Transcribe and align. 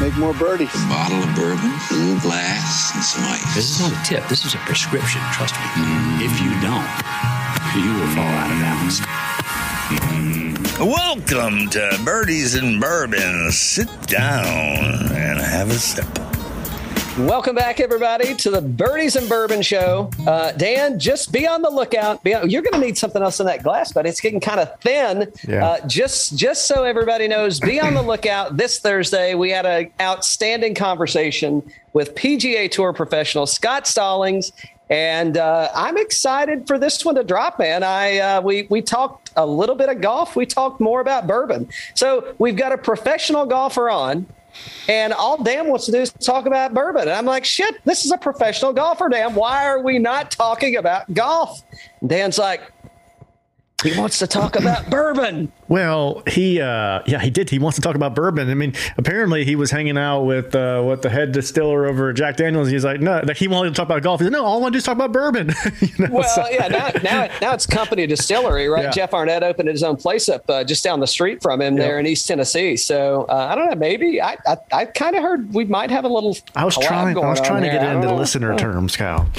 make 0.00 0.16
more 0.16 0.34
birdies. 0.34 0.74
A 0.74 0.88
bottle 0.88 1.22
of 1.22 1.34
bourbon, 1.34 1.72
a 1.90 1.94
little 1.94 2.20
glass, 2.20 2.94
and 2.94 3.02
some 3.02 3.24
ice. 3.24 3.54
This 3.54 3.70
is 3.70 3.80
not 3.80 3.92
a 3.92 4.04
tip. 4.04 4.28
This 4.28 4.44
is 4.44 4.54
a 4.54 4.58
prescription. 4.58 5.20
Trust 5.32 5.54
me. 5.54 5.66
Mm. 5.76 6.20
If 6.20 6.40
you 6.40 6.50
don't, 6.60 6.86
you 7.76 7.92
will 7.94 8.08
fall 8.14 8.24
out 8.24 8.50
of 8.50 8.58
balance. 8.60 9.00
Welcome 10.78 11.70
to 11.70 12.00
Birdies 12.04 12.54
and 12.54 12.80
Bourbon. 12.80 13.50
Sit 13.52 13.88
down 14.06 15.12
and 15.12 15.40
have 15.40 15.70
a 15.70 15.78
sip. 15.78 16.25
Welcome 17.18 17.54
back, 17.54 17.80
everybody, 17.80 18.34
to 18.34 18.50
the 18.50 18.60
Birdies 18.60 19.16
and 19.16 19.26
Bourbon 19.26 19.62
Show. 19.62 20.10
Uh, 20.26 20.52
Dan, 20.52 20.98
just 20.98 21.32
be 21.32 21.46
on 21.46 21.62
the 21.62 21.70
lookout. 21.70 22.22
Be 22.22 22.34
on, 22.34 22.50
you're 22.50 22.60
going 22.60 22.78
to 22.78 22.86
need 22.86 22.98
something 22.98 23.22
else 23.22 23.40
in 23.40 23.46
that 23.46 23.62
glass, 23.62 23.90
but 23.90 24.04
it's 24.04 24.20
getting 24.20 24.38
kind 24.38 24.60
of 24.60 24.78
thin. 24.80 25.32
Yeah. 25.48 25.64
Uh, 25.64 25.86
just, 25.86 26.36
just 26.36 26.66
so 26.66 26.84
everybody 26.84 27.26
knows, 27.26 27.58
be 27.58 27.80
on 27.80 27.94
the 27.94 28.02
lookout. 28.06 28.58
This 28.58 28.80
Thursday, 28.80 29.34
we 29.34 29.48
had 29.48 29.64
an 29.64 29.90
outstanding 29.98 30.74
conversation 30.74 31.62
with 31.94 32.14
PGA 32.14 32.70
Tour 32.70 32.92
professional 32.92 33.46
Scott 33.46 33.86
Stallings, 33.86 34.52
and 34.90 35.38
uh, 35.38 35.70
I'm 35.74 35.96
excited 35.96 36.66
for 36.66 36.78
this 36.78 37.02
one 37.02 37.14
to 37.14 37.24
drop. 37.24 37.58
Man, 37.58 37.82
I 37.82 38.18
uh, 38.18 38.40
we 38.42 38.66
we 38.68 38.82
talked 38.82 39.30
a 39.36 39.46
little 39.46 39.74
bit 39.74 39.88
of 39.88 40.02
golf. 40.02 40.36
We 40.36 40.44
talked 40.44 40.80
more 40.82 41.00
about 41.00 41.26
bourbon. 41.26 41.70
So 41.94 42.34
we've 42.38 42.56
got 42.56 42.72
a 42.72 42.78
professional 42.78 43.46
golfer 43.46 43.88
on. 43.88 44.26
And 44.88 45.12
all 45.12 45.42
Dan 45.42 45.68
wants 45.68 45.86
to 45.86 45.92
do 45.92 45.98
is 45.98 46.12
talk 46.12 46.46
about 46.46 46.72
bourbon. 46.72 47.02
And 47.02 47.12
I'm 47.12 47.26
like, 47.26 47.44
shit, 47.44 47.84
this 47.84 48.04
is 48.04 48.12
a 48.12 48.18
professional 48.18 48.72
golfer, 48.72 49.08
Dan. 49.08 49.34
Why 49.34 49.66
are 49.66 49.82
we 49.82 49.98
not 49.98 50.30
talking 50.30 50.76
about 50.76 51.12
golf? 51.12 51.62
Dan's 52.06 52.38
like, 52.38 52.72
he 53.84 53.98
wants 53.98 54.18
to 54.20 54.26
talk 54.26 54.56
about 54.56 54.88
bourbon. 54.88 55.52
Well, 55.68 56.22
he 56.26 56.60
uh 56.62 57.02
yeah, 57.06 57.20
he 57.20 57.28
did. 57.30 57.50
He 57.50 57.58
wants 57.58 57.76
to 57.76 57.82
talk 57.82 57.94
about 57.94 58.14
bourbon. 58.14 58.48
I 58.48 58.54
mean, 58.54 58.72
apparently 58.96 59.44
he 59.44 59.54
was 59.54 59.70
hanging 59.70 59.98
out 59.98 60.22
with 60.22 60.54
uh 60.54 60.82
with 60.88 61.02
the 61.02 61.10
head 61.10 61.32
distiller 61.32 61.86
over 61.86 62.08
at 62.10 62.16
Jack 62.16 62.36
Daniels. 62.36 62.68
He's 62.70 62.84
like, 62.84 63.00
no, 63.00 63.22
he 63.36 63.48
wanted 63.48 63.70
to 63.70 63.74
talk 63.74 63.86
about 63.86 64.02
golf. 64.02 64.20
He 64.20 64.24
said, 64.26 64.32
no, 64.32 64.44
all 64.44 64.58
I 64.58 64.60
want 64.62 64.72
to 64.72 64.76
do 64.76 64.78
is 64.78 64.84
talk 64.84 64.94
about 64.94 65.12
bourbon. 65.12 65.52
you 65.80 65.88
know, 65.98 66.08
Well, 66.10 66.22
so- 66.28 66.48
yeah, 66.48 66.68
now, 66.68 66.88
now, 67.02 67.28
now 67.42 67.52
it's 67.54 67.66
company 67.66 68.06
distillery, 68.06 68.68
right? 68.68 68.84
Yeah. 68.84 68.90
Jeff 68.92 69.12
Arnett 69.12 69.42
opened 69.42 69.68
his 69.68 69.82
own 69.82 69.96
place 69.96 70.28
up 70.30 70.48
uh, 70.48 70.64
just 70.64 70.82
down 70.82 71.00
the 71.00 71.06
street 71.06 71.42
from 71.42 71.60
him 71.60 71.76
there 71.76 71.98
in 71.98 72.06
East 72.06 72.26
Tennessee. 72.26 72.76
So 72.78 73.26
uh, 73.28 73.48
I 73.50 73.54
don't 73.54 73.68
know, 73.68 73.76
maybe 73.76 74.22
I 74.22 74.36
I, 74.46 74.56
I 74.72 74.84
kind 74.86 75.16
of 75.16 75.22
heard 75.22 75.52
we 75.52 75.66
might 75.66 75.90
have 75.90 76.04
a 76.04 76.08
little. 76.08 76.36
I 76.54 76.64
was 76.64 76.78
trying. 76.78 77.16
I 77.18 77.28
was 77.28 77.40
trying 77.42 77.62
to 77.62 77.68
get 77.68 77.82
I 77.82 77.90
it 77.90 77.94
don't 77.94 78.04
into 78.04 78.14
listener 78.14 78.56
terms, 78.56 78.96
Kyle. 78.96 79.28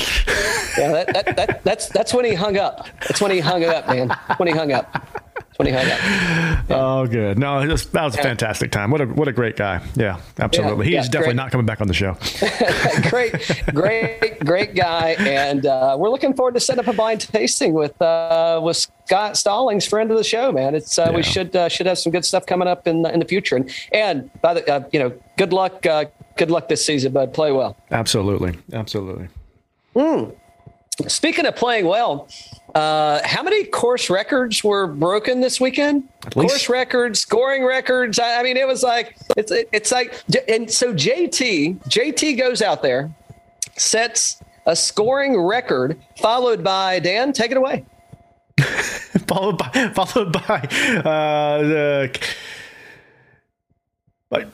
Yeah, 0.77 0.91
that, 0.91 1.13
that, 1.13 1.35
that, 1.37 1.63
that's 1.63 1.89
that's 1.89 2.13
when 2.13 2.25
he 2.25 2.33
hung 2.33 2.57
up. 2.57 2.87
That's 3.01 3.19
when 3.21 3.31
he 3.31 3.39
hung 3.39 3.63
up, 3.63 3.87
man. 3.87 4.09
When 4.37 4.47
he 4.47 4.53
hung 4.53 4.71
up. 4.71 4.91
That's 4.93 5.57
when 5.59 5.67
he 5.67 5.73
hung 5.73 5.89
up. 5.89 6.65
Oh, 6.69 7.07
good. 7.07 7.39
No, 7.39 7.59
it 7.59 7.67
was, 7.67 7.85
that 7.87 8.03
was 8.03 8.15
a 8.15 8.21
fantastic 8.21 8.71
time. 8.71 8.91
What 8.91 9.01
a 9.01 9.05
what 9.05 9.27
a 9.27 9.31
great 9.31 9.55
guy. 9.55 9.81
Yeah, 9.95 10.19
absolutely. 10.39 10.89
Yeah, 10.91 10.97
He's 10.99 11.07
yeah, 11.07 11.11
definitely 11.11 11.25
great. 11.27 11.35
not 11.37 11.51
coming 11.51 11.65
back 11.65 11.81
on 11.81 11.87
the 11.87 11.93
show. 11.93 12.15
great, 13.09 13.33
great, 13.73 14.39
great 14.45 14.75
guy, 14.75 15.11
and 15.19 15.65
uh, 15.65 15.95
we're 15.97 16.09
looking 16.09 16.33
forward 16.35 16.53
to 16.55 16.59
setting 16.59 16.83
up 16.83 16.87
a 16.87 16.95
blind 16.95 17.21
tasting 17.21 17.73
with 17.73 17.99
uh, 18.01 18.59
with 18.63 18.77
Scott 19.05 19.37
Stallings, 19.37 19.87
friend 19.87 20.11
of 20.11 20.17
the 20.17 20.23
show. 20.23 20.51
Man, 20.51 20.75
it's 20.75 20.99
uh, 20.99 21.07
Yeah. 21.09 21.15
we 21.15 21.23
should 21.23 21.55
uh, 21.55 21.69
should 21.69 21.85
have 21.87 21.97
some 21.97 22.11
good 22.11 22.25
stuff 22.25 22.45
coming 22.45 22.67
up 22.67 22.87
in 22.87 23.05
in 23.07 23.19
the 23.19 23.25
future. 23.25 23.55
And 23.55 23.71
and 23.91 24.29
by 24.41 24.53
the 24.55 24.71
uh, 24.71 24.87
you 24.91 24.99
know, 24.99 25.13
good 25.37 25.53
luck, 25.53 25.85
uh, 25.85 26.05
good 26.37 26.51
luck 26.51 26.67
this 26.67 26.85
season, 26.85 27.13
bud. 27.13 27.33
Play 27.33 27.51
well. 27.51 27.75
Absolutely, 27.91 28.57
absolutely. 28.73 29.29
Speaking 31.05 31.45
of 31.45 31.55
playing 31.55 31.85
well, 31.85 32.27
uh, 32.73 33.21
how 33.23 33.43
many 33.43 33.65
course 33.65 34.09
records 34.09 34.63
were 34.63 34.87
broken 34.87 35.41
this 35.41 35.61
weekend? 35.61 36.07
Course 36.31 36.69
records, 36.69 37.19
scoring 37.19 37.63
records. 37.63 38.17
I, 38.17 38.39
I 38.39 38.43
mean, 38.43 38.57
it 38.57 38.67
was 38.67 38.81
like 38.81 39.15
it's 39.35 39.51
it's 39.51 39.91
like, 39.91 40.23
and 40.47 40.69
so 40.69 40.93
JT 40.93 41.83
JT 41.87 42.37
goes 42.37 42.61
out 42.61 42.81
there, 42.81 43.11
sets 43.75 44.41
a 44.65 44.75
scoring 44.75 45.39
record, 45.39 45.99
followed 46.17 46.63
by 46.63 46.99
Dan. 46.99 47.31
Take 47.31 47.51
it 47.51 47.57
away. 47.57 47.85
followed 49.27 49.59
by 49.59 49.91
followed 49.93 50.33
by 50.33 50.67
uh, 51.05 51.61
the 51.61 52.19
like 54.29 54.47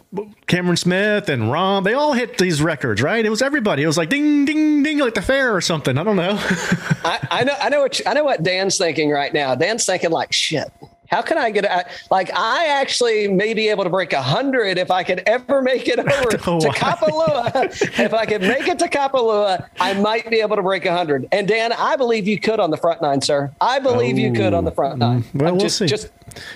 Cameron 0.45 0.77
Smith 0.77 1.29
and 1.29 1.43
Rahm. 1.43 1.83
They 1.83 1.93
all 1.93 2.13
hit 2.13 2.37
these 2.37 2.61
records, 2.61 3.01
right? 3.01 3.25
It 3.25 3.29
was 3.29 3.41
everybody. 3.41 3.83
It 3.83 3.87
was 3.87 3.97
like 3.97 4.09
ding 4.09 4.45
ding 4.45 4.83
ding, 4.83 4.99
like 4.99 5.15
the 5.15 5.21
fair 5.21 5.55
or 5.55 5.61
something. 5.61 5.97
I 5.97 6.03
don't 6.03 6.15
know. 6.15 6.37
I, 7.03 7.27
I 7.31 7.43
know 7.43 7.55
I 7.59 7.69
know 7.69 7.81
what 7.81 8.01
I 8.05 8.13
know 8.13 8.23
what 8.23 8.43
Dan's 8.43 8.77
thinking 8.77 9.09
right 9.09 9.33
now. 9.33 9.55
Dan's 9.55 9.85
thinking 9.85 10.11
like 10.11 10.31
shit. 10.31 10.71
How 11.09 11.21
can 11.21 11.37
I 11.37 11.51
get 11.51 11.69
I, 11.69 11.85
like 12.09 12.31
I 12.33 12.67
actually 12.81 13.27
may 13.27 13.53
be 13.53 13.67
able 13.69 13.83
to 13.83 13.89
break 13.89 14.13
a 14.13 14.21
hundred 14.21 14.79
if 14.79 14.89
I 14.89 15.03
could 15.03 15.21
ever 15.27 15.61
make 15.61 15.87
it 15.87 15.99
over 15.99 16.29
to. 16.29 16.37
Kapalua. 16.37 17.99
if 17.99 18.13
I 18.13 18.25
could 18.25 18.41
make 18.41 18.67
it 18.67 18.79
to 18.79 18.87
Kapalua, 18.87 19.67
I 19.79 19.93
might 19.93 20.29
be 20.29 20.39
able 20.39 20.55
to 20.55 20.63
break 20.63 20.85
a 20.85 20.95
hundred. 20.95 21.27
And 21.31 21.47
Dan, 21.47 21.71
I 21.71 21.95
believe 21.97 22.27
you 22.27 22.39
could 22.39 22.59
on 22.59 22.71
the 22.71 22.77
front 22.77 23.01
nine, 23.01 23.21
sir. 23.21 23.51
I 23.59 23.79
believe 23.79 24.17
you 24.17 24.33
could 24.33 24.53
on 24.53 24.65
the 24.65 24.71
front 24.71 24.93
oh, 24.93 24.95
mm, 24.95 24.99
nine. 24.99 25.25
well, 25.33 25.49
I'm 25.49 25.55
we'll 25.55 25.65
just, 25.65 25.77
see. 25.77 25.85
Just, 25.87 26.09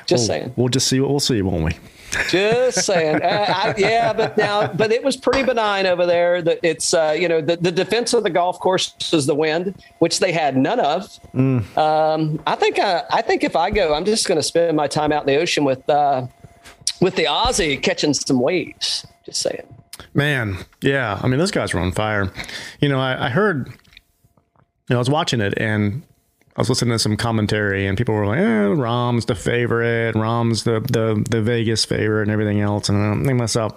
just 0.06 0.10
we'll, 0.10 0.18
saying. 0.20 0.54
We'll 0.56 0.70
just 0.70 0.88
see 0.88 1.00
what 1.00 1.10
we'll 1.10 1.20
see, 1.20 1.42
won't 1.42 1.64
we? 1.64 1.72
Just 2.30 2.86
saying. 2.86 3.22
Uh, 3.22 3.46
I, 3.48 3.76
yeah, 3.78 4.14
but 4.14 4.38
now, 4.38 4.68
but 4.68 4.92
it 4.92 5.04
was 5.04 5.18
pretty 5.18 5.44
benign 5.44 5.86
over 5.86 6.06
there. 6.06 6.42
That 6.42 6.60
it's, 6.64 6.94
uh, 6.94 7.16
you 7.20 7.28
know, 7.28 7.42
the, 7.42 7.58
the 7.58 7.72
defense 7.72 8.14
of 8.14 8.24
the 8.24 8.30
golf 8.30 8.60
course 8.60 8.94
is 9.12 9.26
the 9.26 9.36
wind, 9.36 9.76
which 10.00 10.20
they 10.20 10.32
had 10.32 10.56
none 10.56 10.80
of. 10.80 11.04
Mm. 11.34 11.78
Um, 11.78 12.42
I 12.48 12.56
think, 12.56 12.80
uh, 12.80 13.04
I 13.12 13.22
think 13.22 13.44
if 13.44 13.56
I 13.56 13.70
go, 13.72 13.94
I'm 13.94 14.06
just 14.06 14.28
going 14.28 14.38
to 14.40 14.44
spend 14.44 14.76
my 14.78 14.88
time 14.88 15.12
out 15.12 15.28
in 15.28 15.34
the 15.34 15.40
ocean 15.40 15.64
with, 15.64 15.88
uh, 15.90 16.28
with 17.02 17.16
the 17.16 17.26
Aussie 17.26 17.82
catching 17.82 18.14
some 18.14 18.40
waves. 18.40 19.06
Just 19.26 19.42
saying. 19.42 19.68
Man, 20.14 20.58
yeah. 20.82 21.20
I 21.22 21.28
mean, 21.28 21.40
those 21.40 21.52
guys 21.52 21.74
were 21.74 21.80
on 21.82 21.92
fire. 21.92 22.32
You 22.80 22.90
know, 22.90 23.00
I, 23.00 23.26
I 23.26 23.30
heard, 23.30 23.68
you 23.68 23.74
know, 24.92 24.96
I 24.96 25.00
was 25.00 25.10
watching 25.10 25.42
it 25.42 25.54
and 25.58 26.04
I 26.58 26.62
was 26.62 26.70
listening 26.70 26.94
to 26.94 27.00
some 27.00 27.16
commentary 27.18 27.86
and 27.86 27.96
people 27.96 28.16
were 28.16 28.26
like, 28.26 28.40
eh, 28.40 28.66
Rahm's 28.74 29.26
the 29.26 29.36
favorite, 29.36 30.16
Rahm's 30.16 30.64
the, 30.64 30.80
the, 30.80 31.24
the 31.30 31.40
Vegas 31.42 31.86
favorite 31.86 32.24
and 32.24 32.32
everything 32.32 32.62
else. 32.62 32.90
And 32.90 32.98
I'm 32.98 33.18
thinking 33.20 33.38
to 33.38 33.44
myself, 33.44 33.74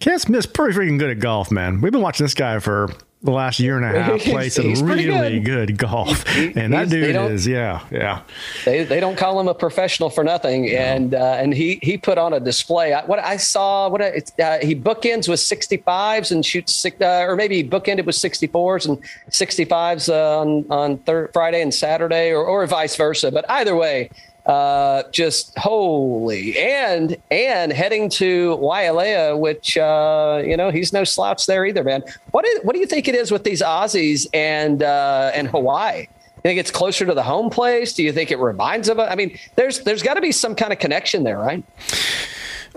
Cam 0.00 0.18
Smith's 0.18 0.46
pretty 0.46 0.76
freaking 0.76 0.98
good 0.98 1.10
at 1.10 1.20
golf, 1.20 1.52
man. 1.52 1.80
We've 1.80 1.92
been 1.92 2.02
watching 2.02 2.24
this 2.24 2.34
guy 2.34 2.58
for 2.58 2.90
the 3.26 3.30
last 3.32 3.60
year 3.60 3.76
and 3.76 3.84
a 3.84 4.02
half 4.02 4.20
play 4.22 4.48
some 4.48 4.72
really 4.86 5.40
good. 5.40 5.68
good, 5.68 5.78
golf. 5.78 6.24
And 6.56 6.72
that 6.72 6.88
he's- 6.88 6.90
dude 6.90 7.16
is, 7.32 7.46
yeah, 7.46 7.84
yeah. 7.90 8.22
They, 8.64 8.84
they 8.84 8.98
don't 9.00 9.16
call 9.18 9.38
him 9.38 9.48
a 9.48 9.54
professional 9.54 10.08
for 10.08 10.24
nothing, 10.24 10.70
and 10.70 11.14
uh, 11.14 11.18
and 11.42 11.52
he 11.52 11.78
he 11.82 11.98
put 11.98 12.16
on 12.18 12.32
a 12.32 12.40
display. 12.40 12.92
I, 12.94 13.04
what 13.04 13.18
I 13.18 13.36
saw, 13.36 13.88
what 13.88 14.00
I, 14.00 14.06
it's, 14.06 14.32
uh, 14.38 14.58
he 14.62 14.74
bookends 14.74 15.28
with 15.28 15.40
65s 15.40 16.30
and 16.32 16.44
shoots 16.46 16.74
six, 16.74 16.98
uh, 17.00 17.26
or 17.28 17.36
maybe 17.36 17.56
he 17.56 17.64
bookended 17.68 18.06
with 18.06 18.16
64s 18.16 18.88
and 18.88 18.98
65s 19.30 20.08
uh, 20.08 20.40
on 20.40 20.64
on 20.70 20.98
thir- 20.98 21.28
Friday 21.32 21.60
and 21.60 21.74
Saturday, 21.74 22.30
or 22.32 22.44
or 22.44 22.66
vice 22.66 22.96
versa. 22.96 23.30
But 23.30 23.44
either 23.50 23.76
way, 23.76 24.10
uh, 24.46 25.02
just 25.10 25.56
holy 25.58 26.56
and 26.58 27.16
and 27.30 27.72
heading 27.72 28.08
to 28.08 28.56
Waialae, 28.58 29.38
which 29.38 29.76
uh, 29.76 30.42
you 30.44 30.56
know 30.56 30.70
he's 30.70 30.92
no 30.92 31.04
slouch 31.04 31.46
there 31.46 31.66
either, 31.66 31.82
man. 31.82 32.02
What 32.30 32.46
is 32.46 32.60
what 32.62 32.74
do 32.74 32.80
you 32.80 32.86
think 32.86 33.08
it 33.08 33.14
is 33.14 33.30
with 33.30 33.44
these 33.44 33.60
Aussies 33.60 34.26
and 34.32 34.82
uh, 34.82 35.32
and 35.34 35.48
Hawaii? 35.48 36.06
You 36.36 36.42
think 36.42 36.60
it's 36.60 36.70
closer 36.70 37.04
to 37.04 37.14
the 37.14 37.24
home 37.24 37.50
place? 37.50 37.92
Do 37.92 38.04
you 38.04 38.12
think 38.12 38.30
it 38.30 38.38
reminds 38.38 38.88
of? 38.88 39.00
I 39.00 39.16
mean, 39.16 39.36
there's 39.56 39.80
there's 39.80 40.02
got 40.02 40.14
to 40.14 40.20
be 40.20 40.30
some 40.30 40.54
kind 40.54 40.72
of 40.72 40.78
connection 40.78 41.24
there, 41.24 41.38
right? 41.38 41.64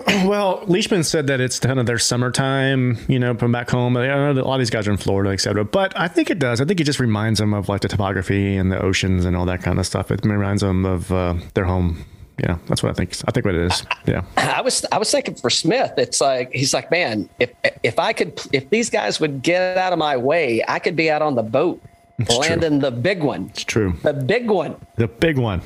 Well, 0.06 0.62
Leishman 0.66 1.02
said 1.04 1.26
that 1.28 1.40
it's 1.40 1.58
kind 1.58 1.78
of 1.78 1.86
their 1.86 1.98
summertime, 1.98 2.98
you 3.08 3.18
know, 3.18 3.34
from 3.34 3.52
back 3.52 3.70
home. 3.70 3.96
I 3.96 4.06
know 4.06 4.32
a 4.32 4.34
lot 4.42 4.54
of 4.54 4.60
these 4.60 4.70
guys 4.70 4.86
are 4.86 4.90
in 4.90 4.96
Florida, 4.96 5.30
et 5.30 5.40
cetera. 5.40 5.64
But 5.64 5.98
I 5.98 6.08
think 6.08 6.30
it 6.30 6.38
does. 6.38 6.60
I 6.60 6.64
think 6.64 6.80
it 6.80 6.84
just 6.84 7.00
reminds 7.00 7.40
them 7.40 7.54
of 7.54 7.68
like 7.68 7.80
the 7.80 7.88
topography 7.88 8.56
and 8.56 8.70
the 8.70 8.80
oceans 8.80 9.24
and 9.24 9.36
all 9.36 9.46
that 9.46 9.62
kind 9.62 9.78
of 9.78 9.86
stuff. 9.86 10.10
It 10.10 10.20
reminds 10.24 10.62
them 10.62 10.84
of 10.84 11.10
uh, 11.12 11.34
their 11.54 11.64
home. 11.64 12.04
Yeah, 12.38 12.56
that's 12.68 12.82
what 12.82 12.90
I 12.90 12.94
think. 12.94 13.14
I 13.28 13.32
think 13.32 13.44
what 13.44 13.54
it 13.54 13.62
is. 13.70 13.84
Yeah. 14.06 14.22
I 14.38 14.62
was 14.62 14.84
I 14.90 14.98
was 14.98 15.10
thinking 15.10 15.34
for 15.34 15.50
Smith, 15.50 15.92
it's 15.98 16.20
like 16.22 16.50
he's 16.52 16.72
like, 16.72 16.90
man, 16.90 17.28
if 17.38 17.50
if 17.82 17.98
I 17.98 18.14
could, 18.14 18.40
if 18.52 18.70
these 18.70 18.88
guys 18.88 19.20
would 19.20 19.42
get 19.42 19.76
out 19.76 19.92
of 19.92 19.98
my 19.98 20.16
way, 20.16 20.62
I 20.66 20.78
could 20.78 20.96
be 20.96 21.10
out 21.10 21.20
on 21.20 21.34
the 21.34 21.42
boat 21.42 21.82
true. 22.24 22.38
landing 22.38 22.78
the 22.78 22.90
big 22.90 23.22
one, 23.22 23.48
It's 23.50 23.64
true. 23.64 23.92
the 24.02 24.14
big 24.14 24.48
one. 24.50 24.74
The 24.96 25.08
big 25.08 25.36
one. 25.36 25.60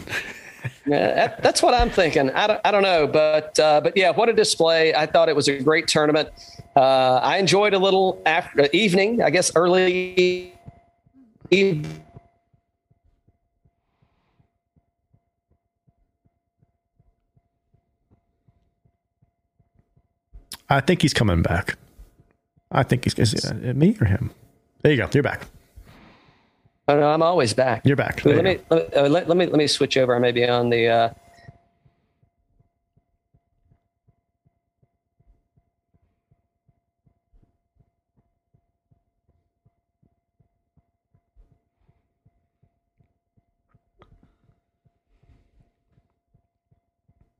That, 0.86 1.42
that's 1.42 1.62
what 1.62 1.72
I'm 1.72 1.88
thinking. 1.88 2.30
I 2.30 2.46
don't, 2.46 2.60
I 2.64 2.70
don't 2.70 2.82
know, 2.82 3.06
but 3.06 3.58
uh, 3.58 3.80
but 3.80 3.96
yeah, 3.96 4.10
what 4.10 4.28
a 4.28 4.32
display! 4.34 4.94
I 4.94 5.06
thought 5.06 5.28
it 5.28 5.36
was 5.36 5.48
a 5.48 5.58
great 5.62 5.88
tournament. 5.88 6.28
Uh, 6.76 7.16
I 7.16 7.38
enjoyed 7.38 7.72
a 7.72 7.78
little 7.78 8.20
after 8.26 8.68
evening, 8.72 9.22
I 9.22 9.30
guess 9.30 9.50
early 9.56 10.52
eve- 11.50 11.86
I 20.68 20.80
think 20.80 21.02
he's 21.02 21.14
coming 21.14 21.42
back. 21.42 21.76
I 22.72 22.82
think 22.82 23.04
he's 23.04 23.52
me 23.54 23.96
or 24.00 24.06
him. 24.06 24.32
There 24.82 24.92
you 24.92 24.98
go. 24.98 25.08
You're 25.12 25.22
back. 25.22 25.46
Oh, 26.86 27.00
no, 27.00 27.08
I'm 27.08 27.22
always 27.22 27.54
back. 27.54 27.82
You're 27.86 27.96
back. 27.96 28.24
Let, 28.24 28.36
you 28.36 28.42
me, 28.42 28.58
let, 28.68 28.96
uh, 28.96 29.08
let, 29.08 29.26
let, 29.26 29.36
me 29.38 29.46
let 29.46 29.56
me 29.56 29.66
switch 29.66 29.96
over. 29.96 30.14
I 30.14 30.18
may 30.18 30.32
be 30.32 30.46
on 30.46 30.68
the. 30.68 30.88
Uh... 30.88 31.10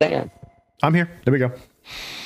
Damn. 0.00 0.30
I'm 0.82 0.94
here. 0.94 1.10
There 1.24 1.32
we 1.32 1.38
go. 1.38 1.52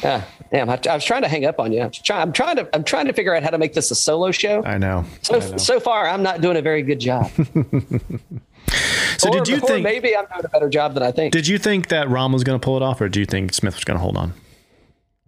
Yeah, 0.02 0.24
damn. 0.52 0.70
I, 0.70 0.78
I 0.88 0.94
was 0.94 1.04
trying 1.04 1.22
to 1.22 1.28
hang 1.28 1.44
up 1.44 1.58
on 1.58 1.72
you. 1.72 1.82
I'm, 1.82 1.90
try, 1.90 2.20
I'm 2.20 2.32
trying 2.32 2.56
to. 2.56 2.68
I'm 2.74 2.84
trying 2.84 3.06
to 3.06 3.12
figure 3.12 3.34
out 3.34 3.42
how 3.42 3.50
to 3.50 3.58
make 3.58 3.72
this 3.72 3.90
a 3.90 3.94
solo 3.94 4.30
show. 4.30 4.64
I 4.64 4.78
know. 4.78 5.04
So 5.22 5.36
I 5.36 5.38
know. 5.38 5.56
so 5.56 5.80
far, 5.80 6.08
I'm 6.08 6.22
not 6.22 6.40
doing 6.40 6.56
a 6.56 6.62
very 6.62 6.82
good 6.82 7.00
job. 7.00 7.30
So 9.16 9.30
or, 9.30 9.32
did 9.32 9.48
you 9.48 9.60
think? 9.60 9.82
maybe 9.82 10.16
I'm 10.16 10.26
doing 10.26 10.44
a 10.44 10.48
better 10.48 10.68
job 10.68 10.94
than 10.94 11.02
I 11.02 11.10
think? 11.10 11.32
Did 11.32 11.48
you 11.48 11.58
think 11.58 11.88
that 11.88 12.06
Rahm 12.06 12.32
was 12.32 12.44
going 12.44 12.60
to 12.60 12.64
pull 12.64 12.76
it 12.76 12.82
off, 12.82 13.00
or 13.00 13.08
do 13.08 13.18
you 13.18 13.26
think 13.26 13.52
Smith 13.52 13.74
was 13.74 13.84
going 13.84 13.96
to 13.96 14.00
hold 14.00 14.16
on? 14.16 14.34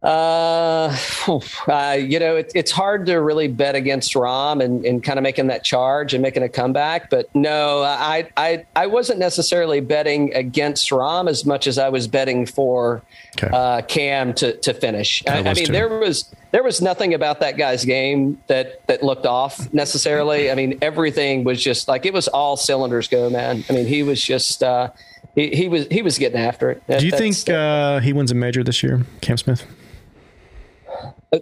Uh, 0.03 0.97
uh, 1.69 1.97
you 1.99 2.19
know, 2.19 2.37
it, 2.37 2.53
it's 2.55 2.71
hard 2.71 3.07
to 3.07 3.17
really 3.17 3.49
bet 3.49 3.75
against 3.75 4.15
Rahm 4.15 4.63
and, 4.65 4.85
and 4.85 5.03
kind 5.03 5.19
of 5.19 5.23
making 5.23 5.49
that 5.49 5.65
charge 5.65 6.15
and 6.15 6.23
making 6.23 6.43
a 6.43 6.49
comeback. 6.49 7.11
But 7.11 7.35
no, 7.35 7.83
I, 7.83 8.29
I, 8.37 8.65
I 8.75 8.87
wasn't 8.87 9.19
necessarily 9.19 9.81
betting 9.81 10.33
against 10.35 10.91
Rahm 10.91 11.29
as 11.29 11.45
much 11.45 11.67
as 11.67 11.79
I 11.79 11.89
was 11.89 12.07
betting 12.09 12.47
for 12.47 13.03
Okay. 13.37 13.49
uh, 13.53 13.83
Cam 13.83 14.35
to, 14.35 14.57
to 14.59 14.75
finish. 14.75 15.23
I, 15.27 15.39
I 15.39 15.43
mean, 15.55 15.67
too. 15.67 15.73
there 15.73 15.89
was 15.89 16.35
there 16.51 16.65
was 16.65 16.83
nothing 16.83 17.15
about 17.15 17.39
that 17.41 17.57
guy's 17.57 17.85
game 17.85 18.43
that 18.49 18.85
that 18.89 19.05
looked 19.05 19.25
off 19.25 19.73
necessarily. 19.73 20.51
I 20.51 20.57
mean, 20.57 20.79
everything 20.83 21.45
was 21.45 21.63
just 21.63 21.87
like 21.87 22.05
it 22.05 22.13
was 22.13 22.27
all 22.27 22.57
cylinders 22.57 23.07
go, 23.07 23.31
man. 23.31 23.65
I 23.71 23.73
mean, 23.73 23.87
he 23.87 24.03
was 24.03 24.21
just 24.23 24.65
uh, 24.65 24.91
he, 25.37 25.51
he 25.51 25.69
was 25.69 25.87
he 25.93 26.03
was 26.03 26.19
getting 26.19 26.41
after 26.41 26.71
it. 26.71 26.83
Do 26.99 27.07
you 27.07 27.13
think 27.13 27.49
uh, 27.49 28.01
he 28.01 28.13
wins 28.13 28.33
a 28.33 28.35
major 28.35 28.65
this 28.65 28.83
year, 28.83 29.07
Cam 29.21 29.37
Smith? 29.37 29.65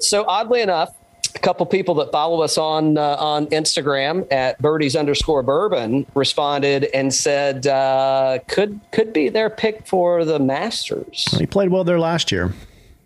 So 0.00 0.24
oddly 0.26 0.60
enough, 0.60 0.94
a 1.34 1.38
couple 1.38 1.66
people 1.66 1.94
that 1.96 2.10
follow 2.10 2.42
us 2.42 2.58
on 2.58 2.98
uh, 2.98 3.16
on 3.18 3.46
Instagram 3.46 4.26
at 4.32 4.58
birdies 4.60 4.96
underscore 4.96 5.42
bourbon 5.42 6.06
responded 6.14 6.84
and 6.94 7.12
said 7.12 7.66
uh, 7.66 8.38
could 8.48 8.80
could 8.92 9.12
be 9.12 9.28
their 9.28 9.50
pick 9.50 9.86
for 9.86 10.24
the 10.24 10.38
Masters. 10.38 11.24
He 11.38 11.46
played 11.46 11.70
well 11.70 11.84
there 11.84 11.98
last 11.98 12.32
year. 12.32 12.52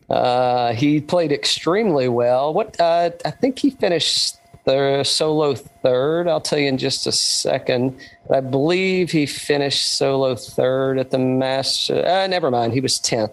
Uh, 0.08 0.72
he 0.72 1.00
played 1.00 1.32
extremely 1.32 2.08
well. 2.08 2.52
What 2.52 2.78
uh, 2.80 3.10
I 3.24 3.30
think 3.30 3.58
he 3.58 3.70
finished 3.70 4.36
the 4.64 5.02
solo 5.04 5.54
third. 5.54 6.28
I'll 6.28 6.40
tell 6.40 6.58
you 6.58 6.68
in 6.68 6.78
just 6.78 7.06
a 7.06 7.12
second. 7.12 7.98
I 8.32 8.40
believe 8.40 9.10
he 9.10 9.26
finished 9.26 9.96
solo 9.96 10.36
third 10.36 10.98
at 10.98 11.10
the 11.10 11.18
Masters. 11.18 12.04
Uh, 12.04 12.26
never 12.28 12.50
mind, 12.50 12.72
he 12.72 12.80
was 12.80 12.98
tenth. 12.98 13.32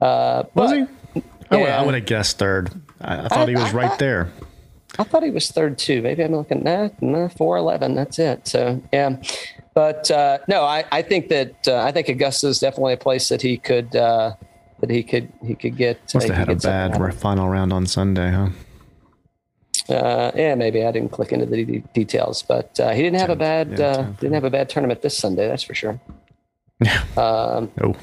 Uh, 0.00 0.44
Was 0.54 0.72
he? 0.72 0.86
I 1.52 1.56
would, 1.60 1.68
I 1.70 1.84
would 1.84 1.94
have 1.94 2.06
guessed 2.06 2.38
third. 2.38 2.70
I, 3.00 3.24
I 3.24 3.28
thought 3.28 3.48
he 3.48 3.54
was 3.54 3.64
I- 3.64 3.72
right 3.72 3.90
I- 3.92 3.96
there. 3.96 4.32
I 4.98 5.04
thought 5.04 5.22
he 5.22 5.30
was 5.30 5.50
third 5.50 5.78
too. 5.78 6.02
Maybe 6.02 6.22
I'm 6.22 6.32
looking 6.32 6.66
at 6.66 7.00
nah, 7.00 7.28
four 7.28 7.56
eleven. 7.56 7.94
That's 7.94 8.18
it. 8.18 8.46
So 8.46 8.82
yeah, 8.92 9.16
but 9.74 10.10
uh, 10.10 10.38
no, 10.48 10.64
I, 10.64 10.84
I 10.92 11.00
think 11.00 11.28
that 11.28 11.66
uh, 11.66 11.78
I 11.78 11.92
think 11.92 12.10
Augusta 12.10 12.48
is 12.48 12.58
definitely 12.60 12.92
a 12.92 12.98
place 12.98 13.30
that 13.30 13.40
he 13.40 13.56
could 13.56 13.96
uh, 13.96 14.34
that 14.80 14.90
he 14.90 15.02
could 15.02 15.32
he 15.42 15.54
could 15.54 15.78
get. 15.78 15.98
Must 16.12 16.26
have 16.28 16.36
had 16.36 16.50
a 16.50 16.56
bad 16.56 17.14
final 17.14 17.48
round 17.48 17.72
on 17.72 17.86
Sunday, 17.86 18.30
huh? 18.32 18.48
Uh, 19.88 20.30
yeah, 20.36 20.54
maybe 20.54 20.84
I 20.84 20.92
didn't 20.92 21.10
click 21.10 21.32
into 21.32 21.46
the 21.46 21.64
de- 21.64 21.78
details, 21.94 22.42
but 22.42 22.78
uh, 22.78 22.90
he 22.90 23.02
didn't 23.02 23.18
have 23.18 23.30
a 23.30 23.36
bad 23.36 23.78
yeah, 23.78 23.86
uh, 23.86 24.02
didn't 24.20 24.34
have 24.34 24.44
a 24.44 24.50
bad 24.50 24.68
tournament 24.68 25.00
this 25.00 25.16
Sunday. 25.16 25.48
That's 25.48 25.62
for 25.62 25.74
sure. 25.74 26.00
Yeah. 26.84 27.02
Um, 27.16 27.70
Oh, 27.80 27.94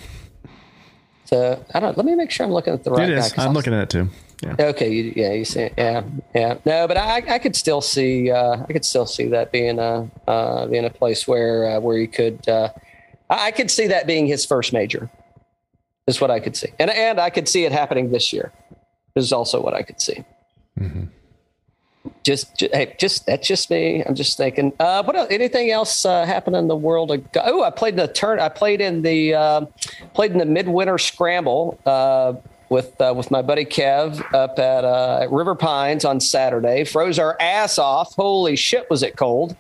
so 1.30 1.64
I 1.74 1.80
don't. 1.80 1.96
Let 1.96 2.06
me 2.06 2.16
make 2.16 2.32
sure 2.32 2.46
I'm 2.46 2.52
looking 2.52 2.74
at 2.74 2.84
the 2.84 2.92
right 2.92 3.10
it 3.10 3.16
guy. 3.16 3.44
I'm 3.44 3.50
I'll- 3.50 3.54
looking 3.54 3.74
at 3.74 3.84
it 3.84 3.90
too. 3.90 4.10
Yeah. 4.42 4.56
Okay, 4.58 4.90
you, 4.90 5.14
yeah, 5.18 5.34
you 5.34 5.44
see, 5.44 5.64
it. 5.64 5.74
yeah, 5.78 6.02
yeah. 6.34 6.58
No, 6.66 6.88
but 6.88 6.96
I, 6.96 7.18
I 7.28 7.40
could 7.40 7.58
still 7.58 7.82
see, 7.82 8.32
uh, 8.32 8.64
I 8.70 8.72
could 8.72 8.86
still 8.86 9.06
see 9.06 9.28
that 9.28 9.52
being 9.52 9.80
a, 9.80 10.10
uh, 10.30 10.66
being 10.68 10.86
a 10.86 10.90
place 10.90 11.28
where, 11.28 11.70
uh, 11.72 11.80
where 11.82 11.98
he 11.98 12.08
could, 12.08 12.48
uh, 12.48 12.70
I 13.30 13.48
I 13.48 13.52
could 13.52 13.70
see 13.70 13.88
that 13.88 14.08
being 14.08 14.28
his 14.28 14.46
first 14.46 14.72
major. 14.72 15.10
Is 16.08 16.22
what 16.22 16.32
I 16.32 16.40
could 16.40 16.56
see, 16.56 16.70
and 16.80 16.90
and 16.90 17.20
I 17.20 17.30
could 17.30 17.50
see 17.50 17.66
it 17.66 17.72
happening 17.74 18.12
this 18.12 18.32
year. 18.32 18.54
Is 19.16 19.34
also 19.34 19.62
what 19.62 19.74
I 19.74 19.82
could 19.84 20.00
see. 20.02 20.24
Just, 22.24 22.58
ju- 22.58 22.70
hey, 22.72 22.96
just 23.00 23.26
that's 23.26 23.48
just 23.48 23.70
me. 23.70 24.04
I'm 24.04 24.16
just 24.16 24.38
thinking. 24.38 24.74
Uh, 24.80 25.04
what 25.04 25.16
else, 25.16 25.28
anything 25.32 25.72
else 25.72 26.06
uh, 26.06 26.26
happened 26.26 26.56
in 26.56 26.68
the 26.68 26.76
world? 26.76 27.12
Of, 27.12 27.26
oh, 27.36 27.64
I 27.64 27.72
played 27.72 27.94
in 27.94 28.00
the 28.00 28.08
turn. 28.08 28.40
I 28.40 28.50
played 28.50 28.82
in 28.82 29.02
the 29.02 29.34
uh, 29.34 29.66
played 30.14 30.32
in 30.32 30.38
the 30.38 30.46
midwinter 30.46 30.98
scramble 30.98 31.80
uh, 31.86 32.34
with 32.70 33.00
uh, 33.02 33.14
with 33.16 33.32
my 33.32 33.42
buddy 33.42 33.66
Kev 33.66 34.20
up 34.34 34.60
at, 34.60 34.84
uh, 34.86 35.20
at 35.24 35.32
River 35.32 35.56
Pines 35.56 36.06
on 36.06 36.20
Saturday. 36.20 36.84
Froze 36.84 37.20
our 37.20 37.36
ass 37.40 37.78
off. 37.78 38.14
Holy 38.16 38.56
shit, 38.56 38.90
was 38.90 39.04
it 39.04 39.16
cold? 39.16 39.56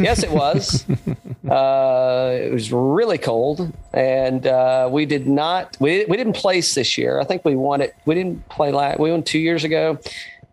yes, 0.00 0.22
it 0.22 0.30
was. 0.30 0.84
Uh, 1.46 2.32
it 2.42 2.52
was 2.52 2.72
really 2.72 3.18
cold, 3.18 3.72
and 3.92 4.48
uh, 4.48 4.88
we 4.90 5.06
did 5.06 5.28
not. 5.28 5.76
We 5.78 6.04
we 6.06 6.16
didn't 6.16 6.32
place 6.32 6.74
this 6.74 6.98
year. 6.98 7.20
I 7.20 7.24
think 7.24 7.44
we 7.44 7.54
won 7.54 7.80
it. 7.80 7.94
We 8.04 8.16
didn't 8.16 8.48
play 8.48 8.72
last. 8.72 8.98
We 8.98 9.12
won 9.12 9.22
two 9.22 9.38
years 9.38 9.62
ago, 9.62 9.96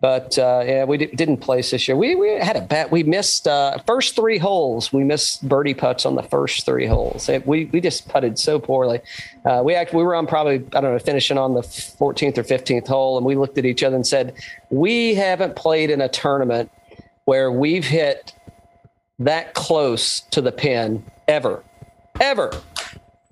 but 0.04 0.38
uh, 0.38 0.62
yeah, 0.66 0.84
we 0.84 0.98
did, 0.98 1.16
didn't 1.16 1.38
place 1.38 1.72
this 1.72 1.88
year. 1.88 1.96
We 1.96 2.14
we 2.16 2.32
had 2.32 2.58
a 2.58 2.62
bet. 2.62 2.92
We 2.92 3.04
missed 3.04 3.48
uh, 3.48 3.78
first 3.88 4.18
three 4.18 4.38
holes. 4.38 4.92
We 4.92 5.06
missed 5.06 5.48
birdie 5.48 5.74
putts 5.74 6.06
on 6.06 6.16
the 6.16 6.24
first 6.24 6.66
three 6.66 6.86
holes. 6.86 7.30
It- 7.30 7.48
we 7.48 7.66
we 7.72 7.80
just 7.80 8.10
putted 8.10 8.38
so 8.38 8.60
poorly. 8.60 9.00
Uh, 9.46 9.62
we 9.64 9.76
actually 9.76 10.00
we 10.00 10.04
were 10.04 10.16
on 10.16 10.28
probably 10.28 10.56
I 10.56 10.82
don't 10.82 10.92
know 10.92 11.00
finishing 11.00 11.38
on 11.38 11.54
the 11.54 11.62
14th 11.62 12.38
or 12.38 12.44
15th 12.44 12.86
hole, 12.86 13.16
and 13.16 13.26
we 13.26 13.36
looked 13.36 13.58
at 13.58 13.64
each 13.64 13.82
other 13.82 13.96
and 13.96 14.06
said, 14.06 14.36
"We 14.70 15.16
haven't 15.16 15.56
played 15.56 15.90
in 15.90 16.02
a 16.02 16.10
tournament 16.10 16.70
where 17.24 17.50
we've 17.50 17.86
hit." 17.86 18.34
that 19.20 19.54
close 19.54 20.22
to 20.32 20.42
the 20.42 20.52
pin 20.52 21.06
ever, 21.30 21.64
ever. 22.20 22.52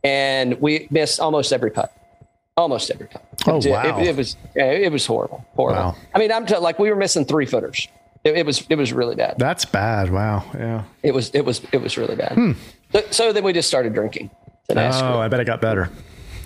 And 0.05 0.61
we 0.61 0.87
missed 0.89 1.19
almost 1.19 1.51
every 1.51 1.71
putt, 1.71 1.91
almost 2.55 2.91
every 2.91 3.07
putt. 3.07 3.25
Oh, 3.47 3.57
it, 3.57 3.69
wow. 3.69 3.99
It, 3.99 4.07
it 4.07 4.15
was 4.15 4.35
it 4.55 4.91
was 4.91 5.05
horrible, 5.05 5.45
horrible. 5.55 5.81
Wow. 5.81 5.95
I 6.13 6.19
mean, 6.19 6.31
I'm 6.31 6.45
t- 6.45 6.57
like 6.57 6.79
we 6.79 6.89
were 6.89 6.95
missing 6.95 7.25
three 7.25 7.45
footers. 7.45 7.87
It, 8.23 8.37
it 8.37 8.45
was 8.45 8.65
it 8.69 8.75
was 8.75 8.93
really 8.93 9.15
bad. 9.15 9.35
That's 9.37 9.65
bad. 9.65 10.11
Wow. 10.11 10.43
Yeah. 10.53 10.83
It 11.03 11.13
was 11.13 11.29
it 11.31 11.45
was 11.45 11.61
it 11.71 11.81
was 11.81 11.97
really 11.97 12.15
bad. 12.15 12.55
So, 12.91 13.01
so 13.11 13.33
then 13.33 13.43
we 13.43 13.53
just 13.53 13.67
started 13.67 13.93
drinking. 13.93 14.29
Oh, 14.69 15.19
I 15.19 15.27
bet 15.27 15.39
it 15.39 15.45
got 15.45 15.61
better. 15.61 15.89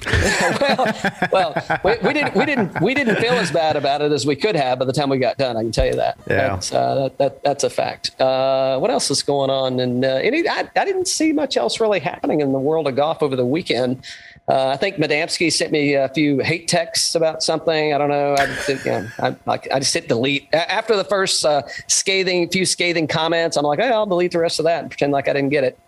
well, 1.31 1.55
we, 1.83 1.95
we 2.03 2.13
didn't 2.13 2.35
we 2.35 2.45
didn't 2.45 2.79
we 2.81 2.93
didn't 2.93 3.15
feel 3.15 3.33
as 3.33 3.51
bad 3.51 3.75
about 3.75 4.01
it 4.01 4.11
as 4.11 4.25
we 4.25 4.35
could 4.35 4.55
have 4.55 4.77
by 4.77 4.85
the 4.85 4.93
time 4.93 5.09
we 5.09 5.17
got 5.17 5.37
done. 5.37 5.57
I 5.57 5.61
can 5.61 5.71
tell 5.71 5.85
you 5.85 5.95
that. 5.95 6.17
Yeah. 6.27 6.49
that's, 6.49 6.71
uh, 6.71 6.95
that, 6.95 7.17
that 7.17 7.43
that's 7.43 7.63
a 7.63 7.69
fact. 7.69 8.19
Uh, 8.21 8.77
what 8.77 8.91
else 8.91 9.09
is 9.09 9.23
going 9.23 9.49
on? 9.49 9.79
And 9.79 10.05
uh, 10.05 10.19
any, 10.21 10.47
I, 10.47 10.69
I 10.75 10.85
didn't 10.85 11.07
see 11.07 11.33
much 11.33 11.57
else 11.57 11.79
really 11.79 11.99
happening 11.99 12.41
in 12.41 12.51
the 12.51 12.59
world 12.59 12.87
of 12.87 12.95
golf 12.95 13.23
over 13.23 13.35
the 13.35 13.45
weekend. 13.45 14.03
Uh, 14.47 14.67
I 14.67 14.77
think 14.77 14.97
Madamsky 14.97 15.51
sent 15.51 15.71
me 15.71 15.95
a 15.95 16.07
few 16.09 16.39
hate 16.39 16.67
texts 16.67 17.15
about 17.15 17.41
something. 17.41 17.93
I 17.93 17.97
don't 17.97 18.09
know. 18.09 18.35
I, 18.37 18.45
you 18.67 18.85
know, 18.85 19.07
I, 19.47 19.59
I 19.73 19.79
just 19.79 19.93
hit 19.93 20.07
delete 20.07 20.47
after 20.53 20.95
the 20.95 21.03
first 21.03 21.43
uh, 21.43 21.63
scathing, 21.87 22.47
few 22.49 22.63
scathing 22.65 23.07
comments. 23.07 23.57
I'm 23.57 23.65
like, 23.65 23.79
oh, 23.79 23.83
I'll 23.91 24.05
delete 24.05 24.31
the 24.33 24.39
rest 24.39 24.59
of 24.59 24.65
that 24.65 24.81
and 24.81 24.91
pretend 24.91 25.11
like 25.13 25.27
I 25.27 25.33
didn't 25.33 25.49
get 25.49 25.63
it. 25.63 25.79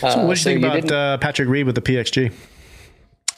Uh, 0.00 0.10
So 0.10 0.18
what 0.18 0.22
do 0.22 0.28
you 0.28 0.36
so 0.36 0.50
think 0.50 0.64
about 0.64 0.92
uh, 0.92 1.18
Patrick 1.18 1.48
Reed 1.48 1.66
with 1.66 1.74
the 1.74 1.82
PXG? 1.82 2.32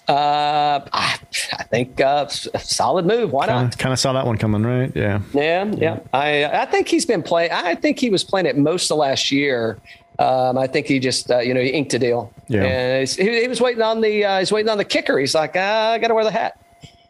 uh, 0.08 0.80
I, 0.92 1.18
I 1.52 1.62
think 1.64 2.00
uh, 2.00 2.26
solid 2.26 3.06
move. 3.06 3.32
Why 3.32 3.46
not? 3.46 3.74
I 3.74 3.76
Kind 3.76 3.92
of 3.92 3.98
saw 3.98 4.12
that 4.12 4.26
one 4.26 4.36
coming, 4.38 4.62
right? 4.64 4.90
Yeah. 4.94 5.20
Yeah, 5.32 5.72
yeah. 5.76 6.00
I 6.12 6.44
I 6.44 6.66
think 6.66 6.88
he's 6.88 7.06
been 7.06 7.22
playing. 7.22 7.52
I 7.52 7.76
think 7.76 7.98
he 7.98 8.10
was 8.10 8.24
playing 8.24 8.46
it 8.46 8.58
most 8.58 8.90
of 8.90 8.98
last 8.98 9.30
year. 9.30 9.78
Um, 10.20 10.58
I 10.58 10.66
think 10.66 10.86
he 10.86 10.98
just 10.98 11.30
uh, 11.30 11.38
you 11.38 11.54
know 11.54 11.60
he 11.62 11.70
inked 11.70 11.94
a 11.94 11.98
deal. 11.98 12.32
Yeah. 12.48 12.62
And 12.64 12.98
he's- 12.98 13.16
he, 13.16 13.40
he 13.42 13.48
was 13.48 13.60
waiting 13.60 13.82
on 13.82 14.00
the 14.02 14.24
uh, 14.24 14.38
he's 14.40 14.52
waiting 14.52 14.68
on 14.68 14.76
the 14.78 14.84
kicker. 14.84 15.18
He's 15.18 15.34
like, 15.34 15.52
ah, 15.56 15.92
I 15.92 15.98
got 15.98 16.08
to 16.08 16.14
wear 16.14 16.24
the 16.24 16.30
hat. 16.30 16.58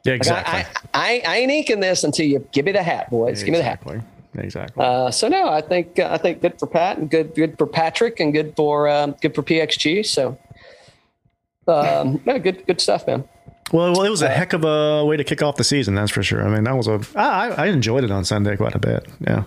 Yeah, 0.04 0.12
Like, 0.12 0.20
exactly. 0.20 0.60
I, 0.94 1.22
I, 1.22 1.22
I 1.26 1.36
ain't 1.38 1.50
inking 1.52 1.80
this 1.80 2.04
until 2.04 2.24
you 2.26 2.46
give 2.52 2.64
me 2.64 2.72
the 2.72 2.82
hat, 2.82 3.10
boys. 3.10 3.42
Give 3.42 3.52
me 3.52 3.58
the 3.58 3.64
hat. 3.64 3.80
exactly. 3.82 4.00
Exactly. 4.36 4.84
Uh, 4.84 5.10
so 5.10 5.26
no, 5.28 5.48
I 5.48 5.60
think 5.60 5.98
uh, 5.98 6.08
I 6.12 6.18
think 6.18 6.40
good 6.40 6.56
for 6.58 6.68
Pat 6.68 6.98
and 6.98 7.10
good 7.10 7.34
good 7.34 7.58
for 7.58 7.66
Patrick 7.66 8.20
and 8.20 8.32
good 8.32 8.54
for 8.56 8.88
um, 8.88 9.16
good 9.20 9.34
for 9.34 9.42
PXG. 9.42 10.06
So 10.06 10.38
um, 11.66 12.20
yeah, 12.26 12.38
good 12.38 12.64
good 12.66 12.80
stuff, 12.80 13.06
man. 13.06 13.24
Well, 13.72 13.92
well, 13.92 14.02
it 14.02 14.10
was 14.10 14.22
a 14.22 14.28
heck 14.28 14.52
of 14.52 14.64
a 14.64 15.04
way 15.04 15.16
to 15.16 15.22
kick 15.24 15.42
off 15.42 15.56
the 15.56 15.62
season, 15.64 15.94
that's 15.94 16.10
for 16.10 16.22
sure. 16.24 16.44
I 16.46 16.52
mean, 16.52 16.64
that 16.64 16.76
was 16.76 16.88
a. 16.88 17.00
I, 17.16 17.50
I 17.50 17.66
enjoyed 17.66 18.02
it 18.04 18.10
on 18.10 18.24
Sunday 18.24 18.56
quite 18.56 18.74
a 18.74 18.80
bit. 18.80 19.06
Yeah, 19.20 19.44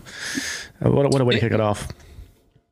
Uh, 0.86 0.91
what 0.91 1.05
a, 1.05 1.10
what 1.10 1.22
a 1.22 1.25
way 1.25 1.36
to 1.36 1.39
kick 1.41 1.51
it 1.51 1.60
off. 1.60 1.88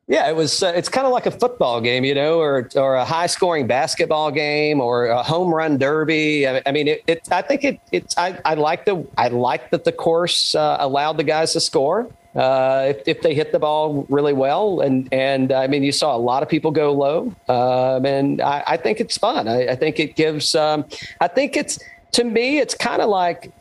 Yeah, 0.08 0.28
it 0.28 0.36
was. 0.36 0.62
Uh, 0.62 0.72
it's 0.74 0.88
kind 0.88 1.06
of 1.06 1.12
like 1.12 1.26
a 1.26 1.30
football 1.30 1.80
game, 1.80 2.04
you 2.04 2.14
know, 2.14 2.40
or 2.40 2.68
or 2.74 2.96
a 2.96 3.04
high 3.04 3.28
scoring 3.28 3.66
basketball 3.66 4.30
game, 4.30 4.80
or 4.80 5.06
a 5.06 5.22
home 5.22 5.54
run 5.54 5.78
derby. 5.78 6.46
I, 6.46 6.60
I 6.66 6.72
mean, 6.72 6.88
it, 6.88 7.02
it. 7.06 7.28
I 7.30 7.40
think 7.40 7.64
it. 7.64 7.80
It's. 7.92 8.18
I, 8.18 8.38
I 8.44 8.54
like 8.54 8.84
the. 8.84 9.06
I 9.16 9.28
like 9.28 9.70
that 9.70 9.84
the 9.84 9.92
course 9.92 10.54
uh, 10.54 10.76
allowed 10.80 11.18
the 11.18 11.24
guys 11.24 11.52
to 11.52 11.60
score 11.60 12.10
uh, 12.34 12.86
if, 12.88 13.06
if 13.06 13.22
they 13.22 13.34
hit 13.34 13.52
the 13.52 13.58
ball 13.58 14.06
really 14.08 14.32
well, 14.32 14.80
and 14.80 15.08
and 15.12 15.52
I 15.52 15.66
mean, 15.66 15.82
you 15.82 15.92
saw 15.92 16.16
a 16.16 16.18
lot 16.18 16.42
of 16.42 16.48
people 16.48 16.70
go 16.70 16.92
low, 16.92 17.34
um, 17.48 18.06
and 18.06 18.40
I, 18.40 18.64
I 18.66 18.76
think 18.78 19.00
it's 19.00 19.18
fun. 19.18 19.48
I, 19.48 19.68
I 19.68 19.76
think 19.76 20.00
it 20.00 20.16
gives. 20.16 20.54
Um, 20.54 20.84
I 21.20 21.28
think 21.28 21.56
it's 21.56 21.78
to 22.12 22.24
me, 22.24 22.58
it's 22.58 22.74
kind 22.74 23.02
of 23.02 23.08
like 23.08 23.52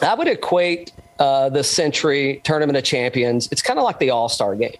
I 0.00 0.14
would 0.14 0.28
equate 0.28 0.92
uh, 1.18 1.48
the 1.48 1.64
Sentry 1.64 2.40
Tournament 2.44 2.76
of 2.76 2.84
Champions. 2.84 3.48
It's 3.50 3.62
kind 3.62 3.78
of 3.78 3.84
like 3.84 3.98
the 3.98 4.10
All 4.10 4.28
Star 4.28 4.54
game 4.54 4.76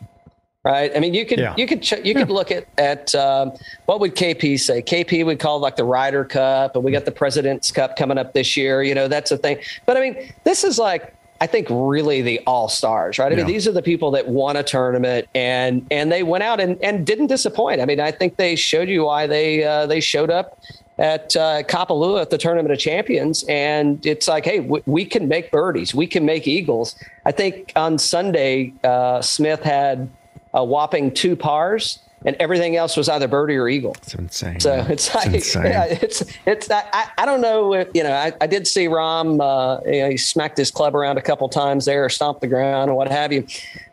right? 0.65 0.93
I 0.95 1.01
mean, 1.01 1.15
you 1.15 1.27
could 1.27 1.39
Yeah. 1.39 1.55
you 1.57 1.67
could 1.67 1.83
ch- 1.83 2.05
you 2.05 2.15
could 2.15 2.31
look 2.31 2.51
at 2.51 2.67
at 2.79 3.15
um, 3.15 3.53
what 3.87 4.01
would 4.01 4.15
KP 4.15 4.59
say? 4.59 4.83
KP 4.83 5.25
would 5.25 5.39
call 5.39 5.59
like 5.59 5.77
the 5.77 5.85
Ryder 5.85 6.25
Cup, 6.25 6.77
and 6.77 6.85
we 6.85 6.93
got 6.93 7.05
the 7.05 7.13
President's 7.13 7.71
Cup 7.71 7.97
coming 7.97 8.19
up 8.19 8.33
this 8.33 8.57
year. 8.57 8.83
You 8.83 8.95
know, 8.95 9.09
that's 9.09 9.31
a 9.31 9.37
thing. 9.39 9.59
But 9.87 9.97
I 9.97 10.01
mean, 10.01 10.33
this 10.45 10.65
is 10.65 10.79
like 10.79 11.15
I 11.41 11.47
think 11.47 11.67
really 11.71 12.23
the 12.23 12.41
all 12.47 12.69
stars, 12.69 13.19
right? 13.19 13.33
I 13.33 13.35
mean, 13.35 13.47
these 13.47 13.67
are 13.67 13.73
the 13.73 13.83
people 13.83 14.13
that 14.13 14.29
won 14.29 14.57
a 14.57 14.63
tournament 14.63 15.27
and 15.35 15.85
and 15.91 16.13
they 16.13 16.23
went 16.23 16.45
out 16.45 16.61
and, 16.61 16.81
and 16.83 17.05
didn't 17.05 17.27
disappoint. 17.27 17.81
I 17.81 17.85
mean, 17.85 17.99
I 18.01 18.13
think 18.13 18.37
they 18.37 18.55
showed 18.55 18.89
you 18.89 19.05
why 19.05 19.27
they 19.27 19.65
uh, 19.65 19.87
they 19.87 20.01
showed 20.01 20.31
up 20.31 20.61
at 20.99 21.35
uh, 21.35 21.63
Kapalua 21.65 22.21
at 22.21 22.31
the 22.31 22.39
Tournament 22.39 22.71
of 22.73 22.79
Champions, 22.79 23.45
and 23.49 24.05
it's 24.07 24.29
like, 24.29 24.45
hey, 24.45 24.59
w- 24.59 24.83
we 24.87 25.05
can 25.05 25.27
make 25.27 25.51
birdies, 25.51 25.95
we 25.95 26.07
can 26.07 26.25
make 26.25 26.47
eagles. 26.47 26.95
I 27.27 27.33
think 27.33 27.73
on 27.75 27.99
Sunday, 27.99 28.73
uh, 28.85 29.21
Smith 29.23 29.63
had 29.63 30.09
a 30.55 30.65
whopping 30.65 31.13
two 31.13 31.37
pars, 31.37 31.99
and 32.25 32.37
everything 32.39 32.77
else 32.77 32.97
was 32.97 33.09
either 33.09 33.27
birdie 33.27 33.57
or 33.57 33.69
eagle. 33.69 33.95
It's 34.03 34.15
insane. 34.15 34.61
So 34.61 34.87
it's 34.89 35.15
like, 35.15 35.33
insane. 35.35 35.67
yeah, 35.67 35.85
it's, 35.87 36.23
it's, 36.47 36.71
I, 36.71 37.09
I- 37.19 37.27
don't 37.27 37.41
know 37.41 37.75
if, 37.75 37.89
you 37.95 38.03
know, 38.05 38.13
I, 38.13 38.33
I 38.41 38.47
did 38.47 38.67
see 38.69 38.87
Rahm, 38.87 39.41
uh, 39.41 39.81
you 39.91 40.03
know, 40.03 40.11
he 40.11 40.17
smacked 40.17 40.57
his 40.57 40.71
club 40.71 40.95
around 40.95 41.19
a 41.19 41.23
couple 41.23 41.49
times 41.49 41.85
there, 41.85 42.09
stomped 42.09 42.41
the 42.41 42.47
ground 42.47 42.91
and 42.91 42.97
what 42.97 43.11
have 43.11 43.33
you. 43.33 43.47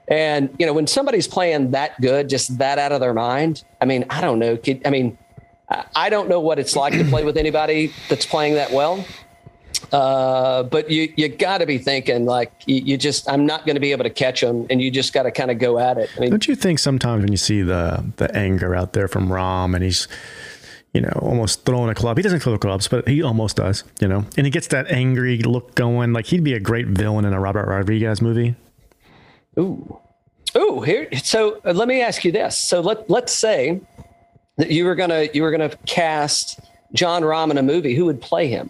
And, 0.07 0.53
you 0.59 0.65
know, 0.65 0.73
when 0.73 0.87
somebody's 0.87 1.27
playing 1.27 1.71
that 1.71 1.99
good, 2.01 2.29
just 2.29 2.57
that 2.57 2.77
out 2.79 2.91
of 2.91 2.99
their 2.99 3.13
mind, 3.13 3.63
I 3.79 3.85
mean, 3.85 4.05
I 4.09 4.21
don't 4.21 4.39
know. 4.39 4.57
Kid, 4.57 4.81
I 4.85 4.89
mean, 4.89 5.17
I 5.95 6.09
don't 6.09 6.29
know 6.29 6.39
what 6.39 6.57
it's 6.57 6.75
like 6.75 6.93
to 6.93 7.03
play 7.05 7.23
with 7.23 7.37
anybody 7.37 7.93
that's 8.09 8.25
playing 8.25 8.55
that 8.55 8.71
well. 8.71 9.05
Uh, 9.91 10.63
but 10.63 10.89
you 10.89 11.11
you 11.15 11.29
got 11.29 11.59
to 11.59 11.65
be 11.65 11.77
thinking 11.77 12.25
like 12.25 12.51
you, 12.65 12.77
you 12.77 12.97
just 12.97 13.29
I'm 13.29 13.45
not 13.45 13.65
going 13.65 13.75
to 13.75 13.79
be 13.79 13.91
able 13.91 14.03
to 14.03 14.09
catch 14.09 14.41
them, 14.41 14.67
and 14.69 14.81
you 14.81 14.91
just 14.91 15.13
got 15.13 15.23
to 15.23 15.31
kind 15.31 15.51
of 15.51 15.59
go 15.59 15.79
at 15.79 15.97
it. 15.97 16.09
I 16.15 16.19
mean, 16.19 16.29
Don't 16.29 16.47
you 16.47 16.55
think 16.55 16.79
sometimes 16.79 17.23
when 17.23 17.31
you 17.31 17.37
see 17.37 17.61
the 17.61 18.03
the 18.17 18.35
anger 18.35 18.75
out 18.75 18.93
there 18.93 19.07
from 19.07 19.29
Rahm 19.29 19.75
and 19.75 19.83
he's 19.83 20.07
you 20.93 21.01
know 21.01 21.17
almost 21.21 21.65
throwing 21.65 21.89
a 21.89 21.95
club, 21.95 22.17
he 22.17 22.23
doesn't 22.23 22.39
throw 22.41 22.57
clubs, 22.57 22.87
but 22.87 23.07
he 23.07 23.21
almost 23.21 23.57
does, 23.57 23.83
you 23.99 24.07
know, 24.07 24.25
and 24.37 24.45
he 24.45 24.51
gets 24.51 24.67
that 24.67 24.89
angry 24.91 25.39
look 25.39 25.75
going, 25.75 26.13
like 26.13 26.27
he'd 26.27 26.43
be 26.43 26.53
a 26.53 26.59
great 26.59 26.87
villain 26.87 27.25
in 27.25 27.33
a 27.33 27.39
Robert 27.39 27.67
Rodriguez 27.67 28.21
movie. 28.21 28.55
Ooh, 29.57 29.99
ooh. 30.57 30.81
Here, 30.81 31.09
so 31.17 31.61
uh, 31.65 31.73
let 31.73 31.87
me 31.87 32.01
ask 32.01 32.23
you 32.23 32.31
this. 32.31 32.57
So 32.57 32.81
let 32.81 33.09
let's 33.09 33.33
say 33.33 33.81
that 34.57 34.71
you 34.71 34.85
were 34.85 34.95
gonna 34.95 35.27
you 35.33 35.41
were 35.41 35.51
gonna 35.51 35.75
cast 35.85 36.59
Jon 36.93 37.23
Rahm 37.23 37.51
in 37.51 37.57
a 37.57 37.63
movie. 37.63 37.95
Who 37.95 38.05
would 38.05 38.21
play 38.21 38.47
him? 38.47 38.69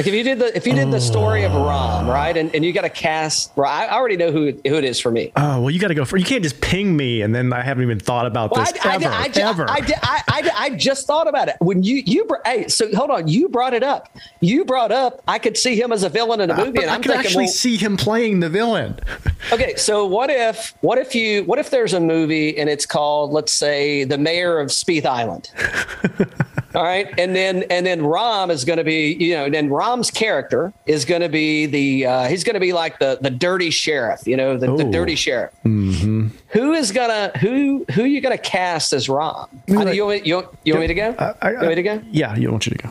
Like 0.00 0.06
if 0.06 0.14
you 0.14 0.22
did 0.22 0.38
the 0.38 0.56
if 0.56 0.66
you 0.66 0.72
did 0.72 0.90
the 0.90 0.98
story 0.98 1.44
of 1.44 1.52
Rahm, 1.52 2.06
right, 2.08 2.34
and, 2.34 2.54
and 2.54 2.64
you 2.64 2.72
got 2.72 2.82
to 2.82 2.88
cast. 2.88 3.54
Well, 3.54 3.68
I 3.70 3.86
already 3.90 4.16
know 4.16 4.32
who 4.32 4.52
who 4.66 4.76
it 4.76 4.84
is 4.84 4.98
for 4.98 5.10
me. 5.10 5.30
Oh 5.36 5.60
well, 5.60 5.70
you 5.70 5.78
got 5.78 5.88
to 5.88 5.94
go 5.94 6.06
for. 6.06 6.16
You 6.16 6.24
can't 6.24 6.42
just 6.42 6.58
ping 6.62 6.96
me 6.96 7.20
and 7.20 7.34
then 7.34 7.52
I 7.52 7.60
haven't 7.60 7.82
even 7.84 8.00
thought 8.00 8.24
about 8.24 8.50
Well, 8.50 8.64
this 8.64 8.72
I, 8.82 8.92
I, 8.92 8.94
ever, 8.94 9.08
I, 9.08 9.28
ju- 9.28 9.40
ever. 9.42 9.68
I, 9.68 9.80
I, 10.02 10.22
I, 10.28 10.50
I 10.56 10.70
just 10.70 11.06
thought 11.06 11.28
about 11.28 11.48
it 11.48 11.56
when 11.58 11.82
you 11.82 11.96
you 12.06 12.26
hey 12.46 12.66
so 12.68 12.88
hold 12.96 13.10
on 13.10 13.28
you 13.28 13.50
brought 13.50 13.74
it 13.74 13.82
up 13.82 14.08
you 14.40 14.64
brought 14.64 14.90
up 14.90 15.20
I 15.28 15.38
could 15.38 15.58
see 15.58 15.78
him 15.78 15.92
as 15.92 16.02
a 16.02 16.08
villain 16.08 16.40
in 16.40 16.50
a 16.50 16.56
movie 16.56 16.78
Uh, 16.78 16.82
and 16.82 16.90
I 16.90 16.94
I'm 16.94 17.02
could 17.02 17.10
thinking 17.12 17.26
actually 17.26 17.44
well, 17.44 17.52
see 17.52 17.76
him 17.76 17.98
playing 17.98 18.40
the 18.40 18.48
villain. 18.48 18.98
Okay, 19.52 19.74
so 19.74 20.04
what 20.06 20.28
if 20.30 20.74
what 20.82 20.98
if 20.98 21.14
you 21.14 21.44
what 21.44 21.58
if 21.58 21.70
there's 21.70 21.94
a 21.94 21.98
movie 21.98 22.56
and 22.58 22.68
it's 22.68 22.84
called 22.86 23.32
let's 23.32 23.52
say 23.52 24.04
the 24.04 24.18
mayor 24.18 24.60
of 24.60 24.68
Spieth 24.68 25.06
Island. 25.06 25.50
All 26.74 26.84
right, 26.84 27.08
and 27.18 27.34
then 27.34 27.64
and 27.64 27.84
then 27.84 28.00
Rahm 28.02 28.50
is 28.50 28.64
going 28.64 28.76
to 28.76 28.84
be 28.84 29.14
you 29.18 29.34
know 29.34 29.50
then 29.50 29.68
Rahm's 29.90 30.10
character 30.10 30.72
is 30.86 31.04
going 31.04 31.20
to 31.22 31.28
be 31.28 31.66
the 31.66 32.06
uh, 32.06 32.28
he's 32.28 32.44
going 32.44 32.54
to 32.54 32.60
be 32.60 32.72
like 32.72 32.98
the 32.98 33.18
the 33.20 33.30
dirty 33.30 33.70
sheriff 33.70 34.26
you 34.26 34.36
know 34.36 34.56
the, 34.56 34.76
the 34.76 34.84
dirty 34.84 35.14
sheriff. 35.16 35.52
Who 35.64 36.72
is 36.72 36.92
gonna 36.92 37.32
who 37.38 37.84
who 37.92 38.04
you 38.04 38.20
gonna 38.20 38.38
cast 38.38 38.92
as 38.92 39.08
Rahm? 39.08 39.48
Uh, 39.68 39.90
you, 39.90 40.04
want 40.06 40.22
me, 40.22 40.28
you, 40.28 40.36
want- 40.36 40.48
you 40.64 40.74
want 40.74 40.80
me 40.82 40.86
to 40.88 40.94
go? 40.94 41.14
I, 41.18 41.34
I, 41.42 41.50
you 41.50 41.56
want 41.56 41.68
me 41.68 41.74
to 41.76 41.82
go? 41.82 42.02
Yeah, 42.10 42.36
you 42.36 42.50
want 42.50 42.66
you 42.66 42.72
to 42.72 42.78
go. 42.78 42.90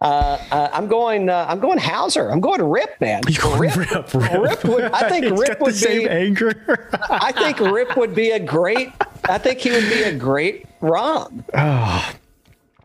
Uh, 0.00 0.68
I'm 0.72 0.88
going. 0.88 1.28
Uh, 1.30 1.46
I'm 1.48 1.58
going 1.58 1.78
Hauser. 1.78 2.30
I'm 2.30 2.40
going 2.40 2.62
Rip, 2.62 3.00
man. 3.00 3.22
You 3.28 3.38
going 3.40 3.60
Rip? 3.60 3.76
Rip, 4.14 4.64
would, 4.64 4.84
I 4.84 5.08
think 5.08 5.24
He's 5.24 5.32
Rip 5.38 5.48
got 5.48 5.58
the 5.58 5.64
would 5.64 5.74
same 5.74 6.02
be. 6.02 6.08
anger. 6.08 6.88
I 7.08 7.32
think 7.32 7.60
Rip 7.60 7.96
would 7.96 8.14
be 8.14 8.30
a 8.32 8.38
great. 8.38 8.90
I 9.24 9.38
think 9.38 9.60
he 9.60 9.70
would 9.70 9.88
be 9.88 10.02
a 10.02 10.14
great 10.14 10.66
Rahm. 10.80 11.42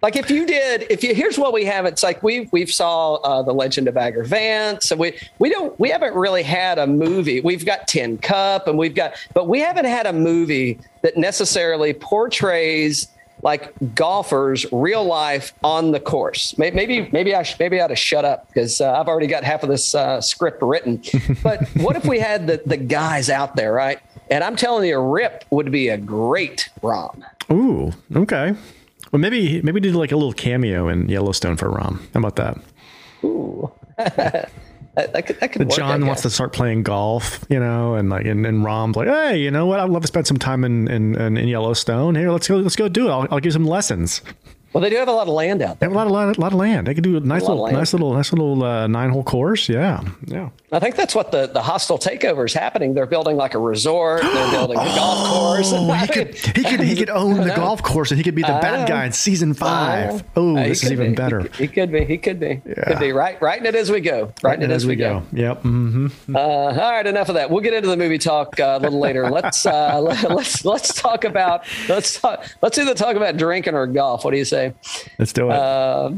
Like 0.02 0.16
if 0.16 0.32
you 0.32 0.48
did, 0.48 0.88
if 0.90 1.04
you 1.04 1.14
here's 1.14 1.38
what 1.38 1.54
we 1.54 1.64
have. 1.66 1.86
It's 1.86 2.02
like 2.02 2.24
we've 2.24 2.52
we've 2.52 2.72
saw 2.72 3.16
uh, 3.16 3.44
the 3.44 3.54
Legend 3.54 3.88
of 3.88 3.94
Bagger 3.94 4.24
Vance, 4.24 4.90
and 4.90 5.00
we 5.00 5.18
we 5.38 5.50
don't 5.52 5.80
we 5.80 5.90
haven't 5.90 6.16
really 6.16 6.42
had 6.44 6.80
a 6.80 6.88
movie. 6.88 7.40
We've 7.42 7.66
got 7.66 7.88
Tin 7.88 8.18
Cup, 8.18 8.68
and 8.68 8.78
we've 8.80 8.96
got, 8.96 9.14
but 9.36 9.48
we 9.48 9.60
haven't 9.60 9.86
had 9.86 10.08
a 10.08 10.14
movie 10.14 10.80
that 11.04 11.18
necessarily 11.18 11.94
portrays 11.94 13.08
like 13.44 13.74
golfers 13.96 14.66
real 14.72 15.04
life 15.04 15.54
on 15.64 15.92
the 15.92 16.00
course. 16.00 16.58
May- 16.58 16.72
Maybe 16.72 17.08
maybe 17.12 17.36
I 17.36 17.44
sh- 17.44 17.60
maybe 17.60 17.80
I 17.80 17.84
ought 17.86 17.88
to 17.88 17.96
shut 17.96 18.26
up 18.26 18.48
because 18.48 18.82
uh, 18.82 19.00
I've 19.00 19.08
already 19.08 19.28
got 19.28 19.44
half 19.44 19.62
of 19.62 19.70
this 19.70 19.94
uh, 19.94 20.20
script 20.22 20.62
written. 20.64 21.02
But 21.44 21.68
what 21.78 21.96
if 21.96 22.06
we 22.06 22.18
had 22.20 22.48
the 22.48 22.62
the 22.66 22.78
guys 22.78 23.30
out 23.30 23.56
there, 23.56 23.72
right? 23.72 24.00
And 24.32 24.44
I'm 24.44 24.56
telling 24.56 24.88
you, 24.90 25.00
Rip 25.00 25.44
would 25.52 25.72
be 25.72 25.90
a 25.90 25.98
great 25.98 26.70
Rahm. 26.82 27.24
Ooh, 27.52 27.92
okay. 28.16 28.56
Well, 29.12 29.20
maybe 29.20 29.62
maybe 29.62 29.80
do 29.80 29.92
like 29.92 30.12
a 30.12 30.16
little 30.16 30.34
cameo 30.34 30.88
in 30.88 31.10
Yellowstone 31.10 31.58
for 31.58 31.70
Rahm. 31.70 32.00
How 32.14 32.20
about 32.20 32.36
that? 32.38 32.58
That, 34.94 35.14
that 35.14 35.26
could, 35.26 35.40
that 35.40 35.54
could 35.54 35.62
work, 35.62 35.78
John 35.78 36.06
wants 36.06 36.22
to 36.24 36.30
start 36.30 36.52
playing 36.52 36.84
golf, 36.84 37.46
you 37.50 37.62
know, 37.62 37.96
and 37.96 38.10
like 38.10 38.26
and, 38.26 38.46
and 38.46 38.66
Rahm's 38.66 38.98
like, 38.98 39.08
hey, 39.08 39.38
you 39.38 39.50
know 39.50 39.66
what? 39.66 39.80
I'd 39.80 39.90
love 39.90 40.02
to 40.02 40.08
spend 40.08 40.28
some 40.28 40.36
time 40.36 40.66
in 40.66 40.90
in, 40.90 41.16
in, 41.16 41.38
in 41.38 41.48
Yellowstone. 41.48 42.16
Here, 42.16 42.30
let's 42.30 42.50
go. 42.50 42.58
Let's 42.58 42.76
go 42.76 42.90
do 42.90 43.08
it. 43.08 43.10
I'll, 43.12 43.26
I'll 43.32 43.40
give 43.40 43.54
some 43.54 43.66
lessons. 43.66 44.22
Well, 44.74 44.82
they 44.82 44.90
do 44.90 44.96
have 44.98 45.08
a 45.08 45.12
lot 45.12 45.28
of 45.28 45.34
land 45.34 45.62
out 45.62 45.80
They 45.80 45.88
there. 45.88 45.90
have 45.90 45.96
a 45.96 45.98
lot, 45.98 46.08
of 46.08 46.12
lot, 46.30 46.38
a 46.38 46.42
lot 46.42 46.54
of 46.54 46.60
land. 46.60 46.88
They 46.88 46.94
could 46.94 47.04
do 47.04 47.18
a 47.18 47.20
nice 47.20 47.44
of 47.44 47.50
little, 47.50 47.68
nice 47.72 47.94
little, 47.94 48.14
nice 48.14 48.32
little 48.32 48.64
uh, 48.64 48.88
nine 48.88 49.10
hole 49.10 49.24
course. 49.24 49.68
Yeah, 49.68 50.02
yeah. 50.26 50.50
I 50.72 50.80
think 50.80 50.96
that's 50.96 51.14
what 51.14 51.32
the, 51.34 51.48
the 51.48 51.62
hostile 51.62 51.98
takeover 52.00 52.46
is 52.46 52.54
happening. 52.54 52.94
They're 52.94 53.06
building 53.06 53.36
like 53.36 53.54
a 53.54 53.60
resort. 53.60 54.22
They're 54.22 54.32
building 54.52 54.78
a 54.78 54.84
golf 54.86 55.28
course. 55.28 55.72
Oh, 55.74 55.92
he 55.92 56.08
could, 56.08 56.36
he 56.36 56.64
could, 56.64 56.80
he 56.80 56.96
could 56.96 57.10
own 57.22 57.38
the 57.46 57.54
golf 57.56 57.84
course, 57.84 58.12
and 58.12 58.18
he 58.18 58.24
could 58.24 58.36
be 58.36 58.42
the 58.44 58.54
I 58.54 58.62
bad 58.62 58.80
know. 58.82 58.88
guy 58.88 59.06
in 59.06 59.12
season 59.12 59.54
five. 59.54 60.24
Oh, 60.38 60.56
Uh, 60.56 60.64
this 60.68 60.84
is 60.84 60.92
even 60.94 61.12
be. 61.12 61.16
better. 61.16 61.42
He, 61.42 61.50
he 61.64 61.68
could 61.68 61.92
be. 61.92 62.06
He 62.06 62.18
could 62.18 62.40
be. 62.40 62.62
Yeah. 62.66 62.84
Could 62.88 63.00
be. 63.00 63.12
Right. 63.12 63.42
Writing 63.42 63.66
it 63.66 63.76
as 63.76 63.92
we 63.92 64.00
go. 64.00 64.34
Writing 64.42 64.64
it 64.64 64.72
as, 64.72 64.86
we 64.86 64.96
go. 64.96 65.24
Yep. 65.34 65.62
hmm 65.64 66.08
Uh, 66.34 66.40
all 66.40 66.72
right. 66.92 67.06
Enough 67.06 67.28
of 67.30 67.36
that. 67.36 67.50
We'll 67.52 67.62
get 67.62 67.74
into 67.74 67.90
the 67.90 67.98
movie 67.98 68.18
talk 68.18 68.58
uh, 68.60 68.78
a 68.78 68.80
little 68.80 69.00
later. 69.00 69.30
Let's 69.30 69.66
uh, 69.66 70.00
let, 70.00 70.24
let's 70.32 70.64
let's 70.64 70.94
talk 70.94 71.26
about 71.26 71.66
let's 71.90 72.20
talk, 72.20 72.46
let's 72.62 72.78
either 72.78 72.94
talk 72.94 73.18
about 73.18 73.36
drinking 73.36 73.76
or 73.76 73.86
golf. 73.88 74.24
What 74.24 74.32
do 74.32 74.38
you 74.38 74.46
say? 74.46 74.61
Let's 75.18 75.34
do 75.34 75.50
it. 75.50 75.54
Uh, 75.54 76.12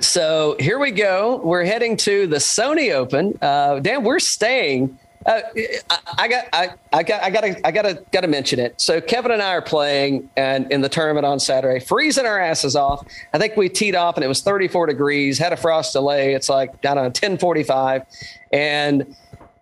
So 0.00 0.56
here 0.58 0.78
we 0.78 0.90
go. 0.92 1.40
We're 1.44 1.64
heading 1.64 1.96
to 1.98 2.26
the 2.26 2.36
Sony 2.36 2.92
Open. 2.94 3.38
Uh, 3.42 3.80
Dan, 3.80 4.02
we're 4.02 4.18
staying. 4.18 4.98
Uh, 5.26 5.42
I, 5.90 5.98
I 6.16 6.28
got, 6.28 6.44
I, 6.54 6.68
I 6.94 7.02
got, 7.02 7.22
I 7.22 7.30
got 7.30 7.40
to, 7.42 7.66
I 7.66 7.70
got 7.70 7.82
to, 7.82 8.02
got 8.10 8.20
to 8.22 8.26
mention 8.26 8.58
it. 8.58 8.80
So 8.80 9.02
Kevin 9.02 9.30
and 9.32 9.42
I 9.42 9.50
are 9.50 9.60
playing 9.60 10.30
and 10.38 10.72
in 10.72 10.80
the 10.80 10.88
tournament 10.88 11.26
on 11.26 11.38
Saturday, 11.38 11.84
freezing 11.84 12.24
our 12.24 12.38
asses 12.40 12.74
off. 12.74 13.06
I 13.34 13.38
think 13.38 13.58
we 13.58 13.68
teed 13.68 13.94
off 13.94 14.16
and 14.16 14.24
it 14.24 14.28
was 14.28 14.40
34 14.40 14.86
degrees. 14.86 15.36
Had 15.38 15.52
a 15.52 15.56
frost 15.58 15.92
delay. 15.92 16.32
It's 16.32 16.48
like 16.48 16.80
down 16.80 16.96
don't 16.96 17.14
10:45, 17.14 18.06
and 18.52 19.14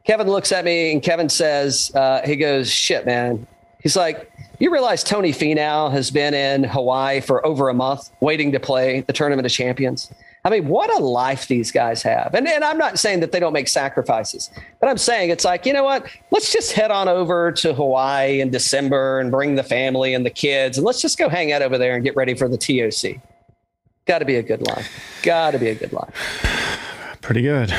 Kevin 0.05 0.29
looks 0.29 0.53
at 0.53 0.65
me 0.65 0.93
and 0.93 1.03
Kevin 1.03 1.29
says, 1.29 1.91
uh, 1.97 2.23
he 2.25 2.37
goes, 2.37 2.71
"Shit, 2.71 3.05
man." 3.05 3.45
He's 3.83 3.97
like, 3.97 4.31
"You 4.59 4.73
realize 4.73 5.03
Tony 5.05 5.33
Finau 5.33 5.91
has 5.93 6.11
been 6.11 6.35
in 6.35 6.65
Hawaii 6.65 7.21
for 7.21 7.45
over 7.47 7.69
a 7.69 7.75
month, 7.75 8.11
waiting 8.21 8.53
to 8.53 8.61
play 8.61 9.01
the 9.03 9.13
Tournament 9.13 9.47
of 9.47 9.53
Champions." 9.53 10.13
I 10.45 10.51
mean, 10.51 10.69
what 10.69 10.89
a 10.99 11.03
life 11.03 11.49
these 11.49 11.73
guys 11.73 12.01
have. 12.05 12.33
And, 12.33 12.47
and 12.49 12.65
I'm 12.65 12.79
not 12.79 12.99
saying 12.99 13.21
that 13.21 13.33
they 13.33 13.41
don't 13.41 13.53
make 13.53 13.69
sacrifices, 13.69 14.51
but 14.81 14.89
I'm 14.89 14.97
saying 14.97 15.31
it's 15.31 15.45
like, 15.45 15.67
you 15.67 15.73
know 15.73 15.83
what? 15.85 16.07
Let's 16.31 16.53
just 16.53 16.73
head 16.73 16.91
on 16.93 17.09
over 17.09 17.51
to 17.53 17.75
Hawaii 17.75 18.41
in 18.41 18.51
December 18.51 19.19
and 19.19 19.31
bring 19.33 19.57
the 19.57 19.65
family 19.65 20.15
and 20.15 20.25
the 20.25 20.31
kids, 20.31 20.79
and 20.79 20.87
let's 20.87 21.03
just 21.03 21.19
go 21.19 21.29
hang 21.29 21.53
out 21.53 21.61
over 21.61 21.77
there 21.77 21.97
and 21.97 22.05
get 22.05 22.15
ready 22.17 22.35
for 22.35 22.49
the 22.49 22.57
TOC. 22.57 23.21
Got 24.07 24.21
to 24.21 24.25
be 24.25 24.37
a 24.37 24.43
good 24.43 24.67
life. 24.67 24.89
Got 25.23 25.51
to 25.51 25.59
be 25.59 25.69
a 25.69 25.75
good 25.75 25.93
life. 25.93 27.19
Pretty 27.21 27.43
good. 27.43 27.75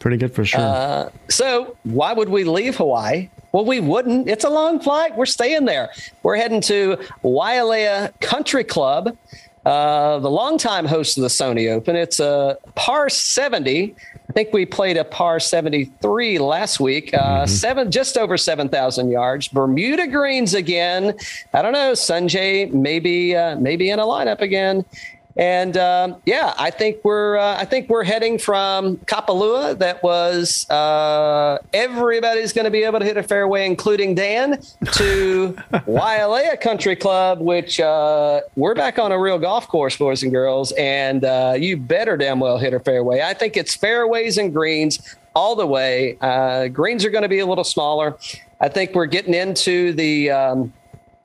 Pretty 0.00 0.16
good 0.16 0.34
for 0.34 0.44
sure. 0.44 0.60
Uh, 0.60 1.10
So 1.28 1.76
why 1.84 2.12
would 2.12 2.28
we 2.28 2.44
leave 2.44 2.76
Hawaii? 2.76 3.30
Well, 3.52 3.64
we 3.64 3.80
wouldn't. 3.80 4.28
It's 4.28 4.44
a 4.44 4.50
long 4.50 4.80
flight. 4.80 5.16
We're 5.16 5.26
staying 5.26 5.64
there. 5.64 5.90
We're 6.22 6.36
heading 6.36 6.60
to 6.62 6.98
Waialae 7.24 8.18
Country 8.20 8.62
Club, 8.62 9.16
uh, 9.66 10.18
the 10.20 10.30
longtime 10.30 10.86
host 10.86 11.18
of 11.18 11.22
the 11.22 11.28
Sony 11.28 11.70
Open. 11.70 11.96
It's 11.96 12.20
a 12.20 12.58
par 12.76 13.08
70. 13.08 13.94
I 14.28 14.32
think 14.32 14.52
we 14.52 14.64
played 14.64 14.96
a 14.96 15.02
par 15.02 15.40
73 15.40 16.38
last 16.38 16.78
week. 16.78 17.12
Uh, 17.12 17.44
Seven, 17.46 17.90
just 17.90 18.16
over 18.16 18.36
7,000 18.36 19.10
yards. 19.10 19.48
Bermuda 19.48 20.06
greens 20.06 20.54
again. 20.54 21.14
I 21.52 21.62
don't 21.62 21.72
know. 21.72 21.92
Sungjae 21.92 22.72
maybe 22.72 23.34
uh, 23.34 23.56
maybe 23.56 23.90
in 23.90 23.98
a 23.98 24.04
lineup 24.04 24.40
again. 24.40 24.84
And 25.40 25.78
um, 25.78 26.16
yeah, 26.26 26.52
I 26.58 26.70
think 26.70 27.02
we're 27.02 27.38
uh, 27.38 27.56
I 27.56 27.64
think 27.64 27.88
we're 27.88 28.04
heading 28.04 28.38
from 28.38 28.98
Kapalua. 28.98 29.78
That 29.78 30.02
was 30.02 30.68
uh, 30.68 31.56
everybody's 31.72 32.52
going 32.52 32.66
to 32.66 32.70
be 32.70 32.82
able 32.82 32.98
to 32.98 33.06
hit 33.06 33.16
a 33.16 33.22
fairway, 33.22 33.64
including 33.64 34.14
Dan, 34.14 34.60
to 34.92 35.56
Waialae 35.72 36.60
Country 36.60 36.94
Club, 36.94 37.40
which 37.40 37.80
uh, 37.80 38.42
we're 38.54 38.74
back 38.74 38.98
on 38.98 39.12
a 39.12 39.18
real 39.18 39.38
golf 39.38 39.66
course, 39.66 39.96
boys 39.96 40.22
and 40.22 40.30
girls. 40.30 40.72
And 40.72 41.24
uh, 41.24 41.54
you 41.56 41.78
better 41.78 42.18
damn 42.18 42.38
well 42.38 42.58
hit 42.58 42.74
a 42.74 42.80
fairway. 42.80 43.22
I 43.22 43.32
think 43.32 43.56
it's 43.56 43.74
fairways 43.74 44.36
and 44.36 44.52
greens 44.52 45.16
all 45.34 45.56
the 45.56 45.66
way. 45.66 46.18
Uh, 46.20 46.68
greens 46.68 47.02
are 47.06 47.10
going 47.10 47.22
to 47.22 47.30
be 47.30 47.38
a 47.38 47.46
little 47.46 47.64
smaller. 47.64 48.18
I 48.60 48.68
think 48.68 48.94
we're 48.94 49.06
getting 49.06 49.32
into 49.32 49.94
the 49.94 50.30
um, 50.30 50.72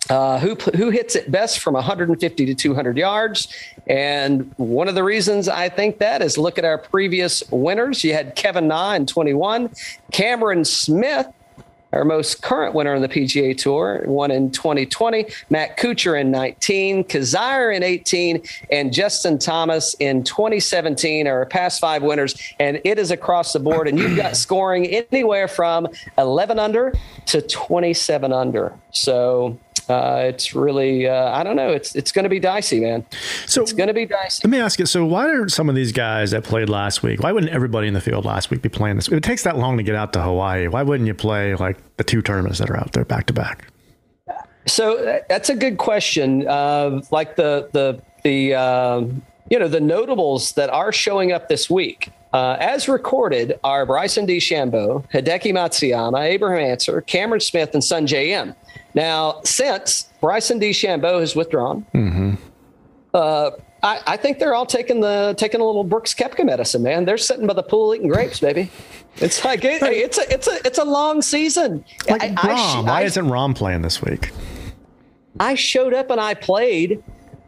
uh, 0.10 0.40
who 0.40 0.56
who 0.76 0.90
hits 0.90 1.16
it 1.16 1.32
best 1.32 1.60
from 1.60 1.74
150 1.74 2.46
to 2.46 2.56
200 2.56 2.98
yards. 2.98 3.54
And 3.88 4.52
one 4.58 4.88
of 4.88 4.96
the 4.96 5.04
reasons 5.04 5.48
I 5.48 5.70
think 5.70 6.00
that 6.00 6.22
is 6.22 6.38
look 6.38 6.58
at 6.58 6.66
our 6.66 6.78
previous 6.78 7.44
winners. 7.52 8.04
You 8.04 8.14
had 8.14 8.36
Kevin 8.36 8.68
Na 8.68 8.94
in 8.94 9.06
21, 9.06 9.70
Cameron 10.12 10.66
Smith 10.66 11.28
our 11.96 12.04
most 12.04 12.42
current 12.42 12.76
winner 12.76 12.94
on 12.94 13.02
the 13.02 13.08
PGA 13.08 13.58
Tour, 13.58 14.04
won 14.06 14.30
in 14.30 14.52
2020, 14.52 15.28
Matt 15.50 15.78
Kuchar 15.78 16.20
in 16.20 16.30
19, 16.30 17.06
Kizzire 17.06 17.74
in 17.74 17.84
18, 17.84 18.44
and 18.70 18.94
Justin 18.94 19.40
Thomas 19.40 19.96
in 20.02 20.24
2017 20.24 21.26
are 21.26 21.38
our 21.38 21.46
past 21.46 21.80
five 21.80 22.04
winners. 22.04 22.36
And 22.60 22.82
it 22.84 23.00
is 23.00 23.12
across 23.12 23.54
the 23.54 23.60
board. 23.60 23.88
And 23.88 23.98
you've 23.98 24.18
got 24.18 24.36
scoring 24.38 24.88
anywhere 24.88 25.48
from 25.48 25.88
11 26.18 26.60
under 26.60 26.94
to 27.28 27.42
27 27.42 28.34
under. 28.34 28.74
So 28.92 29.58
uh, 29.90 30.24
it's 30.26 30.56
really 30.56 31.08
uh, 31.08 31.32
I 31.32 31.44
don't 31.44 31.56
know. 31.56 31.70
It's 31.70 31.96
it's 31.96 32.12
going 32.12 32.24
to 32.24 32.30
be 32.30 32.40
dicey, 32.40 32.80
man. 32.80 33.06
So 33.46 33.62
it's 33.62 33.74
going 33.74 33.88
to 33.88 33.94
be 33.94 34.06
dicey. 34.06 34.42
Let 34.48 34.52
me 34.52 34.60
ask 34.60 34.80
you. 34.80 34.86
So 34.86 35.06
why 35.06 35.30
are 35.30 35.48
some 35.50 35.70
of 35.70 35.76
these 35.76 35.92
guys 35.92 36.32
that 36.32 36.44
played 36.44 36.70
last 36.70 37.04
week? 37.04 37.22
Why 37.22 37.32
wouldn't 37.32 37.52
everybody 37.52 37.88
in 37.88 37.94
the 37.94 38.02
field 38.02 38.26
last 38.26 38.50
week 38.52 38.62
be 38.62 38.70
playing 38.70 38.98
this? 38.98 39.08
It 39.08 39.24
takes 39.24 39.44
that 39.44 39.58
long 39.58 39.78
to 39.78 39.84
get 39.84 39.96
out 39.96 40.14
to 40.14 40.22
Hawaii. 40.22 40.68
Why 40.68 40.84
wouldn't 40.84 41.08
you 41.08 41.14
play 41.14 41.56
like 41.56 41.78
the 41.98 42.04
two 42.04 42.22
tournaments 42.22 42.60
that 42.60 42.70
are 42.70 42.78
out 42.78 42.94
there 42.94 43.06
back 43.06 43.28
to 43.28 43.34
back? 43.34 43.68
So 44.68 44.98
uh, 44.98 45.20
that's 45.30 45.50
a 45.50 45.56
good 45.56 45.78
question. 45.78 46.48
Uh, 46.48 47.02
like 47.12 47.36
the 47.36 47.70
the 47.72 48.02
the 48.24 48.56
um, 48.56 49.22
you 49.50 49.60
know 49.60 49.68
the 49.68 49.80
notables 49.80 50.54
that 50.54 50.70
are 50.70 50.92
showing 50.92 51.32
up 51.32 51.50
this 51.50 51.70
week. 51.70 52.12
Uh, 52.34 52.58
as 52.60 52.90
recorded 52.90 53.58
are 53.64 53.86
Bryson 53.86 54.28
DeChambeau, 54.28 55.10
Hideki 55.12 55.54
Matsuyama, 55.54 56.22
Abraham 56.22 56.72
Ancer, 56.72 57.00
Cameron 57.00 57.40
Smith, 57.40 57.74
and 57.74 57.82
Sungjae 57.82 58.28
Im. 58.28 58.54
Now, 58.96 59.42
since 59.44 60.10
Bryson 60.22 60.60
DeChambeau 60.60 61.20
has 61.20 61.36
withdrawn, 61.36 61.86
mm-hmm. 61.94 62.36
uh, 63.14 63.52
I, 63.84 64.02
I, 64.08 64.18
think 64.18 64.40
they're 64.40 64.56
all 64.56 64.66
taking 64.66 65.02
the 65.02 65.36
taking 65.38 65.60
a 65.60 65.66
little 65.66 65.84
Brooks 65.84 66.14
Koepka 66.14 66.46
medicine, 66.46 66.82
man. 66.82 67.04
They're 67.04 67.18
sitting 67.18 67.46
by 67.46 67.54
the 67.54 67.62
pool 67.62 67.94
eating 67.94 68.08
grapes, 68.08 68.40
baby. 68.40 68.72
It's 69.18 69.44
like 69.44 69.64
it, 69.66 69.84
it's 69.84 70.18
a 70.18 70.34
it's 70.34 70.48
a 70.48 70.58
it's 70.66 70.78
a 70.78 70.86
long 70.86 71.22
season. 71.22 71.84
Like 72.10 72.24
I, 72.24 72.30
Rahm, 72.30 72.36
I, 72.48 72.82
why 72.82 73.02
isn't 73.04 73.26
Rahm 73.26 73.54
playing 73.54 73.82
this 73.82 74.02
week? 74.02 74.32
I 75.40 75.56
showed 75.56 75.94
up 75.94 76.10
and 76.10 76.20
I 76.20 76.34
played. 76.34 77.04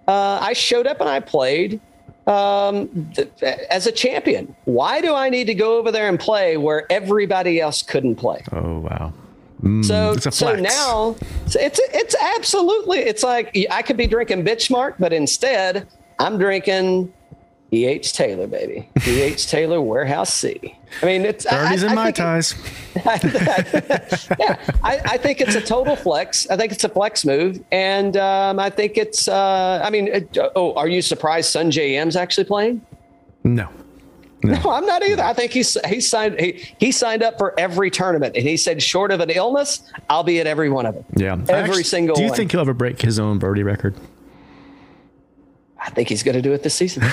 Uh, 0.07 0.39
I 0.41 0.53
showed 0.53 0.85
up 0.85 0.99
and 0.99 1.09
I 1.09 1.21
played 1.21 1.81
um, 2.27 3.11
th- 3.13 3.29
as 3.69 3.87
a 3.87 3.91
champion. 3.91 4.53
Why 4.65 5.01
do 5.01 5.15
I 5.15 5.29
need 5.29 5.47
to 5.47 5.53
go 5.53 5.77
over 5.77 5.91
there 5.91 6.07
and 6.09 6.19
play 6.19 6.57
where 6.57 6.85
everybody 6.91 7.59
else 7.59 7.81
couldn't 7.81 8.15
play? 8.15 8.43
Oh 8.51 8.79
wow. 8.79 9.13
Mm, 9.61 9.83
so 9.83 10.15
so 10.29 10.55
now 10.55 11.15
it's 11.45 11.79
it's 11.79 12.15
absolutely 12.15 12.99
it's 12.99 13.23
like 13.23 13.57
I 13.71 13.81
could 13.81 13.97
be 13.97 14.07
drinking 14.07 14.45
Bitchmark, 14.45 14.95
but 14.99 15.13
instead 15.13 15.87
I'm 16.19 16.37
drinking 16.37 17.11
E.H. 17.71 18.13
Taylor, 18.13 18.47
baby. 18.47 18.89
E.H. 19.05 19.47
Taylor 19.47 19.81
Warehouse 19.81 20.33
C. 20.33 20.77
I 21.01 21.05
mean, 21.05 21.25
it's 21.25 21.45
Birdies 21.45 21.83
in 21.83 21.95
my 21.95 22.11
ties. 22.11 22.55
yeah, 22.95 24.57
I, 24.83 25.01
I, 25.03 25.17
think 25.17 25.41
it's 25.41 25.55
a 25.55 25.62
total 25.62 25.97
flex. 25.97 26.49
I 26.49 26.55
think 26.55 26.71
it's 26.71 26.86
a 26.86 26.89
flex 26.89 27.25
move, 27.25 27.62
and 27.71 28.15
um, 28.15 28.60
I 28.60 28.69
think 28.69 28.97
it's. 28.97 29.27
Uh, 29.27 29.82
I 29.84 29.89
mean, 29.89 30.08
it, 30.08 30.38
oh, 30.55 30.75
are 30.75 30.88
you 30.88 31.01
surprised 31.01 31.53
Sungjae 31.53 31.91
Im's 31.95 32.15
actually 32.15 32.45
playing? 32.45 32.86
No. 33.43 33.69
No. 34.43 34.71
I'm 34.71 34.86
not 34.86 35.04
either. 35.04 35.23
I 35.23 35.34
think 35.34 35.52
he's 35.52 35.78
he 35.88 36.00
signed 36.00 36.39
he, 36.39 36.63
he 36.80 36.91
signed 36.91 37.23
up 37.23 37.38
for 37.38 37.60
every 37.60 37.89
tournament, 37.89 38.36
and 38.36 38.47
he 38.47 38.56
said, 38.56 38.84
short 38.84 39.12
of 39.12 39.19
an 39.19 39.32
illness, 39.32 39.82
I'll 40.10 40.23
be 40.23 40.39
at 40.39 40.47
every 40.47 40.69
one 40.69 40.86
of 40.86 40.93
them. 40.93 41.06
Yeah, 41.15 41.34
every 41.34 41.56
Actually, 41.56 41.84
single. 41.84 42.15
Do 42.15 42.21
you 42.21 42.30
one. 42.30 42.38
think 42.38 42.52
he'll 42.52 42.62
ever 42.62 42.73
break 42.73 43.02
his 43.02 43.19
own 43.19 43.39
birdie 43.39 43.63
record? 43.63 43.95
I 45.80 45.89
think 45.91 46.10
he's 46.10 46.21
going 46.21 46.36
to 46.36 46.41
do 46.41 46.52
it 46.54 46.63
this 46.63 46.76
season. 46.76 47.04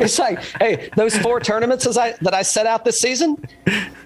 it's 0.00 0.18
like, 0.18 0.42
hey, 0.58 0.90
those 0.96 1.16
four 1.18 1.38
tournaments 1.38 1.86
as 1.86 1.96
I, 1.96 2.12
that 2.22 2.34
I 2.34 2.42
set 2.42 2.66
out 2.66 2.84
this 2.84 3.00
season, 3.00 3.36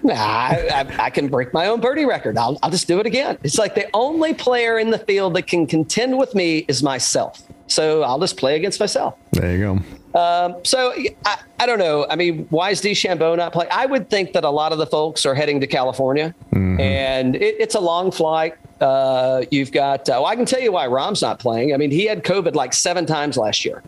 nah, 0.03 0.13
I, 0.13 0.67
I, 0.71 1.05
I, 1.05 1.09
can 1.09 1.29
break 1.29 1.51
my 1.53 1.67
own 1.67 1.79
birdie 1.79 2.05
record. 2.05 2.37
I'll, 2.37 2.59
I'll 2.61 2.69
just 2.69 2.87
do 2.87 2.99
it 2.99 3.07
again. 3.07 3.39
It's 3.41 3.57
like 3.57 3.73
the 3.73 3.89
only 3.93 4.33
player 4.33 4.77
in 4.77 4.91
the 4.91 4.99
field 4.99 5.35
that 5.35 5.47
can 5.47 5.65
contend 5.65 6.17
with 6.19 6.35
me 6.35 6.59
is 6.67 6.83
myself. 6.83 7.41
So 7.67 8.03
I'll 8.03 8.19
just 8.19 8.37
play 8.37 8.55
against 8.55 8.79
myself. 8.79 9.17
There 9.31 9.51
you 9.51 9.59
go. 9.59 9.79
Um, 10.19 10.63
so 10.63 10.93
I, 11.25 11.37
I 11.59 11.65
don't 11.65 11.79
know. 11.79 12.05
I 12.09 12.15
mean, 12.15 12.45
why 12.49 12.69
is 12.69 12.81
DeChambeau 12.81 13.35
not 13.35 13.51
playing? 13.51 13.71
I 13.73 13.85
would 13.85 14.09
think 14.09 14.33
that 14.33 14.43
a 14.43 14.49
lot 14.49 14.71
of 14.71 14.77
the 14.77 14.85
folks 14.85 15.25
are 15.25 15.33
heading 15.33 15.59
to 15.61 15.67
California, 15.67 16.35
mm-hmm. 16.51 16.79
and 16.79 17.35
it, 17.35 17.55
it's 17.59 17.75
a 17.75 17.79
long 17.79 18.11
flight. 18.11 18.55
Uh, 18.79 19.45
you've 19.49 19.71
got. 19.71 20.01
Uh, 20.07 20.13
well, 20.13 20.25
I 20.27 20.35
can 20.35 20.45
tell 20.45 20.59
you 20.59 20.71
why 20.71 20.87
Rahm's 20.87 21.21
not 21.21 21.39
playing. 21.39 21.73
I 21.73 21.77
mean, 21.77 21.89
he 21.89 22.05
had 22.05 22.23
COVID 22.23 22.53
like 22.53 22.73
seven 22.73 23.05
times 23.05 23.37
last 23.37 23.65
year. 23.65 23.81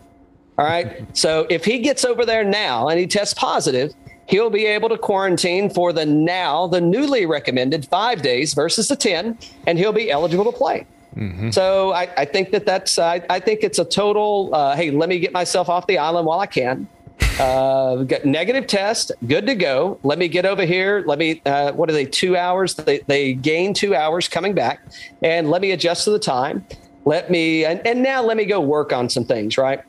All 0.58 0.66
right. 0.66 1.06
So 1.16 1.46
if 1.48 1.64
he 1.64 1.78
gets 1.78 2.04
over 2.04 2.26
there 2.26 2.44
now 2.44 2.88
and 2.88 2.98
he 2.98 3.06
tests 3.06 3.34
positive, 3.34 3.92
he'll 4.26 4.50
be 4.50 4.66
able 4.66 4.88
to 4.88 4.98
quarantine 4.98 5.70
for 5.70 5.92
the 5.92 6.04
now 6.04 6.66
the 6.66 6.80
newly 6.80 7.26
recommended 7.26 7.86
five 7.86 8.22
days 8.22 8.52
versus 8.52 8.88
the 8.88 8.96
ten, 8.96 9.38
and 9.66 9.78
he'll 9.78 9.92
be 9.92 10.10
eligible 10.10 10.44
to 10.44 10.56
play. 10.56 10.86
Mm-hmm. 11.16 11.50
So 11.50 11.92
I, 11.92 12.08
I, 12.16 12.24
think 12.26 12.50
that 12.50 12.66
that's 12.66 12.98
I, 12.98 13.22
I 13.30 13.40
think 13.40 13.60
it's 13.62 13.78
a 13.78 13.84
total. 13.84 14.54
Uh, 14.54 14.76
hey, 14.76 14.90
let 14.90 15.08
me 15.08 15.18
get 15.18 15.32
myself 15.32 15.68
off 15.68 15.86
the 15.86 15.98
island 15.98 16.26
while 16.26 16.40
I 16.40 16.46
can. 16.46 16.86
Uh, 17.40 18.04
negative 18.24 18.66
test, 18.66 19.12
good 19.26 19.46
to 19.46 19.54
go. 19.54 19.98
Let 20.02 20.18
me 20.18 20.28
get 20.28 20.44
over 20.44 20.64
here. 20.64 21.02
Let 21.06 21.18
me. 21.18 21.40
Uh, 21.46 21.72
what 21.72 21.88
are 21.88 21.94
they? 21.94 22.04
Two 22.04 22.36
hours. 22.36 22.74
They 22.74 22.98
they 23.06 23.32
gain 23.32 23.72
two 23.72 23.94
hours 23.94 24.28
coming 24.28 24.54
back, 24.54 24.80
and 25.22 25.50
let 25.50 25.62
me 25.62 25.70
adjust 25.70 26.04
to 26.04 26.10
the 26.10 26.18
time. 26.18 26.66
Let 27.06 27.30
me 27.30 27.64
and, 27.64 27.86
and 27.86 28.02
now 28.02 28.22
let 28.22 28.36
me 28.36 28.44
go 28.44 28.60
work 28.60 28.92
on 28.92 29.08
some 29.08 29.24
things. 29.24 29.56
Right 29.56 29.82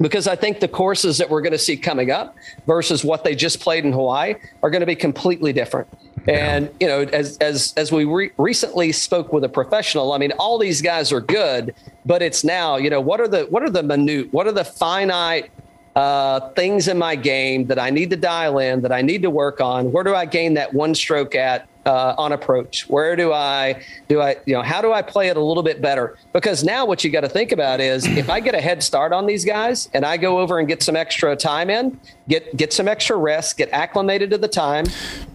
because 0.00 0.26
I 0.26 0.34
think 0.34 0.60
the 0.60 0.68
courses 0.68 1.18
that 1.18 1.28
we're 1.28 1.42
going 1.42 1.52
to 1.52 1.58
see 1.58 1.76
coming 1.76 2.10
up 2.10 2.34
versus 2.66 3.04
what 3.04 3.22
they 3.22 3.34
just 3.34 3.60
played 3.60 3.84
in 3.84 3.92
Hawaii 3.92 4.34
are 4.62 4.70
going 4.70 4.80
to 4.80 4.86
be 4.86 4.96
completely 4.96 5.52
different. 5.52 5.88
And 6.26 6.70
you 6.80 6.86
know, 6.86 7.00
as 7.00 7.38
as 7.38 7.72
as 7.76 7.92
we 7.92 8.04
re- 8.04 8.30
recently 8.36 8.92
spoke 8.92 9.32
with 9.32 9.44
a 9.44 9.48
professional, 9.48 10.12
I 10.12 10.18
mean, 10.18 10.32
all 10.32 10.58
these 10.58 10.82
guys 10.82 11.12
are 11.12 11.20
good, 11.20 11.74
but 12.04 12.22
it's 12.22 12.44
now, 12.44 12.76
you 12.76 12.90
know, 12.90 13.00
what 13.00 13.20
are 13.20 13.28
the 13.28 13.44
what 13.44 13.62
are 13.62 13.70
the 13.70 13.82
minute, 13.82 14.32
what 14.32 14.46
are 14.46 14.52
the 14.52 14.64
finite 14.64 15.50
uh, 15.96 16.40
things 16.50 16.88
in 16.88 16.98
my 16.98 17.16
game 17.16 17.66
that 17.66 17.78
I 17.78 17.90
need 17.90 18.10
to 18.10 18.16
dial 18.16 18.58
in, 18.58 18.82
that 18.82 18.92
I 18.92 19.02
need 19.02 19.22
to 19.22 19.30
work 19.30 19.60
on? 19.60 19.90
Where 19.90 20.04
do 20.04 20.14
I 20.14 20.24
gain 20.24 20.54
that 20.54 20.72
one 20.72 20.94
stroke 20.94 21.34
at 21.34 21.68
uh, 21.86 22.14
on 22.18 22.32
approach? 22.32 22.88
Where 22.88 23.16
do 23.16 23.32
I 23.32 23.82
do 24.08 24.20
I 24.20 24.36
you 24.46 24.54
know 24.54 24.62
how 24.62 24.80
do 24.82 24.92
I 24.92 25.02
play 25.02 25.28
it 25.28 25.36
a 25.36 25.42
little 25.42 25.62
bit 25.62 25.80
better? 25.80 26.16
Because 26.32 26.62
now 26.62 26.84
what 26.84 27.02
you 27.02 27.10
got 27.10 27.22
to 27.22 27.28
think 27.28 27.52
about 27.52 27.80
is 27.80 28.06
if 28.06 28.30
I 28.30 28.40
get 28.40 28.54
a 28.54 28.60
head 28.60 28.82
start 28.82 29.12
on 29.12 29.26
these 29.26 29.44
guys 29.44 29.88
and 29.94 30.04
I 30.04 30.16
go 30.16 30.38
over 30.38 30.58
and 30.58 30.68
get 30.68 30.82
some 30.82 30.96
extra 30.96 31.34
time 31.36 31.70
in, 31.70 31.98
get 32.28 32.56
get 32.56 32.72
some 32.72 32.86
extra 32.86 33.16
rest, 33.16 33.56
get 33.56 33.70
acclimated 33.72 34.30
to 34.30 34.38
the 34.38 34.48
time, 34.48 34.84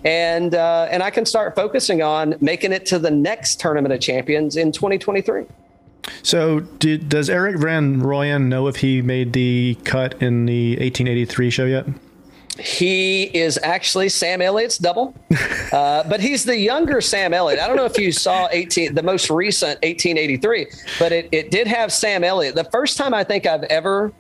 and 0.04 0.56
uh, 0.56 0.88
and 0.90 1.04
I 1.04 1.10
can 1.10 1.26
start 1.26 1.56
focusing 1.56 2.02
on 2.02 2.36
making 2.40 2.72
it 2.72 2.86
to 2.88 3.00
the 3.00 3.12
next 3.12 3.60
tournament 3.60 3.94
of 3.94 4.00
champions 4.00 4.56
in 4.56 4.72
2023. 4.72 5.46
So, 6.24 6.60
did, 6.60 7.10
does 7.10 7.30
Erik 7.30 7.58
van 7.58 8.02
Rooyen 8.02 8.46
know 8.46 8.68
if 8.68 8.78
he 8.78 9.02
made 9.02 9.34
the 9.34 9.78
cut 9.84 10.22
in 10.22 10.46
the 10.46 10.72
1883 10.72 11.50
show 11.50 11.66
yet? 11.66 11.86
He 12.60 13.24
is 13.24 13.60
actually 13.64 14.08
Sam 14.10 14.42
Elliott's 14.42 14.78
double, 14.78 15.14
uh, 15.74 16.08
but 16.08 16.22
he's 16.22 16.46
the 16.46 16.58
younger 16.58 17.02
Sam 17.02 17.34
Elliott. 17.34 17.60
I 17.60 17.68
don't 17.68 17.76
know 17.76 17.86
if 17.86 17.98
you 17.98 18.14
saw 18.14 18.48
18, 18.50 18.96
the 18.96 19.04
most 19.04 19.30
recent 19.30 19.82
1883, 19.84 20.68
but 20.98 21.12
it, 21.12 21.28
it 21.34 21.52
did 21.52 21.68
have 21.68 21.92
Sam 21.92 22.24
Elliott. 22.24 22.56
The 22.56 22.64
first 22.66 22.98
time 22.98 23.14
I 23.14 23.26
think 23.26 23.46
I've 23.46 23.64
ever, 23.64 24.14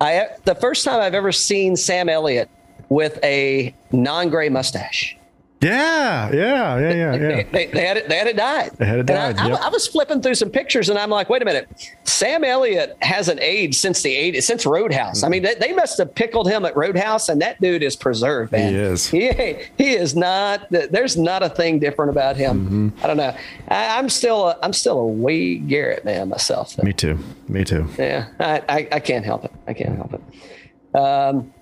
I 0.00 0.28
the 0.44 0.54
first 0.54 0.84
time 0.84 1.00
I've 1.00 1.14
ever 1.14 1.32
seen 1.32 1.74
Sam 1.74 2.08
Elliott 2.08 2.48
with 2.88 3.18
a 3.24 3.74
non-gray 3.90 4.48
mustache. 4.48 5.17
Yeah, 5.60 6.30
yeah, 6.32 6.78
yeah, 6.78 6.92
yeah, 6.92 7.14
yeah. 7.14 7.42
They, 7.50 7.66
they 7.66 7.84
had 7.84 7.96
it. 7.96 8.08
They 8.08 8.16
had 8.16 8.28
it 8.28 8.36
dyed. 8.36 8.70
They 8.76 8.86
had 8.86 9.00
it 9.00 9.06
dyed, 9.06 9.38
I, 9.38 9.48
yep. 9.48 9.60
I 9.60 9.68
was 9.70 9.88
flipping 9.88 10.22
through 10.22 10.36
some 10.36 10.50
pictures, 10.50 10.88
and 10.88 10.98
I'm 10.98 11.10
like, 11.10 11.28
wait 11.28 11.42
a 11.42 11.44
minute. 11.44 11.68
Sam 12.04 12.44
Elliott 12.44 12.96
hasn't 13.02 13.40
aged 13.40 13.74
since 13.74 14.02
the 14.02 14.14
80s, 14.14 14.42
since 14.42 14.64
Roadhouse. 14.64 15.24
I 15.24 15.28
mean, 15.28 15.42
they, 15.42 15.54
they 15.56 15.72
must 15.72 15.98
have 15.98 16.14
pickled 16.14 16.48
him 16.48 16.64
at 16.64 16.76
Roadhouse, 16.76 17.28
and 17.28 17.40
that 17.42 17.60
dude 17.60 17.82
is 17.82 17.96
preserved, 17.96 18.52
man. 18.52 18.72
He 18.72 18.78
is. 18.78 19.06
He, 19.08 19.32
he 19.76 19.94
is 19.94 20.14
not. 20.14 20.68
There's 20.70 21.16
not 21.16 21.42
a 21.42 21.48
thing 21.48 21.80
different 21.80 22.10
about 22.12 22.36
him. 22.36 22.64
Mm-hmm. 22.64 23.04
I 23.04 23.06
don't 23.08 23.16
know. 23.16 23.36
I, 23.68 23.98
I'm 23.98 24.08
still. 24.08 24.48
A, 24.48 24.58
I'm 24.62 24.72
still 24.72 24.98
a 24.98 25.06
Wade 25.06 25.68
Garrett 25.68 26.04
man 26.04 26.28
myself. 26.28 26.80
Me 26.82 26.92
too. 26.92 27.18
Me 27.48 27.64
too. 27.64 27.88
Yeah, 27.98 28.28
I, 28.38 28.62
I, 28.68 28.88
I 28.92 29.00
can't 29.00 29.24
help 29.24 29.44
it. 29.44 29.52
I 29.66 29.74
can't 29.74 29.96
help 29.96 30.14
it. 30.14 30.96
Um, 30.96 31.52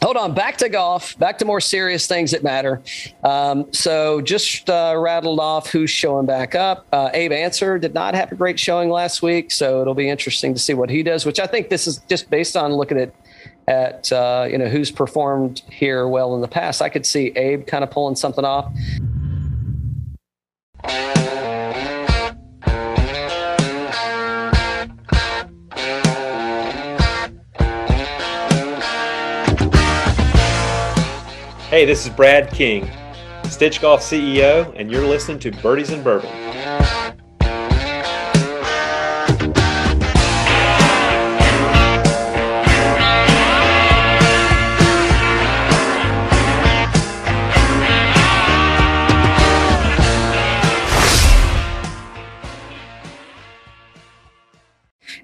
hold 0.00 0.16
on, 0.16 0.34
back 0.34 0.56
to 0.58 0.68
golf, 0.68 1.18
back 1.18 1.38
to 1.38 1.44
more 1.44 1.60
serious 1.60 2.06
things 2.06 2.30
that 2.30 2.42
matter. 2.42 2.82
Um, 3.24 3.72
so 3.72 4.20
just 4.20 4.70
uh, 4.70 4.94
rattled 4.96 5.40
off 5.40 5.70
who's 5.70 5.90
showing 5.90 6.26
back 6.26 6.54
up. 6.54 6.86
Uh, 6.92 7.10
Abe 7.12 7.32
Ancer 7.32 7.78
did 7.78 7.94
not 7.94 8.14
have 8.14 8.32
a 8.32 8.34
great 8.34 8.58
showing 8.58 8.90
last 8.90 9.22
week, 9.22 9.50
so 9.50 9.80
it'll 9.80 9.94
be 9.94 10.08
interesting 10.08 10.54
to 10.54 10.60
see 10.60 10.74
what 10.74 10.90
he 10.90 11.02
does. 11.02 11.26
Which 11.26 11.40
I 11.40 11.46
think 11.46 11.68
this 11.68 11.86
is 11.86 11.98
just 12.08 12.30
based 12.30 12.56
on 12.56 12.72
looking 12.72 12.98
at 12.98 13.14
at 13.68 14.12
uh, 14.12 14.46
you 14.50 14.58
know 14.58 14.68
who's 14.68 14.90
performed 14.90 15.62
here 15.70 16.08
well 16.08 16.34
in 16.34 16.40
the 16.40 16.48
past. 16.48 16.82
I 16.82 16.88
could 16.88 17.06
see 17.06 17.32
Abe 17.36 17.66
kind 17.66 17.84
of 17.84 17.90
pulling 17.90 18.16
something 18.16 18.44
off. 18.44 18.72
Hey, 31.72 31.86
this 31.86 32.04
is 32.04 32.12
Brad 32.12 32.50
King, 32.50 32.86
Stitch 33.44 33.80
Golf 33.80 34.02
CEO, 34.02 34.78
and 34.78 34.90
you're 34.90 35.06
listening 35.06 35.38
to 35.38 35.50
Birdies 35.50 35.88
and 35.88 36.04
Bourbon. 36.04 36.28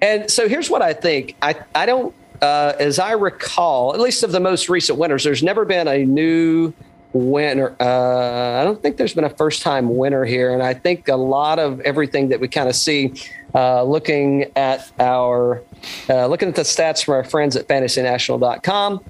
And 0.01 0.31
so 0.31 0.49
here's 0.49 0.71
what 0.71 0.81
I 0.81 0.93
think. 0.93 1.35
I, 1.43 1.53
I 1.75 1.85
don't, 1.85 2.15
uh, 2.41 2.73
as 2.79 2.99
I 2.99 3.11
recall, 3.11 3.93
at 3.93 3.99
least 3.99 4.23
of 4.23 4.31
the 4.31 4.39
most 4.39 4.69
recent 4.69 4.97
winners, 4.97 5.23
there's 5.23 5.43
never 5.43 5.65
been 5.65 5.87
a 5.87 6.05
new 6.05 6.73
winner. 7.13 7.75
Uh, 7.79 8.61
I 8.61 8.63
don't 8.63 8.81
think 8.81 8.97
there's 8.97 9.13
been 9.13 9.23
a 9.23 9.29
first 9.29 9.61
time 9.61 9.95
winner 9.95 10.25
here. 10.25 10.53
And 10.53 10.61
I 10.61 10.73
think 10.73 11.07
a 11.07 11.15
lot 11.15 11.59
of 11.59 11.79
everything 11.81 12.29
that 12.29 12.39
we 12.39 12.47
kind 12.47 12.69
of 12.69 12.75
see 12.75 13.13
uh, 13.55 13.83
looking 13.83 14.45
at 14.55 14.91
our, 14.99 15.63
uh, 16.09 16.27
looking 16.27 16.49
at 16.49 16.55
the 16.55 16.61
stats 16.61 17.03
from 17.03 17.15
our 17.15 17.23
friends 17.23 17.55
at 17.55 17.67
fantasynational.com, 17.67 19.03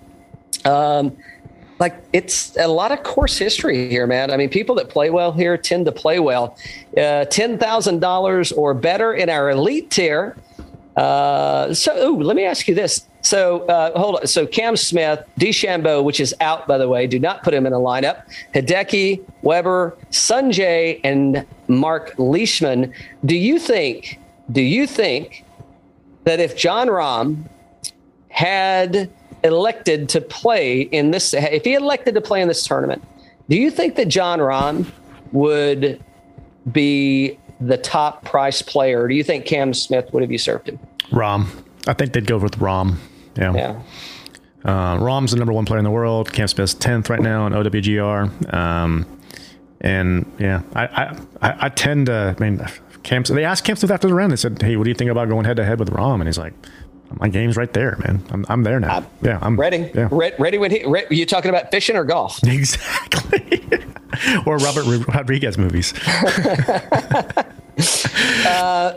um, 0.66 1.18
like 1.80 1.96
it's 2.12 2.58
a 2.58 2.68
lot 2.68 2.92
of 2.92 3.04
course 3.04 3.38
history 3.38 3.90
here, 3.90 4.06
man. 4.06 4.32
I 4.32 4.38
mean, 4.38 4.50
people 4.50 4.76
that 4.76 4.90
play 4.90 5.10
well 5.10 5.32
here 5.32 5.58
tend 5.58 5.86
to 5.86 5.92
play 5.92 6.20
well. 6.20 6.58
Uh, 6.98 7.26
$10,000 7.26 8.58
or 8.58 8.74
better 8.74 9.14
in 9.14 9.30
our 9.30 9.50
elite 9.50 9.90
tier. 9.90 10.36
Uh, 10.96 11.74
so, 11.74 11.96
ooh, 12.10 12.22
let 12.22 12.36
me 12.36 12.44
ask 12.44 12.68
you 12.68 12.76
this. 12.76 13.08
So, 13.22 13.66
uh, 13.68 13.98
hold 14.00 14.18
on. 14.18 14.28
So, 14.28 14.48
Cam 14.48 14.78
Smith, 14.78 15.24
DeChambeau, 15.40 16.04
which 16.04 16.20
is 16.20 16.34
out, 16.40 16.68
by 16.68 16.78
the 16.78 16.88
way, 16.88 17.06
do 17.06 17.20
not 17.20 17.44
put 17.44 17.54
him 17.54 17.66
in 17.66 17.74
a 17.74 17.78
lineup. 17.78 18.24
Hideki, 18.54 19.24
Weber, 19.42 19.98
Sungjae, 20.12 21.02
and 21.04 21.46
Mark 21.68 22.14
Leishman. 22.18 22.94
Do 23.26 23.36
you 23.36 23.60
think, 23.60 24.20
do 24.52 24.62
you 24.62 24.88
think 24.88 25.44
that 26.24 26.40
if 26.40 26.56
Jon 26.56 26.88
Rahm 26.88 27.44
had 28.30 29.10
elected 29.44 30.10
to 30.10 30.22
play 30.22 30.82
in 30.82 31.12
this, 31.12 31.34
if 31.34 31.66
he 31.66 31.74
elected 31.74 32.16
to 32.16 32.22
play 32.22 32.42
in 32.42 32.48
this 32.48 32.66
tournament, 32.66 33.04
do 33.50 33.58
you 33.58 33.72
think 33.72 33.96
that 33.96 34.08
Jon 34.08 34.40
Rahm 34.40 34.90
would 35.32 36.02
be 36.72 37.38
the 37.60 37.78
top 37.78 38.24
price 38.24 38.62
player? 38.62 39.08
Do 39.08 39.16
you 39.16 39.24
think 39.24 39.46
Cam 39.46 39.74
Smith 39.74 40.14
would 40.14 40.22
have 40.22 40.32
usurped 40.32 40.70
him? 40.70 40.80
Rahm. 41.12 41.48
I 41.88 41.94
think 41.94 42.14
they'd 42.14 42.28
go 42.28 42.38
with 42.38 42.60
Rahm. 42.60 42.98
Yeah. 43.40 43.54
Yeah. 43.54 43.82
Uh, 44.64 44.98
Rahm's 44.98 45.32
the 45.32 45.38
number 45.38 45.54
one 45.54 45.66
player 45.66 45.78
in 45.78 45.86
the 45.86 45.92
world. 45.92 46.34
Cam 46.34 46.48
Smith's 46.48 46.74
tenth 46.74 47.10
right 47.10 47.22
now 47.22 47.48
in 47.48 47.54
OWGR. 47.54 48.54
Um, 48.54 49.06
and 49.82 50.30
yeah, 50.38 50.62
I, 50.76 51.18
I, 51.42 51.56
I, 51.66 51.70
tend 51.70 52.08
to. 52.08 52.36
I 52.38 52.44
mean, 52.44 52.62
Cam. 53.04 53.24
They 53.24 53.46
asked 53.46 53.64
Cam 53.64 53.78
Smith 53.78 53.92
after 53.92 54.10
the 54.10 54.14
round. 54.14 54.34
They 54.34 54.36
said, 54.36 54.62
"Hey, 54.62 54.76
what 54.76 54.84
do 54.84 54.90
you 54.90 54.96
think 54.96 55.10
about 55.10 55.30
going 55.30 55.46
head 55.46 55.56
to 55.58 55.64
head 55.66 55.80
with 55.80 55.90
Rahm?" 55.92 56.16
And 56.16 56.26
he's 56.26 56.38
like, 56.38 56.54
"My 57.14 57.30
game's 57.30 57.56
right 57.56 57.72
there, 57.72 57.96
man. 58.00 58.22
I'm, 58.32 58.46
I'm 58.50 58.64
there 58.64 58.82
now. 58.82 59.06
yeah, 59.22 59.40
I'm 59.42 59.58
Ready? 59.58 59.90
Yeah, 59.96 60.10
Re- 60.12 60.34
ready 60.38 60.58
when 60.58 60.72
he, 60.72 60.86
re- 60.86 61.08
you 61.10 61.26
talking 61.26 61.50
about 61.50 61.72
fishing 61.72 61.96
or 61.96 62.04
golf? 62.04 62.44
exactly. 62.44 63.64
or 64.46 64.58
Robert 64.58 65.08
Rodriguez 65.08 65.58
movies. 65.58 65.94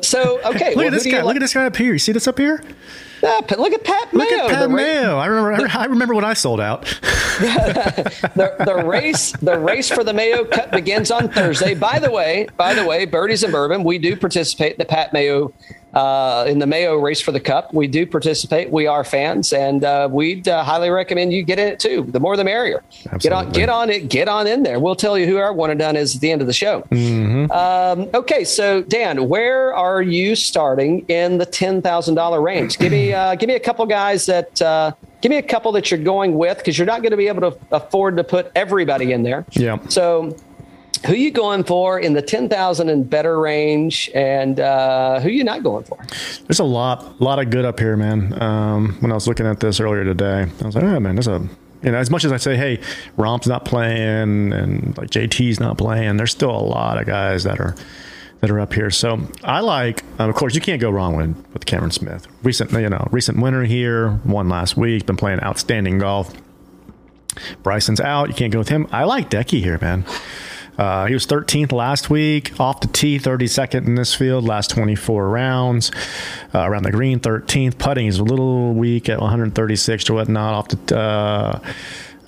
So, 0.03 0.41
okay. 0.45 0.71
Look 0.71 0.77
well, 0.77 0.87
at 0.87 0.93
this 0.93 1.07
guy. 1.07 1.19
Look 1.19 1.27
like- 1.27 1.37
at 1.37 1.41
this 1.41 1.55
guy 1.55 1.65
up 1.67 1.77
here. 1.77 1.93
You 1.93 1.99
see 2.01 2.11
this 2.13 2.27
up 2.27 2.39
here? 2.39 2.63
Look 3.23 3.73
at 3.73 3.85
Pat 3.85 4.13
Mayo. 4.13 4.25
Look 4.25 4.33
at 4.33 4.51
Pat 4.51 4.69
the, 4.69 4.75
ra- 4.75 5.19
I 5.19 5.27
remember. 5.27 5.69
I 5.79 5.85
remember 5.85 6.15
when 6.15 6.25
I 6.25 6.35
sold 6.35 6.61
out. 6.61 6.83
the, 7.43 8.55
the 8.65 8.85
race 8.85 9.33
the 9.33 9.59
race 9.59 9.89
for 9.89 10.05
the 10.05 10.13
Mayo 10.13 10.45
Cup 10.45 10.71
begins 10.71 11.11
on 11.11 11.29
Thursday. 11.29 11.75
By 11.75 11.99
the 11.99 12.11
way, 12.11 12.49
by 12.57 12.75
the 12.75 12.85
way, 12.85 13.05
birdies 13.05 13.43
and 13.43 13.53
bourbon, 13.53 13.85
we 13.85 13.99
do 13.99 14.17
participate 14.17 14.73
in 14.73 14.79
the 14.79 14.85
Pat 14.85 15.13
Mayo 15.13 15.53
uh, 15.95 16.45
in 16.49 16.59
the 16.59 16.67
Mayo 16.67 16.97
race 16.97 17.21
for 17.21 17.33
the 17.33 17.41
Cup. 17.41 17.73
We 17.73 17.87
do 17.87 18.07
participate. 18.07 18.71
We 18.71 18.87
are 18.87 19.05
fans, 19.05 19.53
and 19.53 19.85
uh, 19.85 20.09
we'd 20.11 20.49
uh, 20.49 20.65
highly 20.65 20.91
recommend 20.91 21.33
you 21.33 21.43
get 21.43 21.59
in 21.59 21.69
it 21.69 21.81
too. 21.81 22.07
The 22.09 22.21
more, 22.21 22.37
the 22.37 22.45
merrier. 22.45 22.83
Get 23.19 23.33
on, 23.33 23.51
get 23.53 23.69
on 23.69 23.91
it, 23.91 24.09
get 24.09 24.29
on 24.29 24.47
in 24.47 24.63
there. 24.63 24.81
We'll 24.81 24.97
tell 24.97 25.19
you 25.19 25.27
who 25.27 25.37
our 25.37 25.53
one 25.53 25.71
and 25.71 25.79
done 25.79 25.97
is 25.97 26.15
at 26.15 26.21
the 26.21 26.31
end 26.31 26.41
of 26.41 26.47
the 26.47 26.53
show. 26.53 26.85
Um, 26.93 28.09
okay, 28.15 28.45
so 28.45 28.83
Dan, 28.83 29.29
where 29.29 29.75
are 29.75 30.03
you 30.03 30.35
starting 30.37 31.05
in 31.09 31.39
the 31.39 31.47
ten 31.47 31.83
thousand 31.83 32.15
dollar 32.15 32.41
range? 32.41 32.79
Give 32.79 32.93
me 32.93 33.13
uh, 33.13 33.35
give 33.35 33.49
me 33.49 33.55
a 33.55 33.61
couple 33.61 33.85
guys 33.87 34.27
that 34.27 34.61
uh, 34.63 34.93
give 35.21 35.31
me 35.31 35.39
a 35.39 35.43
couple 35.43 35.73
that 35.73 35.91
you're 35.91 36.01
going 36.03 36.37
with 36.37 36.59
because 36.59 36.77
you're 36.77 36.87
not 36.87 37.01
going 37.01 37.13
to 37.13 37.17
be 37.17 37.29
able 37.29 37.51
to 37.51 37.59
afford 37.71 38.17
to 38.17 38.25
put 38.25 38.51
everybody 38.55 39.13
in 39.13 39.23
there. 39.23 39.47
Yeah. 39.53 39.79
So, 39.89 40.37
who 41.07 41.15
you 41.15 41.31
going 41.31 41.65
for 41.65 41.99
in 41.99 42.13
the 42.13 42.23
ten 42.23 42.49
thousand 42.49 42.89
and 42.89 43.09
better 43.09 43.39
range, 43.39 44.11
and 44.15 44.61
uh, 44.61 45.21
who 45.21 45.29
you 45.29 45.45
not 45.45 45.63
going 45.63 45.85
for? 45.85 45.99
There's 46.47 46.61
a 46.61 46.65
lot, 46.65 47.21
a 47.21 47.25
lot 47.25 47.39
of 47.39 47.51
good 47.51 47.65
up 47.65 47.79
here, 47.81 47.97
man. 47.97 48.41
Um, 48.43 48.97
when 49.01 49.11
I 49.11 49.15
was 49.15 49.27
looking 49.27 49.47
at 49.47 49.61
this 49.61 49.81
earlier 49.81 50.05
today, 50.05 50.47
I 50.61 50.65
was 50.65 50.75
like, 50.75 50.85
oh 50.85 51.01
man, 51.01 51.15
there's 51.17 51.29
a, 51.29 51.47
you 51.83 51.91
know, 51.93 51.99
as 51.99 52.11
much 52.11 52.25
as 52.25 52.33
I 52.33 52.37
say, 52.37 52.57
hey, 52.57 52.81
Rahm's 53.17 53.47
not 53.47 53.65
playing 53.65 54.53
and 54.53 54.97
like 54.97 55.11
JT's 55.11 55.59
not 55.61 55.79
playing, 55.79 56.17
there's 56.17 56.33
still 56.33 56.51
a 56.51 56.67
lot 56.67 56.99
of 56.99 57.07
guys 57.07 57.45
that 57.45 57.59
are 57.61 57.75
that 58.41 58.51
are 58.51 58.61
up 58.61 58.73
here. 58.73 58.91
So 58.91 59.21
I 59.45 59.61
like, 59.61 60.03
um, 60.19 60.29
of 60.29 60.37
course, 60.37 60.55
you 60.55 60.61
can't 60.61 60.81
go 60.81 60.91
wrong 60.91 61.17
with 61.17 61.35
with 61.53 61.67
Cameron 61.67 61.91
Smith. 61.93 62.27
Recent, 62.43 62.73
you 62.73 62.89
know, 62.89 63.09
recent 63.11 63.41
winner 63.41 63.65
here, 63.65 64.21
won 64.25 64.49
last 64.49 64.77
week, 64.77 65.07
been 65.07 65.17
playing 65.17 65.41
outstanding 65.41 65.99
golf. 65.99 66.33
Bryson's 67.63 68.01
out, 68.01 68.29
you 68.29 68.35
can't 68.35 68.53
go 68.53 68.59
with 68.59 68.69
him. 68.69 68.87
I 68.93 69.05
like 69.05 69.31
Decky 69.31 69.61
here, 69.61 69.79
man. 69.81 70.05
Uh, 70.79 71.07
he 71.07 71.15
was 71.15 71.27
13th 71.27 71.73
last 71.73 72.09
week, 72.09 72.59
off 72.59 72.81
the 72.81 72.89
tee, 72.89 73.19
32nd 73.19 73.87
in 73.87 73.95
this 73.95 74.15
field, 74.15 74.45
last 74.45 74.71
24 74.71 75.29
rounds. 75.29 75.91
Uh, 76.55 76.61
around 76.61 76.85
the 76.85 76.91
green, 76.91 77.21
13th. 77.21 77.79
Putting 77.79 78.07
is 78.07 78.19
a 78.19 78.25
little 78.25 78.73
weak 78.73 79.09
at 79.09 79.21
136 79.21 80.09
or 80.11 80.15
whatnot. 80.15 80.55
Off 80.55 80.69
the, 80.69 80.97
uh, 80.99 81.61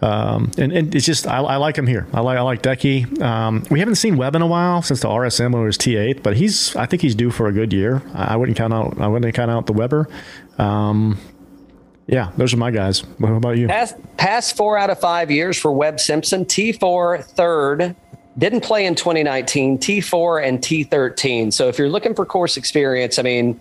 um, 0.02 0.50
and, 0.58 0.70
and 0.72 0.94
it's 0.94 1.06
just 1.06 1.26
I, 1.26 1.38
I 1.38 1.56
like 1.56 1.78
him 1.78 1.86
here. 1.86 2.06
I 2.12 2.20
like 2.20 2.36
I 2.36 2.42
like 2.42 2.62
Decky. 2.62 3.20
Um, 3.22 3.64
we 3.70 3.78
haven't 3.78 3.94
seen 3.94 4.18
Webb 4.18 4.36
in 4.36 4.42
a 4.42 4.46
while 4.46 4.82
since 4.82 5.00
the 5.00 5.08
RSM 5.08 5.64
was 5.64 5.78
T8, 5.78 6.22
but 6.22 6.36
he's 6.36 6.76
I 6.76 6.84
think 6.84 7.00
he's 7.00 7.14
due 7.14 7.30
for 7.30 7.46
a 7.46 7.52
good 7.52 7.72
year. 7.72 8.02
I, 8.12 8.34
I 8.34 8.36
wouldn't 8.36 8.58
count 8.58 8.74
out 8.74 9.00
I 9.00 9.06
wouldn't 9.06 9.34
count 9.34 9.50
out 9.50 9.66
the 9.66 9.72
Weber. 9.72 10.08
Um, 10.58 11.18
yeah, 12.06 12.32
those 12.36 12.52
are 12.52 12.58
my 12.58 12.70
guys. 12.70 13.00
What 13.18 13.30
about 13.30 13.56
you? 13.56 13.66
Past, 13.68 13.96
past 14.18 14.56
four 14.58 14.76
out 14.76 14.90
of 14.90 15.00
five 15.00 15.30
years 15.30 15.58
for 15.58 15.72
Webb 15.72 15.98
Simpson, 15.98 16.44
T4 16.44 17.24
third. 17.24 17.96
Didn't 18.36 18.62
play 18.62 18.86
in 18.86 18.94
2019, 18.94 19.78
T4 19.78 20.46
and 20.46 20.60
T13. 20.60 21.52
So 21.52 21.68
if 21.68 21.78
you're 21.78 21.88
looking 21.88 22.14
for 22.14 22.26
course 22.26 22.56
experience, 22.56 23.18
I 23.18 23.22
mean, 23.22 23.60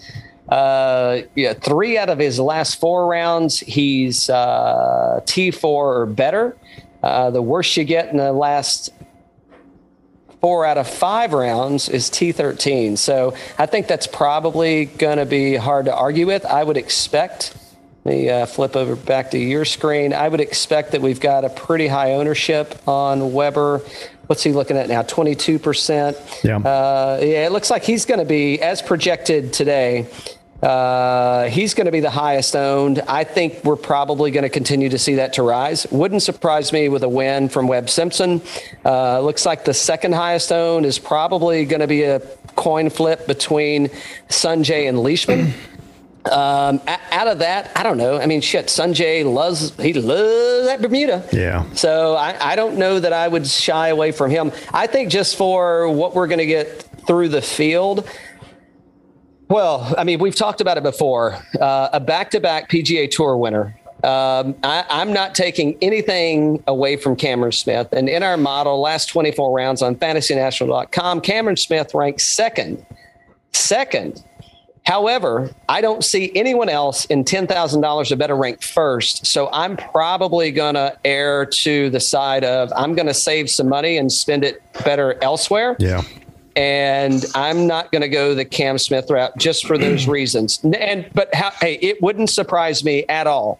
uh, 0.49 1.21
yeah, 1.35 1.53
three 1.53 1.97
out 1.97 2.09
of 2.09 2.19
his 2.19 2.39
last 2.39 2.79
four 2.79 3.07
rounds, 3.07 3.59
he's 3.59 4.29
uh, 4.29 5.21
T4 5.25 5.63
or 5.63 6.05
better. 6.07 6.57
Uh, 7.01 7.29
the 7.29 7.41
worst 7.41 7.75
you 7.77 7.83
get 7.83 8.09
in 8.09 8.17
the 8.17 8.31
last 8.31 8.89
four 10.43 10.65
out 10.65 10.77
of 10.77 10.89
five 10.89 11.31
rounds 11.31 11.87
is 11.87 12.09
T13. 12.09 12.97
So 12.97 13.33
I 13.57 13.65
think 13.65 13.87
that's 13.87 14.07
probably 14.07 14.85
going 14.85 15.17
to 15.17 15.25
be 15.25 15.55
hard 15.55 15.85
to 15.85 15.95
argue 15.95 16.27
with. 16.27 16.45
I 16.45 16.63
would 16.63 16.75
expect 16.75 17.55
Let 18.03 18.13
me 18.13 18.29
uh, 18.29 18.45
flip 18.45 18.75
over 18.75 18.97
back 18.97 19.31
to 19.31 19.37
your 19.37 19.63
screen. 19.63 20.13
I 20.13 20.27
would 20.27 20.41
expect 20.41 20.91
that 20.91 21.01
we've 21.01 21.21
got 21.21 21.45
a 21.45 21.49
pretty 21.49 21.87
high 21.87 22.15
ownership 22.15 22.75
on 22.85 23.31
Weber. 23.31 23.83
What's 24.27 24.43
he 24.43 24.53
looking 24.53 24.77
at 24.77 24.87
now? 24.87 25.01
22%. 25.01 26.43
Yeah. 26.43 26.57
Uh, 26.57 27.19
yeah, 27.21 27.45
it 27.45 27.51
looks 27.51 27.69
like 27.69 27.83
he's 27.83 28.05
going 28.05 28.19
to 28.19 28.25
be, 28.25 28.61
as 28.61 28.81
projected 28.81 29.51
today, 29.51 30.07
uh, 30.63 31.49
he's 31.49 31.73
going 31.73 31.87
to 31.87 31.91
be 31.91 31.99
the 31.99 32.09
highest 32.09 32.55
owned. 32.55 33.01
I 33.01 33.25
think 33.25 33.65
we're 33.65 33.75
probably 33.75 34.31
going 34.31 34.43
to 34.43 34.49
continue 34.49 34.87
to 34.87 34.97
see 34.97 35.15
that 35.15 35.33
to 35.33 35.43
rise. 35.43 35.85
Wouldn't 35.91 36.21
surprise 36.21 36.71
me 36.71 36.87
with 36.87 37.03
a 37.03 37.09
win 37.09 37.49
from 37.49 37.67
Webb 37.67 37.89
Simpson. 37.89 38.41
Uh, 38.85 39.19
looks 39.19 39.45
like 39.45 39.65
the 39.65 39.73
second 39.73 40.13
highest 40.13 40.53
owned 40.53 40.85
is 40.85 40.99
probably 40.99 41.65
going 41.65 41.81
to 41.81 41.87
be 41.87 42.03
a 42.03 42.21
coin 42.55 42.89
flip 42.89 43.27
between 43.27 43.89
Sungjae 44.29 44.87
and 44.87 45.03
Leishman. 45.03 45.53
Um, 46.31 46.79
out 46.87 47.27
of 47.27 47.39
that, 47.39 47.71
I 47.75 47.83
don't 47.83 47.97
know. 47.97 48.17
I 48.17 48.27
mean, 48.27 48.39
shit, 48.39 48.67
Sungjae 48.67 49.25
loves 49.25 49.75
he 49.77 49.93
loves 49.93 50.67
that 50.67 50.81
Bermuda. 50.81 51.27
Yeah. 51.33 51.69
So 51.73 52.15
I, 52.15 52.51
I 52.51 52.55
don't 52.55 52.77
know 52.77 52.99
that 52.99 53.11
I 53.11 53.27
would 53.27 53.45
shy 53.45 53.89
away 53.89 54.11
from 54.11 54.31
him. 54.31 54.51
I 54.71 54.87
think 54.87 55.09
just 55.09 55.35
for 55.35 55.89
what 55.89 56.15
we're 56.15 56.27
going 56.27 56.39
to 56.39 56.45
get 56.45 56.83
through 57.05 57.29
the 57.29 57.41
field. 57.41 58.07
Well, 59.49 59.93
I 59.97 60.05
mean, 60.05 60.19
we've 60.19 60.35
talked 60.35 60.61
about 60.61 60.77
it 60.77 60.83
before. 60.83 61.37
Uh, 61.59 61.89
a 61.91 61.99
back-to-back 61.99 62.69
PGA 62.69 63.11
Tour 63.11 63.37
winner. 63.37 63.77
Um, 64.03 64.55
I, 64.63 64.85
I'm 64.89 65.13
not 65.13 65.35
taking 65.35 65.77
anything 65.81 66.63
away 66.67 66.97
from 66.97 67.15
Cameron 67.15 67.51
Smith. 67.51 67.89
And 67.91 68.09
in 68.09 68.23
our 68.23 68.35
model, 68.37 68.81
last 68.81 69.07
24 69.07 69.55
rounds 69.55 69.81
on 69.81 69.95
FantasyNational.com, 69.95 71.21
Cameron 71.21 71.57
Smith 71.57 71.93
ranks 71.93 72.27
second. 72.27 72.85
Second 73.51 74.23
However, 74.85 75.49
I 75.69 75.79
don't 75.79 76.03
see 76.03 76.31
anyone 76.35 76.67
else 76.67 77.05
in 77.05 77.23
$10,000 77.23 78.11
or 78.11 78.15
better 78.17 78.35
ranked 78.35 78.65
first. 78.65 79.25
So 79.25 79.49
I'm 79.53 79.77
probably 79.77 80.51
going 80.51 80.75
to 80.75 80.97
err 81.05 81.45
to 81.45 81.89
the 81.89 82.01
side 82.01 82.43
of 82.43 82.71
I'm 82.75 82.93
going 82.93 83.07
to 83.07 83.13
save 83.13 83.49
some 83.49 83.69
money 83.69 83.97
and 83.97 84.11
spend 84.11 84.43
it 84.43 84.61
better 84.83 85.21
elsewhere. 85.23 85.77
Yeah. 85.79 86.01
And 86.55 87.25
I'm 87.33 87.65
not 87.65 87.91
going 87.91 88.01
to 88.01 88.09
go 88.09 88.35
the 88.35 88.45
Cam 88.45 88.77
Smith 88.77 89.09
route 89.09 89.37
just 89.37 89.65
for 89.65 89.77
those 89.77 90.05
reasons. 90.07 90.59
And 90.63 91.09
but 91.13 91.33
how, 91.33 91.51
hey, 91.51 91.75
it 91.75 92.01
wouldn't 92.01 92.29
surprise 92.29 92.83
me 92.83 93.05
at 93.07 93.25
all 93.25 93.59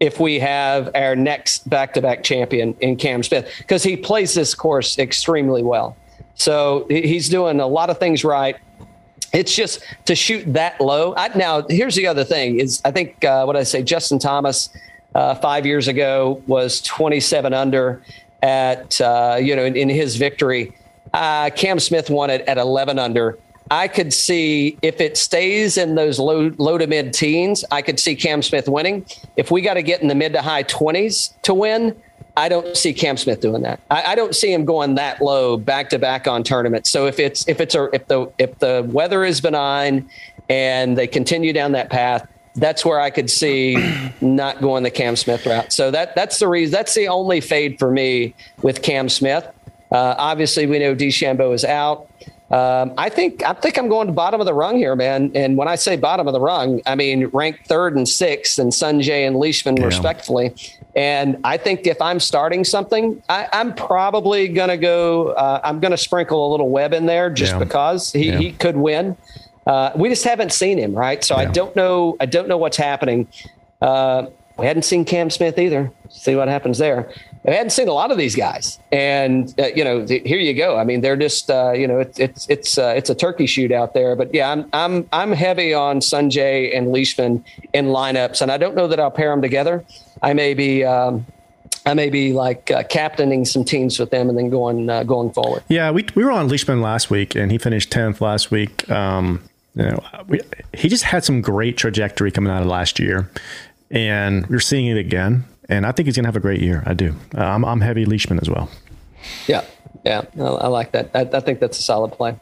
if 0.00 0.20
we 0.20 0.40
have 0.40 0.90
our 0.94 1.16
next 1.16 1.70
back-to-back 1.70 2.22
champion 2.22 2.76
in 2.80 2.96
Cam 2.96 3.22
Smith 3.22 3.50
because 3.58 3.82
he 3.82 3.96
plays 3.96 4.34
this 4.34 4.54
course 4.54 4.98
extremely 4.98 5.62
well. 5.62 5.96
So 6.34 6.84
he's 6.90 7.30
doing 7.30 7.60
a 7.60 7.66
lot 7.66 7.88
of 7.88 7.98
things 7.98 8.22
right 8.24 8.56
it's 9.36 9.54
just 9.54 9.84
to 10.06 10.14
shoot 10.14 10.50
that 10.54 10.80
low. 10.80 11.14
I, 11.14 11.28
now, 11.36 11.62
here's 11.68 11.94
the 11.94 12.06
other 12.06 12.24
thing: 12.24 12.58
is 12.58 12.80
I 12.84 12.90
think 12.90 13.24
uh, 13.24 13.44
what 13.44 13.56
I 13.56 13.62
say, 13.62 13.82
Justin 13.82 14.18
Thomas 14.18 14.70
uh, 15.14 15.34
five 15.36 15.66
years 15.66 15.88
ago 15.88 16.42
was 16.46 16.80
27 16.82 17.52
under 17.52 18.02
at 18.42 19.00
uh, 19.00 19.38
you 19.40 19.54
know 19.54 19.64
in, 19.64 19.76
in 19.76 19.88
his 19.88 20.16
victory. 20.16 20.74
Uh, 21.12 21.50
Cam 21.50 21.78
Smith 21.78 22.10
won 22.10 22.30
it 22.30 22.42
at 22.42 22.58
11 22.58 22.98
under. 22.98 23.38
I 23.70 23.88
could 23.88 24.12
see 24.12 24.78
if 24.82 25.00
it 25.00 25.16
stays 25.16 25.76
in 25.76 25.96
those 25.96 26.18
low 26.18 26.52
low 26.58 26.78
to 26.78 26.86
mid 26.86 27.12
teens, 27.12 27.64
I 27.70 27.82
could 27.82 27.98
see 27.98 28.14
Cam 28.14 28.42
Smith 28.42 28.68
winning. 28.68 29.04
If 29.36 29.50
we 29.50 29.60
got 29.60 29.74
to 29.74 29.82
get 29.82 30.00
in 30.02 30.08
the 30.08 30.14
mid 30.14 30.32
to 30.34 30.42
high 30.42 30.62
20s 30.64 31.34
to 31.42 31.52
win, 31.52 32.00
I 32.36 32.48
don't 32.48 32.76
see 32.76 32.92
Cam 32.92 33.16
Smith 33.16 33.40
doing 33.40 33.62
that. 33.62 33.80
I, 33.90 34.12
I 34.12 34.14
don't 34.14 34.34
see 34.34 34.52
him 34.52 34.64
going 34.64 34.96
that 34.96 35.22
low 35.22 35.56
back 35.56 35.88
to 35.90 35.98
back 35.98 36.26
on 36.28 36.42
tournaments. 36.42 36.90
So 36.90 37.06
if 37.06 37.18
it's 37.18 37.48
if 37.48 37.60
it's 37.60 37.74
a 37.74 37.88
if 37.94 38.06
the 38.08 38.30
if 38.38 38.58
the 38.58 38.86
weather 38.92 39.24
is 39.24 39.40
benign 39.40 40.08
and 40.48 40.96
they 40.98 41.06
continue 41.06 41.52
down 41.52 41.72
that 41.72 41.88
path, 41.88 42.28
that's 42.56 42.84
where 42.84 43.00
I 43.00 43.10
could 43.10 43.30
see 43.30 43.76
not 44.20 44.60
going 44.60 44.82
the 44.82 44.90
Cam 44.90 45.16
Smith 45.16 45.46
route. 45.46 45.72
So 45.72 45.90
that 45.90 46.14
that's 46.14 46.38
the 46.38 46.48
reason. 46.48 46.72
That's 46.72 46.94
the 46.94 47.08
only 47.08 47.40
fade 47.40 47.78
for 47.78 47.90
me 47.90 48.34
with 48.62 48.82
Cam 48.82 49.08
Smith. 49.08 49.46
Uh, 49.90 50.14
obviously, 50.18 50.66
we 50.66 50.78
know 50.78 50.94
DeChambeau 50.94 51.54
is 51.54 51.64
out. 51.64 52.10
Um, 52.50 52.94
I 52.96 53.08
think 53.08 53.42
I 53.42 53.52
think 53.54 53.76
I'm 53.76 53.88
going 53.88 54.06
to 54.06 54.12
bottom 54.12 54.40
of 54.40 54.46
the 54.46 54.54
rung 54.54 54.76
here, 54.76 54.94
man. 54.94 55.32
And 55.34 55.56
when 55.56 55.66
I 55.66 55.74
say 55.74 55.96
bottom 55.96 56.28
of 56.28 56.32
the 56.32 56.40
rung, 56.40 56.80
I 56.86 56.94
mean 56.94 57.26
ranked 57.32 57.66
third 57.66 57.96
and 57.96 58.08
sixth, 58.08 58.58
and 58.60 58.70
Sungjae 58.72 59.26
and 59.26 59.36
Leishman 59.36 59.76
Yeah. 59.76 59.86
respectfully. 59.86 60.54
And 60.94 61.38
I 61.44 61.56
think 61.56 61.86
if 61.86 62.00
I'm 62.00 62.20
starting 62.20 62.62
something, 62.64 63.20
I, 63.28 63.48
I'm 63.52 63.74
probably 63.74 64.46
going 64.48 64.68
to 64.68 64.76
go. 64.76 65.30
Uh, 65.30 65.60
I'm 65.64 65.80
going 65.80 65.90
to 65.90 65.96
sprinkle 65.96 66.48
a 66.48 66.50
little 66.50 66.70
Webb 66.70 66.94
in 66.94 67.06
there 67.06 67.30
just 67.30 67.52
because 67.58 68.12
he, 68.12 68.30
he 68.38 68.52
could 68.52 68.76
win. 68.76 69.16
Uh, 69.66 69.90
we 69.96 70.08
just 70.08 70.24
haven't 70.24 70.52
seen 70.52 70.78
him, 70.78 70.94
right? 70.94 71.24
So 71.24 71.34
I 71.34 71.46
don't 71.46 71.74
know. 71.74 72.16
I 72.20 72.26
don't 72.26 72.46
know 72.48 72.56
what's 72.56 72.76
happening. 72.76 73.26
Uh, 73.82 74.26
we 74.56 74.64
hadn't 74.66 74.84
seen 74.84 75.04
Cam 75.04 75.28
Smith 75.28 75.58
either. 75.58 75.90
See 76.08 76.34
what 76.36 76.48
happens 76.48 76.78
there. 76.78 77.10
We 77.46 77.54
hadn't 77.54 77.70
seen 77.70 77.86
a 77.86 77.92
lot 77.92 78.10
of 78.10 78.18
these 78.18 78.34
guys, 78.34 78.78
and 78.90 79.54
uh, 79.58 79.66
you 79.66 79.84
know, 79.84 80.04
th- 80.04 80.26
here 80.26 80.38
you 80.38 80.52
go. 80.52 80.76
I 80.76 80.84
mean, 80.84 81.00
they're 81.00 81.16
just 81.16 81.48
uh, 81.48 81.72
you 81.72 81.86
know, 81.86 82.00
it's 82.00 82.18
it's 82.18 82.46
it's 82.50 82.78
uh, 82.78 82.94
it's 82.96 83.08
a 83.08 83.14
turkey 83.14 83.46
shoot 83.46 83.70
out 83.70 83.94
there. 83.94 84.16
But 84.16 84.34
yeah, 84.34 84.50
I'm 84.50 84.68
I'm 84.72 85.08
I'm 85.12 85.32
heavy 85.32 85.72
on 85.72 86.00
Sungjae 86.00 86.76
and 86.76 86.90
Leishman 86.92 87.44
in 87.72 87.86
lineups, 87.86 88.42
and 88.42 88.50
I 88.50 88.56
don't 88.56 88.74
know 88.74 88.88
that 88.88 88.98
I'll 88.98 89.12
pair 89.12 89.30
them 89.30 89.42
together. 89.42 89.84
I 90.22 90.32
may 90.32 90.54
be. 90.54 90.84
Um, 90.84 91.26
I 91.86 91.94
may 91.94 92.10
be 92.10 92.32
like 92.32 92.72
uh, 92.72 92.82
captaining 92.82 93.44
some 93.44 93.64
teams 93.64 94.00
with 94.00 94.10
them 94.10 94.28
and 94.28 94.36
then 94.36 94.50
going 94.50 94.90
uh, 94.90 95.04
going 95.04 95.30
forward. 95.32 95.62
Yeah, 95.68 95.92
we, 95.92 96.04
we 96.16 96.24
were 96.24 96.32
on 96.32 96.48
Leishman 96.48 96.82
last 96.82 97.10
week, 97.10 97.36
and 97.36 97.52
he 97.52 97.58
finished 97.58 97.92
tenth 97.92 98.20
last 98.20 98.50
week. 98.50 98.90
Um, 98.90 99.48
you 99.76 99.84
know, 99.84 100.04
we, 100.26 100.40
he 100.74 100.88
just 100.88 101.04
had 101.04 101.22
some 101.24 101.40
great 101.40 101.76
trajectory 101.76 102.32
coming 102.32 102.52
out 102.52 102.62
of 102.62 102.66
last 102.66 102.98
year, 102.98 103.30
and 103.88 104.46
we're 104.48 104.58
seeing 104.58 104.86
it 104.88 104.98
again. 104.98 105.44
And 105.68 105.84
I 105.84 105.92
think 105.92 106.06
he's 106.06 106.16
gonna 106.16 106.28
have 106.28 106.36
a 106.36 106.40
great 106.40 106.60
year. 106.60 106.82
I 106.86 106.94
do. 106.94 107.14
Uh, 107.36 107.42
I'm 107.42 107.64
I'm 107.64 107.80
heavy 107.80 108.04
Leishman 108.04 108.38
as 108.40 108.48
well. 108.48 108.70
Yeah, 109.48 109.64
yeah, 110.04 110.22
I, 110.38 110.42
I 110.42 110.66
like 110.68 110.92
that. 110.92 111.10
I, 111.14 111.20
I 111.20 111.40
think 111.40 111.58
that's 111.60 111.78
a 111.78 111.82
solid 111.82 112.12
play. 112.12 112.38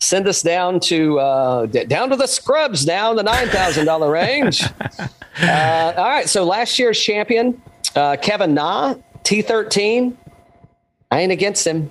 Send 0.00 0.28
us 0.28 0.42
down 0.42 0.78
to 0.80 1.18
uh, 1.18 1.66
d- 1.66 1.84
down 1.84 2.10
to 2.10 2.16
the 2.16 2.28
scrubs, 2.28 2.84
down 2.84 3.16
the 3.16 3.24
nine 3.24 3.48
thousand 3.48 3.86
dollar 3.86 4.10
range. 4.12 4.62
uh, 4.62 5.92
all 5.96 6.08
right, 6.08 6.28
so 6.28 6.44
last 6.44 6.78
year's 6.78 7.00
champion, 7.00 7.60
uh, 7.96 8.16
Kevin 8.22 8.54
Na, 8.54 8.94
T 9.24 9.42
thirteen. 9.42 10.16
I 11.10 11.20
ain't 11.20 11.32
against 11.32 11.66
him. 11.66 11.90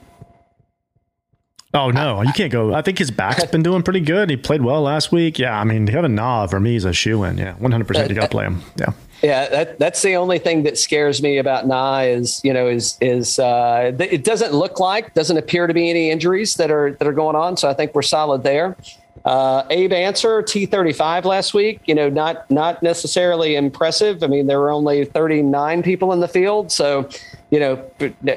Oh 1.74 1.92
no, 1.92 2.22
you 2.22 2.32
can't 2.32 2.52
go. 2.52 2.74
I 2.74 2.82
think 2.82 2.98
his 2.98 3.12
back's 3.12 3.44
been 3.46 3.64
doing 3.64 3.84
pretty 3.84 4.00
good. 4.00 4.30
He 4.30 4.38
played 4.38 4.62
well 4.62 4.82
last 4.82 5.12
week. 5.12 5.38
Yeah, 5.38 5.60
I 5.60 5.66
mean, 5.66 5.86
Kevin 5.86 6.16
Na 6.16 6.48
for 6.48 6.62
me 6.62 6.78
is 6.78 6.86
a 6.86 6.94
shoe 6.94 7.24
in. 7.26 7.38
Yeah, 7.38 7.56
100. 7.56 7.86
percent 7.86 8.10
You 8.10 8.16
got 8.16 8.22
to 8.22 8.28
play 8.30 8.46
him. 8.46 8.62
Yeah. 8.78 8.94
Yeah, 9.24 9.50
that, 9.50 9.80
that's 9.80 10.02
the 10.04 10.16
only 10.16 10.38
thing 10.38 10.64
that 10.64 10.78
scares 10.78 11.24
me 11.24 11.38
about 11.40 11.66
Na 11.66 12.02
is 12.02 12.40
you 12.44 12.54
know 12.54 12.68
is 12.68 12.98
is 13.02 13.40
uh, 13.40 13.92
it 14.00 14.24
doesn't 14.24 14.54
look 14.54 14.80
like 14.80 15.14
doesn't 15.16 15.38
appear 15.38 15.66
to 15.66 15.74
be 15.74 15.90
any 15.90 16.12
injuries 16.12 16.56
that 16.56 16.70
are 16.70 16.92
that 16.94 17.08
are 17.08 17.14
going 17.14 17.36
on. 17.36 17.58
So 17.58 17.68
I 17.68 17.74
think 17.74 17.96
we're 17.96 18.04
solid 18.04 18.44
there. 18.44 18.78
Uh, 19.26 19.66
Abe 19.72 19.92
Ancer 19.92 20.44
T 20.44 20.68
thirty 20.68 20.94
five 20.94 21.26
last 21.26 21.54
week. 21.54 21.82
You 21.86 21.96
know, 21.96 22.10
not 22.10 22.50
not 22.52 22.84
necessarily 22.84 23.56
impressive. 23.56 24.24
I 24.24 24.28
mean, 24.28 24.46
there 24.46 24.60
were 24.60 24.70
only 24.70 25.04
thirty 25.06 25.42
nine 25.42 25.82
people 25.82 26.14
in 26.14 26.20
the 26.20 26.28
field, 26.28 26.72
so 26.72 27.10
you 27.50 27.60
know, 27.62 27.90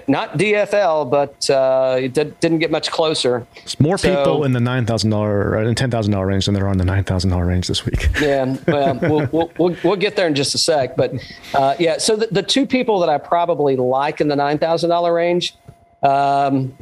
not 0.07 0.39
DFL, 0.39 1.11
but 1.11 1.51
uh, 1.51 1.97
it 2.01 2.15
did, 2.15 2.39
didn't 2.39 2.61
get 2.61 2.71
much 2.71 2.93
closer. 2.93 3.45
It's 3.57 3.81
more 3.81 3.99
So- 3.99 4.15
people 4.17 4.45
in 4.45 4.53
the 4.53 4.61
nine 4.61 4.87
thousand 4.87 5.11
dollar 5.11 5.57
and 5.57 5.77
ten 5.77 5.91
thousand 5.91 6.13
dollar 6.13 6.27
range 6.27 6.47
than 6.47 6.55
there 6.55 6.67
are 6.67 6.73
in 6.73 6.79
the 6.79 6.85
nine 6.85 7.03
thousand 7.03 7.31
dollar 7.31 7.47
range 7.47 7.67
this 7.67 7.85
week. 7.85 8.09
Yeah, 8.21 8.57
well, 8.69 8.95
we'll, 9.03 9.29
we'll, 9.33 9.51
we'll, 9.59 9.77
we'll 9.83 9.97
get 9.97 10.15
there 10.15 10.29
in 10.29 10.35
just 10.37 10.55
a 10.55 10.59
sec. 10.59 10.97
But 10.97 11.13
uh, 11.55 11.75
yeah, 11.81 11.99
so 11.99 12.15
the, 12.15 12.29
the 12.29 12.43
two 12.43 12.67
people 12.67 13.01
that 13.01 13.09
I 13.09 13.19
probably 13.19 13.75
like 13.77 14.21
in 14.21 14.29
the 14.29 14.37
nine 14.37 14.59
thousand 14.59 14.91
dollar 14.91 15.13
range. 15.13 15.57
Um, 16.03 16.77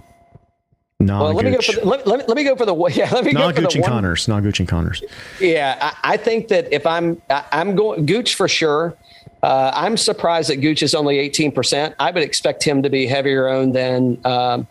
No, 1.00 1.22
well, 1.22 1.32
let 1.32 1.44
me 1.44 1.52
go 1.52 1.60
for 1.60 1.72
the, 1.72 1.86
let, 1.86 2.06
let, 2.06 2.18
me, 2.18 2.24
let 2.28 2.36
me 2.36 2.44
go 2.44 2.56
for 2.56 2.66
the 2.66 2.74
yeah. 2.94 3.08
Let 3.12 3.24
me 3.24 3.32
go 3.32 3.38
Not 3.38 3.54
for 3.54 3.60
the 3.62 3.66
Gooch 3.68 3.74
and 3.76 3.82
one. 3.82 3.90
Conners. 3.92 4.28
Not 4.28 4.42
Gooch 4.42 4.60
and 4.60 4.68
Conners. 4.68 5.02
Yeah, 5.40 5.78
I, 5.80 6.14
I 6.14 6.16
think 6.18 6.48
that 6.48 6.72
if 6.72 6.84
I'm 6.86 7.22
I, 7.30 7.44
I'm 7.52 7.74
going 7.74 8.04
Gooch 8.04 8.34
for 8.34 8.48
sure. 8.48 8.94
Uh, 9.42 9.70
I'm 9.74 9.96
surprised 9.96 10.50
that 10.50 10.56
Gooch 10.56 10.82
is 10.82 10.94
only 10.94 11.18
18 11.18 11.52
percent. 11.52 11.94
I 11.98 12.10
would 12.10 12.22
expect 12.22 12.62
him 12.64 12.82
to 12.82 12.90
be 12.90 13.06
heavier 13.06 13.48
owned 13.48 13.74
than 13.74 14.18
um, 14.24 14.66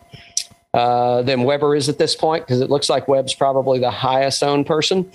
uh, 0.74 1.22
than 1.22 1.44
Weber 1.44 1.74
is 1.74 1.88
at 1.88 1.98
this 1.98 2.14
point 2.14 2.46
because 2.46 2.60
it 2.60 2.70
looks 2.70 2.90
like 2.90 3.08
Webb's 3.08 3.34
probably 3.34 3.78
the 3.78 3.90
highest 3.90 4.42
owned 4.42 4.66
person. 4.66 5.10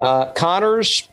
Uh, 0.00 0.32
Conners, 0.32 1.08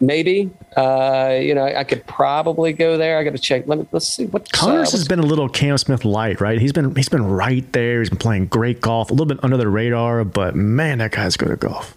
maybe. 0.00 0.50
Uh, 0.76 1.38
you 1.40 1.54
know, 1.54 1.64
I 1.64 1.84
could 1.84 2.06
probably 2.06 2.72
go 2.72 2.98
there. 2.98 3.18
I 3.18 3.24
got 3.24 3.32
to 3.32 3.38
check. 3.38 3.66
Let 3.66 3.78
me 3.78 3.86
let's 3.92 4.08
see 4.08 4.26
what 4.26 4.50
Conners 4.52 4.92
has 4.92 5.06
been 5.06 5.20
a 5.20 5.26
little 5.26 5.48
Cam 5.48 5.78
Smith 5.78 6.04
light, 6.04 6.40
right? 6.40 6.60
He's 6.60 6.72
been 6.72 6.94
he's 6.96 7.08
been 7.08 7.24
right 7.24 7.70
there. 7.72 8.00
He's 8.00 8.10
been 8.10 8.18
playing 8.18 8.46
great 8.46 8.80
golf, 8.80 9.10
a 9.10 9.14
little 9.14 9.26
bit 9.26 9.42
under 9.44 9.56
the 9.56 9.68
radar, 9.68 10.24
but 10.24 10.56
man, 10.56 10.98
that 10.98 11.12
guy's 11.12 11.36
good 11.36 11.50
at 11.50 11.60
golf. 11.60 11.96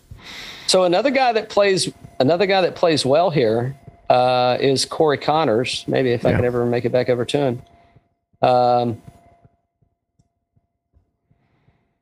So 0.68 0.84
another 0.84 1.12
guy 1.12 1.34
that 1.34 1.50
plays 1.50 1.92
another 2.20 2.46
guy 2.46 2.62
that 2.62 2.76
plays 2.76 3.06
well 3.06 3.32
here 3.32 3.76
uh, 4.12 4.58
is 4.60 4.86
Corey 4.86 5.18
Conners. 5.18 5.86
Maybe 5.88 6.12
if 6.12 6.26
I 6.26 6.32
Yeah. 6.32 6.36
could 6.38 6.46
ever 6.46 6.66
make 6.66 6.84
it 6.86 6.92
back 6.92 7.10
over 7.10 7.24
to 7.26 7.38
him. 7.38 7.62
Um, 8.42 9.02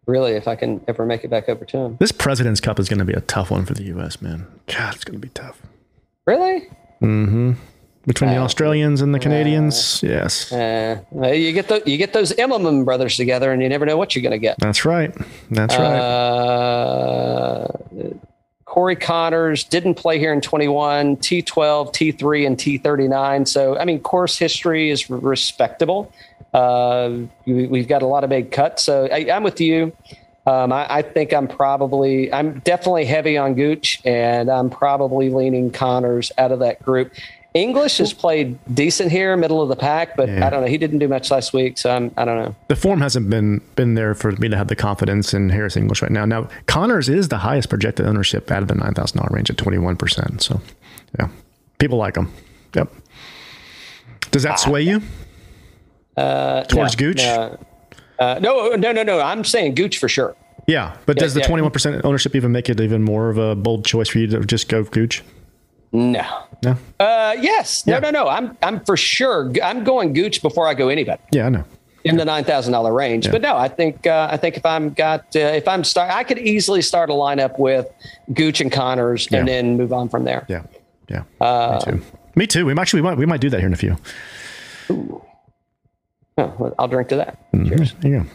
really, 0.08 0.32
if 0.34 0.48
I 0.48 0.56
can 0.56 0.82
ever 0.88 1.06
make 1.06 1.24
it 1.24 1.30
back 1.30 1.48
over 1.50 1.66
to 1.66 1.78
him. 1.78 1.98
This 2.00 2.12
President's 2.12 2.60
Cup 2.60 2.80
is 2.80 2.90
going 2.90 3.00
to 3.00 3.06
be 3.06 3.14
a 3.14 3.22
tough 3.22 3.52
one 3.52 3.66
for 3.66 3.74
the 3.74 3.84
U.S. 3.84 4.22
Man, 4.22 4.48
God, 4.68 4.96
it's 4.96 5.04
going 5.04 5.20
to 5.20 5.26
be 5.26 5.30
tough. 5.34 5.62
Really? 6.26 6.68
Mm-hmm. 7.02 7.54
Between 8.08 8.30
the 8.32 8.38
Uh, 8.38 8.44
Australians 8.44 9.02
and 9.02 9.14
the 9.14 9.20
Canadians, 9.20 10.02
yes, 10.02 10.52
Uh, 10.52 10.98
you 11.32 11.52
get 11.52 11.68
the 11.68 11.84
you 11.86 11.98
get 11.98 12.14
those 12.14 12.32
Emmerman 12.40 12.84
brothers 12.86 13.18
together, 13.18 13.52
and 13.52 13.62
you 13.62 13.70
never 13.70 13.86
know 13.86 13.98
what 13.98 14.16
you're 14.16 14.24
going 14.24 14.32
to 14.32 14.40
get. 14.40 14.58
that's 14.58 14.84
right. 14.86 15.14
That's 15.52 15.76
right. 15.78 15.90
Corey 18.70 18.96
Conners 18.96 19.64
didn't 19.64 19.96
play 19.96 20.20
here 20.20 20.32
in 20.32 20.42
21, 20.42 21.18
T12, 21.18 21.92
T3, 21.92 22.46
and 22.46 22.56
T39. 22.56 23.48
So, 23.48 23.76
I 23.76 23.84
mean, 23.84 24.00
course 24.00 24.38
history 24.38 24.92
is 24.92 25.10
respectable. 25.10 26.14
Uh, 26.54 27.14
we, 27.48 27.66
we've 27.66 27.88
got 27.88 28.04
a 28.04 28.06
lot 28.06 28.24
of 28.24 28.30
big 28.30 28.52
cuts. 28.52 28.84
So, 28.84 29.08
I, 29.12 29.32
I'm 29.32 29.42
with 29.42 29.60
you. 29.60 29.92
Um, 30.46 30.72
I, 30.72 30.98
I 30.98 31.02
think 31.02 31.34
I'm 31.34 31.48
probably, 31.48 32.32
I'm 32.32 32.60
definitely 32.60 33.06
heavy 33.06 33.38
on 33.38 33.56
Gooch, 33.56 34.02
and 34.06 34.52
I'm 34.52 34.70
probably 34.70 35.32
leaning 35.32 35.72
Conners 35.72 36.32
out 36.38 36.52
of 36.52 36.60
that 36.60 36.80
group. 36.84 37.12
English 37.56 37.98
has 37.98 38.14
played 38.14 38.60
decent 38.76 39.12
here, 39.12 39.36
middle 39.36 39.60
of 39.62 39.70
the 39.70 39.76
pack, 39.76 40.16
but 40.16 40.30
Yeah. 40.30 40.46
I 40.46 40.50
don't 40.52 40.62
know. 40.62 40.68
He 40.68 40.78
didn't 40.78 41.00
do 41.00 41.08
much 41.08 41.32
last 41.32 41.52
week, 41.52 41.80
so 41.80 41.90
I'm, 41.90 42.12
I 42.16 42.24
don't 42.24 42.38
know. 42.38 42.56
the 42.68 42.76
form 42.76 43.02
hasn't 43.02 43.28
been 43.30 43.60
been 43.76 43.96
there 43.96 44.14
for 44.14 44.32
me 44.34 44.50
to 44.50 44.56
have 44.58 44.68
the 44.68 44.76
confidence 44.76 45.34
in 45.34 45.50
Harris 45.50 45.76
English 45.76 46.02
right 46.04 46.12
now. 46.12 46.26
Now 46.26 46.48
Conners 46.68 47.10
is 47.10 47.30
the 47.30 47.40
highest 47.40 47.70
projected 47.70 48.06
ownership 48.06 48.52
out 48.52 48.62
of 48.62 48.68
the 48.68 48.76
nine 48.76 48.94
thousand 48.94 49.18
dollar 49.18 49.30
range 49.32 49.50
at 49.50 49.58
twenty 49.58 49.80
one 49.80 49.96
percent. 49.96 50.44
So, 50.44 50.62
yeah, 51.20 51.30
people 51.80 51.98
like 51.98 52.16
him. 52.16 52.32
Yep. 52.76 52.92
Does 54.32 54.44
that 54.44 54.60
sway 54.60 54.84
you 54.84 55.02
Uh, 56.18 56.64
towards 56.66 56.96
no, 57.00 57.08
Gooch? 57.08 57.18
No, 57.24 57.58
uh, 58.20 58.40
no, 58.42 58.76
no, 58.76 58.92
no, 58.92 59.02
no. 59.04 59.20
I'm 59.22 59.44
saying 59.44 59.74
Gooch 59.74 59.98
for 59.98 60.08
sure. 60.08 60.36
Yeah, 60.68 60.96
but 61.08 61.18
does 61.18 61.34
the 61.34 61.42
twenty 61.42 61.64
one 61.64 61.72
percent 61.72 62.06
ownership 62.06 62.36
even 62.36 62.52
make 62.52 62.70
it 62.70 62.80
even 62.80 63.02
more 63.02 63.32
of 63.32 63.40
a 63.40 63.56
bold 63.56 63.86
choice 63.86 64.08
for 64.10 64.20
you 64.20 64.28
to 64.28 64.42
just 64.46 64.70
go 64.70 64.84
Gooch? 64.84 65.24
No. 65.92 66.44
No. 66.64 66.76
Uh, 67.00 67.36
yes. 67.40 67.86
No, 67.88 67.94
Yeah. 67.96 68.00
no, 68.00 68.10
no. 68.12 68.28
I'm 68.28 68.58
I'm 68.62 68.80
for 68.86 68.96
sure. 68.98 69.52
I'm 69.64 69.84
going 69.84 70.14
Gooch 70.14 70.42
before 70.42 70.68
I 70.68 70.74
go 70.74 70.90
anybody 70.90 71.22
Yeah, 71.32 71.48
I 71.48 71.50
know. 71.50 71.64
in 72.04 72.18
the 72.18 72.26
nine 72.26 72.44
thousand 72.44 72.74
dollar 72.74 72.94
range. 72.94 73.30
But 73.32 73.42
no, 73.42 73.56
I 73.58 73.68
think 73.70 74.06
uh, 74.06 74.28
I 74.32 74.38
think 74.38 74.56
if 74.58 74.66
I'm 74.66 74.92
got 74.92 75.22
uh, 75.36 75.40
if 75.40 75.68
I'm 75.68 75.84
start, 75.84 76.12
I 76.12 76.24
could 76.24 76.38
easily 76.38 76.82
start 76.84 77.10
a 77.10 77.14
lineup 77.14 77.58
with 77.58 77.88
Gooch 78.34 78.62
and 78.62 78.72
Conners 78.72 79.26
and 79.32 79.48
Yeah. 79.48 79.54
then 79.62 79.78
move 79.78 79.92
on 79.94 80.10
from 80.10 80.26
there. 80.26 80.46
Yeah, 80.48 80.64
yeah. 81.10 81.24
Uh, 81.42 81.80
me 81.88 81.92
too. 81.92 82.02
Me 82.36 82.48
too. 82.48 82.66
We 82.68 82.74
might 82.76 82.82
actually 82.84 83.02
we 83.02 83.08
might 83.08 83.18
we 83.18 83.26
might 83.26 83.42
do 83.42 83.50
that 83.50 83.58
here 83.60 83.68
in 83.68 83.74
a 83.74 83.78
few. 83.78 83.98
Oh, 84.90 85.24
well, 86.58 86.76
I'll 86.80 86.88
drink 86.88 87.10
to 87.10 87.16
that. 87.18 87.52
Mm-hmm. 87.52 87.68
Cheers. 87.70 87.94
There 88.00 88.12
you 88.12 88.20
go. 88.20 88.26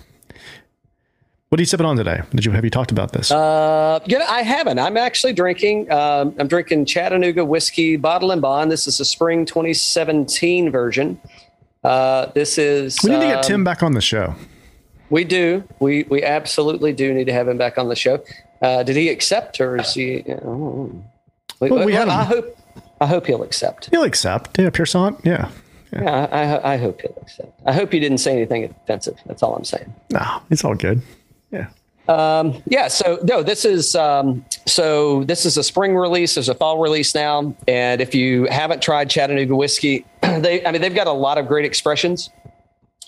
What 1.55 1.61
are 1.61 1.63
you 1.63 1.67
sipping 1.67 1.87
on 1.87 1.97
today? 1.97 2.21
Did 2.31 2.45
you 2.45 2.51
have 2.51 2.65
you 2.65 2.71
talked 2.71 2.91
about 2.91 3.13
this? 3.13 3.31
Uh, 3.31 4.01
you 4.07 4.19
know, 4.19 4.25
I 4.29 4.43
haven't. 4.43 4.81
I'm 4.81 4.97
actually 4.97 5.35
drinking. 5.35 5.89
Um, 5.89 6.35
I'm 6.37 6.49
drinking 6.49 6.87
Chattanooga 6.87 7.45
whiskey 7.45 7.95
bottle 7.95 8.33
and 8.33 8.43
bond. 8.43 8.73
This 8.73 8.89
is 8.89 8.99
a 8.99 9.05
spring 9.05 9.47
2017 9.47 10.73
version. 10.73 11.21
Uh, 11.85 12.27
this 12.35 12.59
is. 12.59 12.99
we 13.05 13.11
need 13.11 13.21
to 13.21 13.27
get 13.27 13.37
um, 13.37 13.43
Tim 13.45 13.63
back 13.63 13.85
on 13.85 13.93
the 13.93 14.01
show. 14.01 14.35
We 15.11 15.23
do. 15.23 15.63
We 15.79 16.03
we 16.11 16.25
absolutely 16.25 16.93
do 16.93 17.15
need 17.15 17.27
to 17.27 17.33
have 17.33 17.47
him 17.47 17.57
back 17.57 17.79
on 17.79 17.89
the 17.89 17.95
show. 17.95 18.25
Uh, 18.61 18.83
did 18.83 18.97
he 18.97 19.09
accept, 19.09 19.61
or 19.61 19.77
is 19.77 19.95
he? 19.95 20.25
Oh. 20.45 20.91
We, 21.61 21.71
Well, 21.71 21.87
we 21.87 21.93
well. 21.93 22.11
I 22.11 22.25
hope. 22.25 22.59
I 23.01 23.07
hope 23.07 23.29
he'll 23.29 23.45
accept. 23.45 23.91
He'll 23.91 24.03
accept. 24.03 24.59
Yeah, 24.59 24.71
Pearson. 24.71 25.17
Yeah. 25.23 25.53
Yeah, 25.93 26.27
I, 26.33 26.43
I, 26.43 26.73
I 26.75 26.77
hope 26.79 27.01
he'll 27.01 27.17
accept. 27.23 27.61
I 27.65 27.73
hope 27.73 27.95
you 27.95 28.01
didn't 28.01 28.19
say 28.19 28.33
anything 28.33 28.65
offensive. 28.65 29.21
That's 29.27 29.41
all 29.45 29.55
I'm 29.55 29.63
saying. 29.63 29.95
No, 30.11 30.43
it's 30.51 30.65
all 30.65 30.75
good. 30.75 31.01
Yeah. 32.09 32.53
Yeah. 32.67 32.89
So 32.89 33.19
no, 33.23 33.43
this 33.43 33.65
is 33.65 33.95
um, 33.95 34.45
so 34.67 35.25
this 35.25 35.47
is 35.47 35.57
a 35.57 35.63
spring 35.63 35.97
release. 35.97 36.35
There's 36.35 36.49
a 36.49 36.55
fall 36.55 36.79
release 36.79 37.15
now, 37.15 37.55
and 37.67 38.01
if 38.01 38.15
you 38.15 38.47
haven't 38.47 38.83
tried 38.83 39.11
Chattanooga 39.11 39.57
whiskey, 39.57 40.05
they 40.23 40.65
I 40.65 40.73
mean 40.73 40.83
they've 40.83 40.95
got 40.95 41.07
a 41.07 41.13
lot 41.13 41.39
of 41.39 41.49
great 41.49 41.65
expressions. 41.65 42.31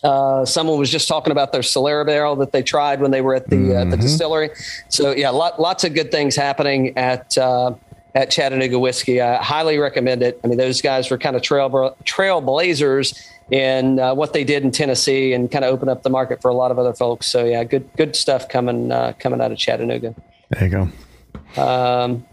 Uh, 0.03 0.45
someone 0.45 0.79
was 0.79 0.91
just 0.91 1.09
talking 1.09 1.33
about 1.33 1.53
their 1.53 1.63
Solera 1.63 2.05
barrel 2.07 2.37
that 2.37 2.53
they 2.53 2.63
tried 2.63 3.01
when 3.01 3.11
they 3.11 3.23
were 3.23 3.35
at 3.35 3.49
the 3.49 3.77
uh, 3.77 3.85
the 3.85 3.97
distillery. 3.97 4.51
So 4.89 5.13
yeah, 5.13 5.31
lot, 5.31 5.61
lots 5.61 5.85
of 5.85 5.95
good 5.95 6.11
things 6.11 6.37
happening 6.37 6.97
at 6.97 7.37
uh, 7.37 7.75
at 8.15 8.31
Chattanooga 8.31 8.79
whiskey. 8.79 9.21
I 9.21 9.43
highly 9.43 9.79
recommend 9.79 10.23
it. 10.23 10.39
I 10.45 10.47
mean, 10.47 10.59
those 10.59 10.81
guys 10.81 11.11
were 11.11 11.19
kind 11.19 11.35
of 11.35 11.43
trail 11.43 11.97
trailblazers 12.05 13.21
in 13.51 13.99
uh, 13.99 14.15
what 14.15 14.33
they 14.33 14.45
did 14.45 14.65
in 14.65 14.71
Tennessee 14.71 15.33
and 15.33 15.51
kind 15.51 15.65
of 15.65 15.73
open 15.73 15.89
up 15.89 16.03
the 16.03 16.11
market 16.11 16.43
for 16.43 16.49
a 16.49 16.55
lot 16.55 16.71
of 16.71 16.79
other 16.79 16.95
folks. 16.95 17.27
So 17.27 17.45
yeah, 17.45 17.65
good 17.65 17.89
good 17.97 18.17
stuff 18.17 18.49
coming 18.49 18.93
uh, 18.93 19.13
coming 19.19 19.41
out 19.41 19.53
of 19.53 19.59
Chattanooga. 19.59 20.15
There 20.51 20.65
you 20.65 20.71
go. 20.71 21.61
Um, 21.63 22.25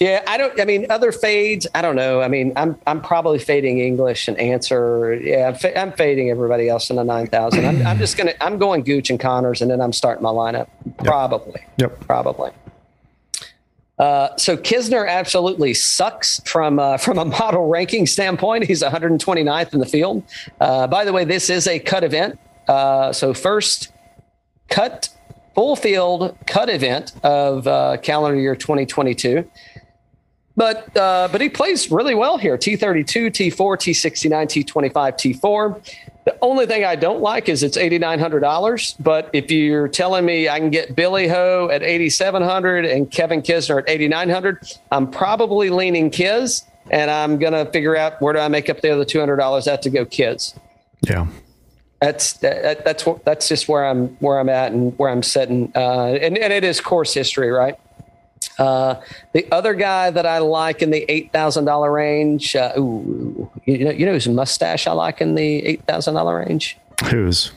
yeah, 0.00 0.24
I 0.26 0.36
don't. 0.36 0.58
I 0.60 0.64
mean, 0.64 0.86
other 0.90 1.12
fades. 1.12 1.66
I 1.76 1.82
don't 1.82 1.94
know. 1.94 2.22
I 2.22 2.28
mean, 2.28 2.52
I'm 2.56 2.76
I'm 2.88 3.00
probably 3.00 3.38
fading 3.38 3.78
English 3.78 4.26
and 4.26 4.36
Ancer. 4.36 5.14
Yeah, 5.14 5.48
I'm, 5.48 5.54
fa- 5.54 5.78
I'm 5.78 5.92
fading 5.92 6.28
everybody 6.28 6.68
else 6.68 6.90
in 6.90 6.96
the 6.96 7.04
nine 7.04 7.28
thousand. 7.28 7.64
I'm, 7.64 7.86
I'm 7.86 7.98
just 7.98 8.16
gonna. 8.16 8.34
I'm 8.40 8.58
going 8.58 8.82
Gooch 8.82 9.10
and 9.10 9.20
Conners, 9.20 9.62
and 9.62 9.70
then 9.70 9.80
I'm 9.80 9.92
starting 9.92 10.22
my 10.22 10.30
lineup. 10.30 10.66
Probably. 11.04 11.60
Yep. 11.78 12.00
Probably. 12.00 12.50
Uh, 13.98 14.34
so 14.36 14.56
Kisner 14.56 15.08
absolutely 15.08 15.74
sucks 15.74 16.40
from 16.44 16.78
uh, 16.78 16.96
from 16.96 17.18
a 17.18 17.24
model 17.38 17.68
ranking 17.68 18.06
standpoint. 18.06 18.64
He's 18.64 18.82
129th 18.82 19.72
in 19.72 19.80
the 19.80 19.86
field. 19.86 20.24
Uh, 20.60 20.86
by 20.86 21.04
the 21.04 21.12
way, 21.12 21.24
this 21.24 21.50
is 21.50 21.66
a 21.66 21.78
cut 21.78 22.04
event. 22.04 22.38
Uh, 22.68 23.12
so 23.12 23.34
first 23.34 23.92
cut 24.68 25.08
full 25.54 25.76
field 25.76 26.36
cut 26.46 26.70
event 26.70 27.12
of 27.22 27.66
uh, 27.66 27.98
calendar 27.98 28.40
year 28.40 28.56
2022. 28.56 29.48
But 30.56 30.94
uh, 30.96 31.28
but 31.32 31.40
he 31.40 31.48
plays 31.48 31.90
really 31.90 32.14
well 32.14 32.36
here. 32.36 32.58
T32, 32.58 33.30
T4, 33.30 33.54
T69, 33.54 34.64
T25, 34.66 34.92
T4. 34.92 35.94
The 36.24 36.36
only 36.40 36.66
thing 36.66 36.84
I 36.84 36.94
don't 36.94 37.20
like 37.20 37.48
is 37.48 37.62
it's 37.62 37.76
eighty 37.76 37.98
nine 37.98 38.18
hundred 38.18 38.40
dollars. 38.40 38.94
But 39.00 39.30
if 39.32 39.50
you're 39.50 39.88
telling 39.88 40.24
me 40.24 40.48
I 40.48 40.58
can 40.58 40.70
get 40.70 40.94
Billy 40.94 41.26
Ho 41.26 41.68
at 41.72 41.82
eighty 41.82 42.10
seven 42.10 42.42
hundred 42.42 42.84
and 42.84 43.10
Kevin 43.10 43.42
Kisner 43.42 43.78
at 43.80 43.88
eighty 43.88 44.08
nine 44.08 44.28
hundred, 44.28 44.58
I'm 44.92 45.10
probably 45.10 45.70
leaning 45.70 46.10
Kiz, 46.10 46.62
and 46.90 47.10
I'm 47.10 47.38
gonna 47.38 47.66
figure 47.66 47.96
out 47.96 48.20
where 48.20 48.34
do 48.34 48.38
I 48.38 48.48
make 48.48 48.68
up 48.70 48.82
the 48.82 48.90
other 48.90 49.04
two 49.04 49.18
hundred 49.18 49.36
dollars 49.36 49.66
at 49.66 49.82
to 49.82 49.90
go 49.90 50.04
Kiz. 50.04 50.54
Yeah. 51.00 51.26
That's 52.00 52.34
that, 52.34 52.84
that's 52.84 53.04
that's 53.24 53.48
just 53.48 53.68
where 53.68 53.86
I'm 53.86 54.08
where 54.16 54.38
I'm 54.38 54.48
at 54.48 54.72
and 54.72 54.96
where 54.98 55.08
I'm 55.08 55.22
sitting. 55.22 55.72
Uh, 55.74 56.18
and 56.20 56.36
and 56.36 56.52
it 56.52 56.62
is 56.62 56.80
course 56.80 57.14
history, 57.14 57.50
right? 57.50 57.78
Uh, 58.58 59.00
the 59.32 59.50
other 59.52 59.74
guy 59.74 60.10
that 60.10 60.26
I 60.26 60.38
like 60.38 60.82
in 60.82 60.90
the 60.90 61.04
eight 61.10 61.32
thousand 61.32 61.64
dollar 61.64 61.92
range, 61.92 62.54
uh, 62.56 62.72
ooh, 62.78 63.50
you 63.64 63.84
know, 63.84 63.90
you 63.90 64.06
know 64.06 64.12
whose 64.12 64.28
mustache 64.28 64.86
I 64.86 64.92
like 64.92 65.20
in 65.20 65.34
the 65.34 65.64
eight 65.66 65.84
thousand 65.84 66.14
dollar 66.14 66.38
range? 66.38 66.76
Who's? 67.10 67.52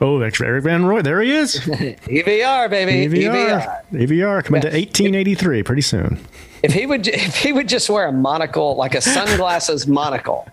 Oh, 0.00 0.18
that's 0.18 0.40
Erik 0.40 0.64
van 0.64 0.82
Rooyen. 0.82 1.04
There 1.04 1.20
he 1.20 1.30
is. 1.30 1.56
EVR, 1.60 2.68
baby, 2.68 3.14
EVR. 3.14 3.84
EVR 3.92 4.44
coming 4.44 4.62
to 4.62 4.68
1883 4.68 5.62
pretty 5.62 5.82
soon. 5.82 6.18
If 6.62 6.72
he 6.72 6.86
would, 6.86 7.06
if 7.06 7.36
he 7.36 7.52
would 7.52 7.68
just 7.68 7.88
wear 7.88 8.06
a 8.06 8.12
monocle, 8.12 8.74
like 8.74 8.94
a 8.94 9.00
sunglasses 9.00 9.86
monocle, 9.86 10.48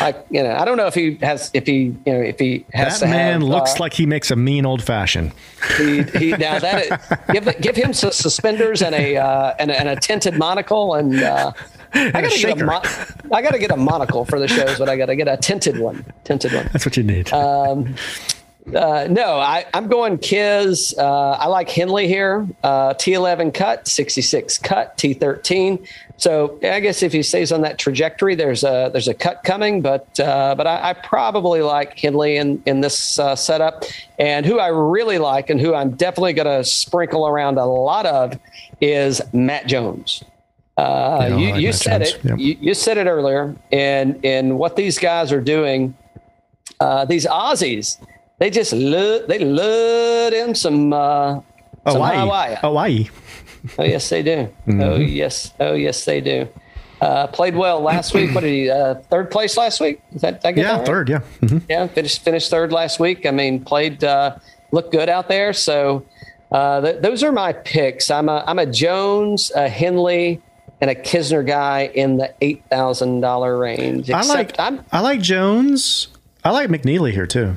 like 0.00 0.26
you 0.30 0.42
know, 0.42 0.54
I 0.54 0.64
don't 0.64 0.76
know 0.76 0.86
if 0.86 0.94
he 0.94 1.16
has, 1.16 1.50
if 1.54 1.66
he, 1.66 1.94
you 2.06 2.12
know, 2.12 2.20
if 2.20 2.38
he 2.38 2.64
has 2.72 3.00
That 3.00 3.10
man 3.10 3.40
have, 3.40 3.42
looks 3.42 3.74
uh, 3.74 3.80
like 3.80 3.92
he 3.92 4.06
makes 4.06 4.30
a 4.30 4.36
mean 4.36 4.66
old 4.66 4.82
fashioned. 4.82 5.32
He, 5.76 6.02
he 6.02 6.30
now 6.32 6.58
that 6.58 7.26
give 7.32 7.60
give 7.60 7.76
him 7.76 7.92
some 7.92 8.12
suspenders 8.12 8.82
and 8.82 8.94
a 8.94 9.16
uh, 9.16 9.54
and, 9.58 9.70
a 9.70 9.78
and 9.78 9.88
a 9.88 9.96
tinted 9.96 10.38
monocle 10.38 10.94
and 10.94 11.22
uh, 11.22 11.52
I 11.94 12.10
gotta 12.10 12.38
get 12.38 12.60
a 12.60 12.82
I 13.32 13.42
gotta 13.42 13.58
get 13.58 13.70
a 13.70 13.76
monocle 13.76 14.24
for 14.24 14.38
the 14.38 14.48
shows, 14.48 14.78
but 14.78 14.88
I 14.88 14.96
gotta 14.96 15.16
get 15.16 15.28
a 15.28 15.36
tinted 15.36 15.78
one, 15.78 16.04
tinted 16.24 16.52
one. 16.52 16.68
That's 16.72 16.84
what 16.84 16.96
you 16.96 17.02
need. 17.02 17.30
Uh, 18.66 19.06
no, 19.10 19.38
I, 19.38 19.66
I'm 19.74 19.88
going 19.88 20.16
Kiz. 20.18 20.94
Uh, 20.96 21.32
I 21.32 21.46
like 21.48 21.68
Henley 21.68 22.08
here. 22.08 22.48
Uh, 22.62 22.94
T11 22.94 23.52
cut, 23.52 23.86
66 23.86 24.58
cut, 24.58 24.96
T13. 24.96 25.86
So 26.16 26.58
I 26.62 26.78
guess 26.80 27.02
if 27.02 27.12
he 27.12 27.22
stays 27.22 27.50
on 27.50 27.62
that 27.62 27.76
trajectory, 27.78 28.34
there's 28.36 28.62
a 28.62 28.88
there's 28.92 29.08
a 29.08 29.14
cut 29.14 29.42
coming. 29.44 29.82
But 29.82 30.18
uh, 30.20 30.54
but 30.56 30.66
I, 30.66 30.90
I 30.90 30.92
probably 30.92 31.60
like 31.60 31.98
Henley 31.98 32.36
in 32.36 32.62
in 32.66 32.80
this 32.82 33.18
uh, 33.18 33.34
setup. 33.34 33.84
And 34.18 34.46
who 34.46 34.58
I 34.60 34.68
really 34.68 35.18
like 35.18 35.50
and 35.50 35.60
who 35.60 35.74
I'm 35.74 35.90
definitely 35.96 36.32
going 36.34 36.46
to 36.46 36.62
sprinkle 36.64 37.26
around 37.26 37.58
a 37.58 37.66
lot 37.66 38.06
of 38.06 38.38
is 38.80 39.20
Matt 39.32 39.66
Jones. 39.66 40.22
Uh, 40.76 41.26
Yeah, 41.30 41.36
you 41.36 41.50
like 41.52 41.60
you 41.62 41.72
said 41.72 41.98
Jones. 42.04 42.14
it. 42.14 42.24
Yep. 42.24 42.38
You, 42.38 42.56
you 42.60 42.74
said 42.74 42.96
it 42.96 43.06
earlier. 43.08 43.54
And 43.72 44.24
and 44.24 44.56
what 44.58 44.76
these 44.76 44.98
guys 44.98 45.32
are 45.32 45.40
doing 45.40 45.96
uh, 46.80 47.04
these 47.06 47.26
Aussies, 47.26 47.98
they 48.38 48.50
just 48.50 48.72
lu- 48.72 49.26
they 49.26 49.40
lured 49.40 50.32
in 50.32 50.54
some 50.54 50.92
uh, 50.92 51.40
some 51.88 52.00
Hawaii. 52.02 52.54
Hawaii. 52.60 53.08
Oh 53.78 53.84
yes, 53.84 54.08
they 54.10 54.22
do. 54.22 54.48
Oh 54.68 54.96
yes, 54.96 55.52
oh 55.60 55.72
yes, 55.74 56.04
they 56.04 56.20
do. 56.20 56.48
Uh, 57.00 57.26
played 57.26 57.54
well 57.56 57.80
last 57.80 58.14
week. 58.14 58.34
What 58.34 58.42
did 58.42 58.50
he? 58.52 58.70
Uh, 58.70 58.94
third 59.10 59.30
place 59.30 59.56
last 59.56 59.80
week. 59.80 60.00
Is 60.14 60.22
that 60.22 60.42
get 60.42 60.54
that 60.54 60.56
Yeah, 60.56 60.76
right? 60.78 60.86
third. 60.86 61.08
Yeah. 61.08 61.20
Mhm. 61.42 61.62
Yeah, 61.68 61.86
finished 61.88 62.22
finished 62.24 62.50
third 62.50 62.72
last 62.72 63.00
week. 63.00 63.26
I 63.26 63.30
mean, 63.30 63.62
played 63.64 64.02
uh, 64.04 64.36
looked 64.72 64.92
good 64.92 65.08
out 65.08 65.28
there. 65.28 65.52
So 65.52 66.04
uh, 66.52 66.80
th- 66.80 67.02
those 67.02 67.22
are 67.22 67.32
my 67.32 67.52
picks. 67.52 68.10
I'm 68.10 68.28
a 68.28 68.44
I'm 68.46 68.58
a 68.58 68.66
Jones, 68.66 69.50
a 69.56 69.68
Henley, 69.68 70.40
and 70.80 70.90
a 70.90 70.94
Kisner 70.94 71.44
guy 71.46 71.90
in 71.94 72.16
the 72.18 72.32
eight 72.40 72.62
thousand 72.70 73.20
dollar 73.20 73.58
range. 73.58 74.10
I 74.10 74.22
like 74.22 74.54
I'm 74.58 74.84
I 74.92 75.00
like 75.00 75.20
Jones. 75.20 76.08
I 76.44 76.50
like 76.50 76.68
McNeely 76.70 77.12
here 77.12 77.26
too. 77.26 77.54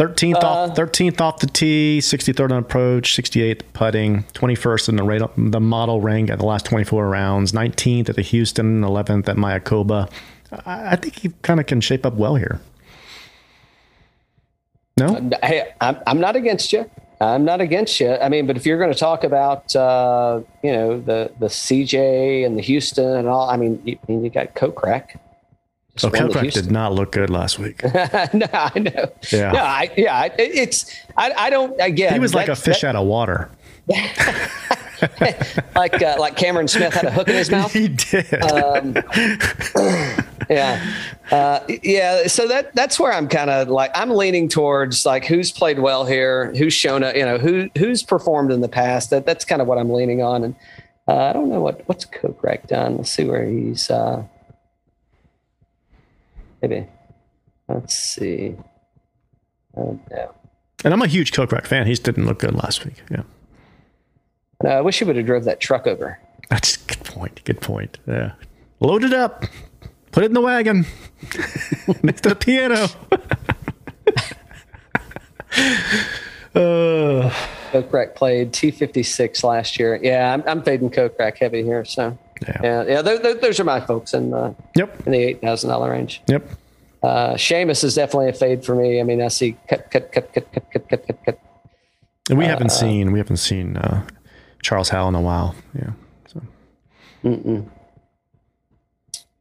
Thirteenth 0.00 0.42
Uh, 0.42 0.46
off 0.46 0.76
thirteenth 0.76 1.20
off 1.20 1.40
the 1.40 1.46
tee, 1.46 2.00
sixty 2.00 2.32
third 2.32 2.52
on 2.52 2.58
approach, 2.58 3.14
sixty 3.14 3.42
eighth 3.42 3.70
putting, 3.74 4.22
twenty 4.32 4.54
first 4.54 4.88
in 4.88 4.96
the 4.96 5.02
rate 5.02 5.20
the 5.36 5.60
model 5.60 6.00
rank 6.00 6.30
at 6.30 6.38
the 6.38 6.46
last 6.46 6.64
twenty 6.64 6.84
four 6.84 7.06
rounds, 7.06 7.52
nineteenth 7.52 8.08
at 8.08 8.16
the 8.16 8.22
Houston, 8.22 8.82
eleventh 8.82 9.28
at 9.28 9.36
Mayakoba. 9.36 10.10
I, 10.64 10.92
I 10.92 10.96
think 10.96 11.18
he 11.18 11.28
kind 11.42 11.60
of 11.60 11.66
can 11.66 11.82
shape 11.82 12.06
up 12.06 12.14
well 12.14 12.36
here. 12.36 12.62
No, 14.96 15.30
hey, 15.42 15.74
I'm, 15.82 15.98
I'm 16.06 16.18
not 16.18 16.34
against 16.34 16.72
you. 16.72 16.90
I'm 17.20 17.44
not 17.44 17.60
against 17.60 18.00
you. 18.00 18.14
I 18.14 18.30
mean, 18.30 18.46
but 18.46 18.56
if 18.56 18.64
you're 18.64 18.78
going 18.78 18.94
to 18.94 18.98
talk 18.98 19.22
about, 19.22 19.76
uh, 19.76 20.40
you 20.64 20.72
know, 20.72 20.98
the 20.98 21.30
the 21.40 21.48
CJ 21.48 22.46
and 22.46 22.56
the 22.56 22.62
Houston 22.62 23.18
and 23.18 23.28
all, 23.28 23.50
I 23.50 23.58
mean, 23.58 23.82
you, 23.84 23.98
you 24.08 24.30
got 24.30 24.54
Kokrak. 24.54 25.18
Just 25.96 26.14
oh, 26.14 26.18
won 26.18 26.28
the 26.28 26.34
Kokrak 26.34 26.42
Houston. 26.42 26.64
did 26.64 26.72
not 26.72 26.92
look 26.92 27.12
good 27.12 27.30
last 27.30 27.58
week. 27.58 27.82
no, 27.84 27.92
I 28.52 28.78
know. 28.78 29.12
Yeah. 29.32 29.52
No, 29.52 29.60
I, 29.60 29.90
yeah. 29.96 30.24
It, 30.24 30.34
it's. 30.38 30.94
I, 31.16 31.32
I 31.32 31.50
don't. 31.50 31.78
Again, 31.80 32.12
He 32.12 32.18
was 32.18 32.34
like 32.34 32.48
a 32.48 32.56
fish 32.56 32.82
that- 32.82 32.88
out 32.88 32.96
of 32.96 33.06
water. 33.06 33.50
like 35.74 36.02
uh, 36.02 36.16
like 36.18 36.36
Cameron 36.36 36.68
Smith 36.68 36.94
had 36.94 37.06
a 37.06 37.10
hook 37.10 37.28
in 37.28 37.34
his 37.34 37.50
mouth. 37.50 37.72
He 37.80 37.88
did. 37.88 38.34
Um, 38.42 38.94
yeah, 40.48 40.94
uh, 41.30 41.60
yeah. 41.82 42.26
So 42.26 42.46
that 42.48 42.74
that's 42.74 43.00
where 43.00 43.12
I'm 43.12 43.26
kind 43.28 43.50
of 43.50 43.68
like 43.68 43.90
I'm 43.94 44.10
leaning 44.10 44.48
towards 44.48 45.06
like 45.06 45.24
who's 45.24 45.50
played 45.50 45.80
well 45.80 46.04
here, 46.04 46.52
who's 46.54 46.72
shown 46.72 47.02
up, 47.02 47.16
you 47.16 47.24
know, 47.24 47.38
who 47.38 47.68
who's 47.78 48.02
performed 48.02 48.52
in 48.52 48.60
the 48.60 48.68
past. 48.68 49.10
That 49.10 49.26
that's 49.26 49.44
kind 49.44 49.60
of 49.62 49.66
what 49.68 49.78
I'm 49.78 49.90
leaning 49.90 50.22
on. 50.22 50.44
And 50.44 50.54
uh, 51.08 51.16
I 51.16 51.32
don't 51.32 51.48
know 51.48 51.60
what 51.60 51.82
what's 51.88 52.04
Kokrak 52.04 52.68
done. 52.68 52.98
Let's 52.98 53.10
see 53.10 53.24
where 53.24 53.44
he's. 53.44 53.90
Uh, 53.90 54.22
maybe. 56.62 56.86
Let's 57.68 57.94
see. 57.94 58.56
Oh, 59.76 59.98
no. 60.10 60.34
and 60.84 60.92
I'm 60.92 61.02
a 61.02 61.06
huge 61.06 61.32
Kokrak 61.32 61.66
fan. 61.66 61.86
He 61.86 61.92
just 61.92 62.02
didn't 62.02 62.26
look 62.26 62.40
good 62.40 62.54
last 62.54 62.84
week. 62.84 63.02
Yeah. 63.10 63.22
No, 64.62 64.70
I 64.70 64.80
wish 64.80 64.98
he 64.98 65.04
would 65.04 65.16
have 65.16 65.26
drove 65.26 65.44
that 65.44 65.60
truck 65.60 65.86
over. 65.86 66.18
That's 66.48 66.76
a 66.76 66.80
good 66.86 67.04
point. 67.04 67.44
Good 67.44 67.60
point. 67.60 67.98
Yeah. 68.06 68.32
Load 68.80 69.04
it 69.04 69.12
up. 69.12 69.44
Put 70.10 70.24
it 70.24 70.26
in 70.26 70.32
the 70.32 70.40
wagon. 70.40 70.84
Next 72.02 72.22
to 72.22 72.30
the 72.30 72.36
piano. 72.36 72.74
uh, 76.54 77.30
Kokrak 77.70 78.16
played 78.16 78.52
T56 78.52 79.44
last 79.44 79.78
year. 79.78 80.00
Yeah, 80.02 80.34
I'm, 80.34 80.42
I'm 80.46 80.62
fading 80.62 80.90
Kokrak 80.90 81.38
heavy 81.38 81.62
here. 81.62 81.84
So 81.84 82.18
yeah. 82.46 82.60
yeah, 82.62 82.82
yeah, 82.88 83.02
th- 83.02 83.22
th- 83.22 83.40
those 83.40 83.60
are 83.60 83.64
my 83.64 83.80
folks 83.80 84.14
in 84.14 84.30
the 84.30 84.54
Yep. 84.76 85.06
in 85.06 85.12
the 85.12 85.18
eight 85.18 85.40
thousand 85.40 85.70
dollar 85.70 85.90
range. 85.90 86.22
Yep. 86.26 86.48
Uh, 87.02 87.34
Seamus 87.34 87.82
is 87.84 87.94
definitely 87.94 88.28
a 88.28 88.32
fade 88.32 88.64
for 88.64 88.74
me. 88.74 89.00
I 89.00 89.04
mean, 89.04 89.22
I 89.22 89.28
see 89.28 89.56
cut, 89.68 89.90
cut, 89.90 90.12
cut, 90.12 90.32
cut, 90.32 90.52
cut, 90.52 90.70
cut, 90.72 90.88
cut, 90.88 91.06
cut, 91.06 91.24
cut. 91.24 91.38
And 92.28 92.38
we 92.38 92.44
haven't 92.44 92.70
seen 92.72 93.12
we 93.12 93.18
haven't 93.18 93.38
seen 93.38 93.76
uh, 93.76 94.06
Charles 94.62 94.88
Howell 94.90 95.08
in 95.08 95.14
a 95.14 95.20
while. 95.20 95.54
Yeah. 95.74 95.92
So 96.28 96.42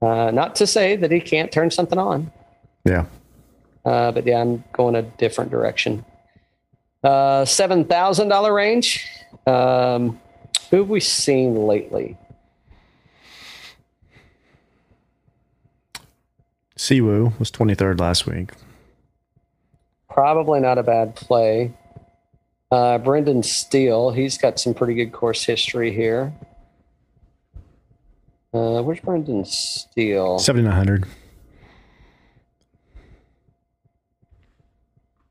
Uh, 0.01 0.31
not 0.31 0.55
to 0.55 0.65
say 0.65 0.95
that 0.95 1.11
he 1.11 1.19
can't 1.19 1.51
turn 1.51 1.69
something 1.69 1.99
on, 1.99 2.31
yeah. 2.85 3.05
uh, 3.83 4.11
but 4.11 4.25
yeah, 4.25 4.39
I'm 4.39 4.63
going 4.71 4.95
a 4.95 5.01
different 5.01 5.51
direction. 5.51 6.05
Uh, 7.03 7.43
Seven 7.43 7.83
thousand 7.83 8.29
dollar 8.29 8.53
range. 8.53 9.05
Um, 9.45 10.19
who 10.71 10.77
have 10.77 10.89
we 10.89 10.99
seen 11.01 11.55
lately? 11.67 12.17
Siwoo 16.79 17.37
was 17.37 17.51
23rd 17.51 17.99
last 17.99 18.25
week. 18.25 18.51
Probably 20.09 20.61
not 20.61 20.77
a 20.77 20.83
bad 20.83 21.13
play. 21.13 21.73
Uh, 22.71 22.97
Brendan 22.99 23.43
Steele, 23.43 24.11
he's 24.11 24.37
got 24.37 24.61
some 24.61 24.73
pretty 24.73 24.93
good 24.93 25.11
course 25.11 25.43
history 25.43 25.93
here. 25.93 26.31
Uh, 28.53 28.81
where's 28.81 29.01
Brendan 29.01 29.43
Steele? 29.43 30.39
7900. 30.39 31.03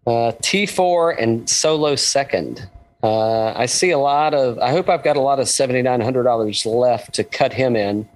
Uh, 0.06 0.32
T4 0.42 1.16
and 1.18 1.48
solo 1.48 1.96
second. 1.96 2.68
Uh, 3.02 3.52
I 3.54 3.64
see 3.64 3.90
a 3.90 3.98
lot 3.98 4.34
of, 4.34 4.58
I 4.58 4.70
hope 4.70 4.90
I've 4.90 5.02
got 5.02 5.16
a 5.16 5.20
lot 5.20 5.40
of 5.40 5.46
$7,900 5.46 6.66
left 6.66 7.14
to 7.14 7.24
cut 7.24 7.54
him 7.54 7.74
in. 7.74 8.06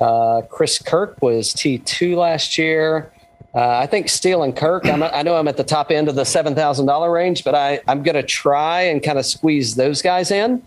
Uh, 0.00 0.42
Chris 0.42 0.78
Kirk 0.78 1.20
was 1.20 1.52
T2 1.52 2.16
last 2.16 2.56
year. 2.56 3.12
Uh, 3.54 3.78
I 3.78 3.86
think 3.86 4.08
Steele 4.08 4.44
and 4.44 4.56
Kirk, 4.56 4.86
I'm, 4.86 5.02
I 5.02 5.22
know 5.22 5.34
I'm 5.36 5.48
at 5.48 5.56
the 5.56 5.64
top 5.64 5.90
end 5.90 6.08
of 6.08 6.14
the 6.14 6.22
$7,000 6.22 7.12
range, 7.12 7.42
but 7.42 7.54
I, 7.54 7.80
I'm 7.88 8.02
going 8.02 8.14
to 8.14 8.22
try 8.22 8.82
and 8.82 9.02
kind 9.02 9.18
of 9.18 9.26
squeeze 9.26 9.74
those 9.74 10.02
guys 10.02 10.30
in. 10.30 10.66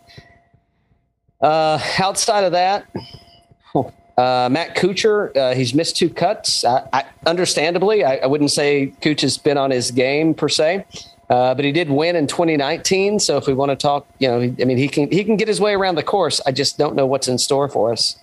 Uh, 1.42 1.80
outside 2.00 2.44
of 2.44 2.52
that, 2.52 2.86
uh, 3.76 4.50
Matt 4.52 4.76
Kuchar, 4.76 5.36
uh, 5.36 5.56
he's 5.56 5.74
missed 5.74 5.96
two 5.96 6.10
cuts. 6.10 6.66
I, 6.66 6.88
I, 6.92 7.06
understandably, 7.26 8.04
I, 8.04 8.18
I 8.18 8.26
wouldn't 8.26 8.52
say 8.52 8.94
Kuch 9.02 9.22
has 9.22 9.38
been 9.38 9.58
on 9.58 9.72
his 9.72 9.90
game 9.92 10.34
per 10.34 10.50
se, 10.50 10.86
uh, 11.30 11.56
but 11.56 11.64
he 11.64 11.72
did 11.72 11.90
win 11.90 12.18
in 12.18 12.28
2019. 12.28 13.20
So 13.20 13.38
if 13.38 13.48
we 13.48 13.54
want 13.54 13.72
to 13.72 13.78
talk, 13.78 14.06
you 14.20 14.28
know, 14.28 14.42
I 14.42 14.66
mean, 14.66 14.78
he 14.78 14.90
can 14.90 15.10
he 15.10 15.24
can 15.24 15.38
get 15.38 15.48
his 15.48 15.60
way 15.60 15.74
around 15.74 15.96
the 15.96 16.04
course. 16.04 16.42
I 16.46 16.52
just 16.52 16.78
don't 16.78 16.96
know 16.96 17.06
what's 17.06 17.28
in 17.28 17.38
store 17.38 17.68
for 17.70 17.92
us. 17.92 18.18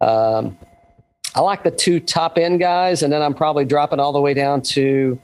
Um, 0.00 0.58
I 1.34 1.40
like 1.40 1.62
the 1.62 1.70
two 1.70 2.00
top 2.00 2.38
end 2.38 2.60
guys, 2.60 3.02
and 3.02 3.12
then 3.12 3.22
I'm 3.22 3.34
probably 3.34 3.64
dropping 3.64 4.00
all 4.00 4.12
the 4.12 4.20
way 4.20 4.34
down 4.34 4.62
to 4.62 5.18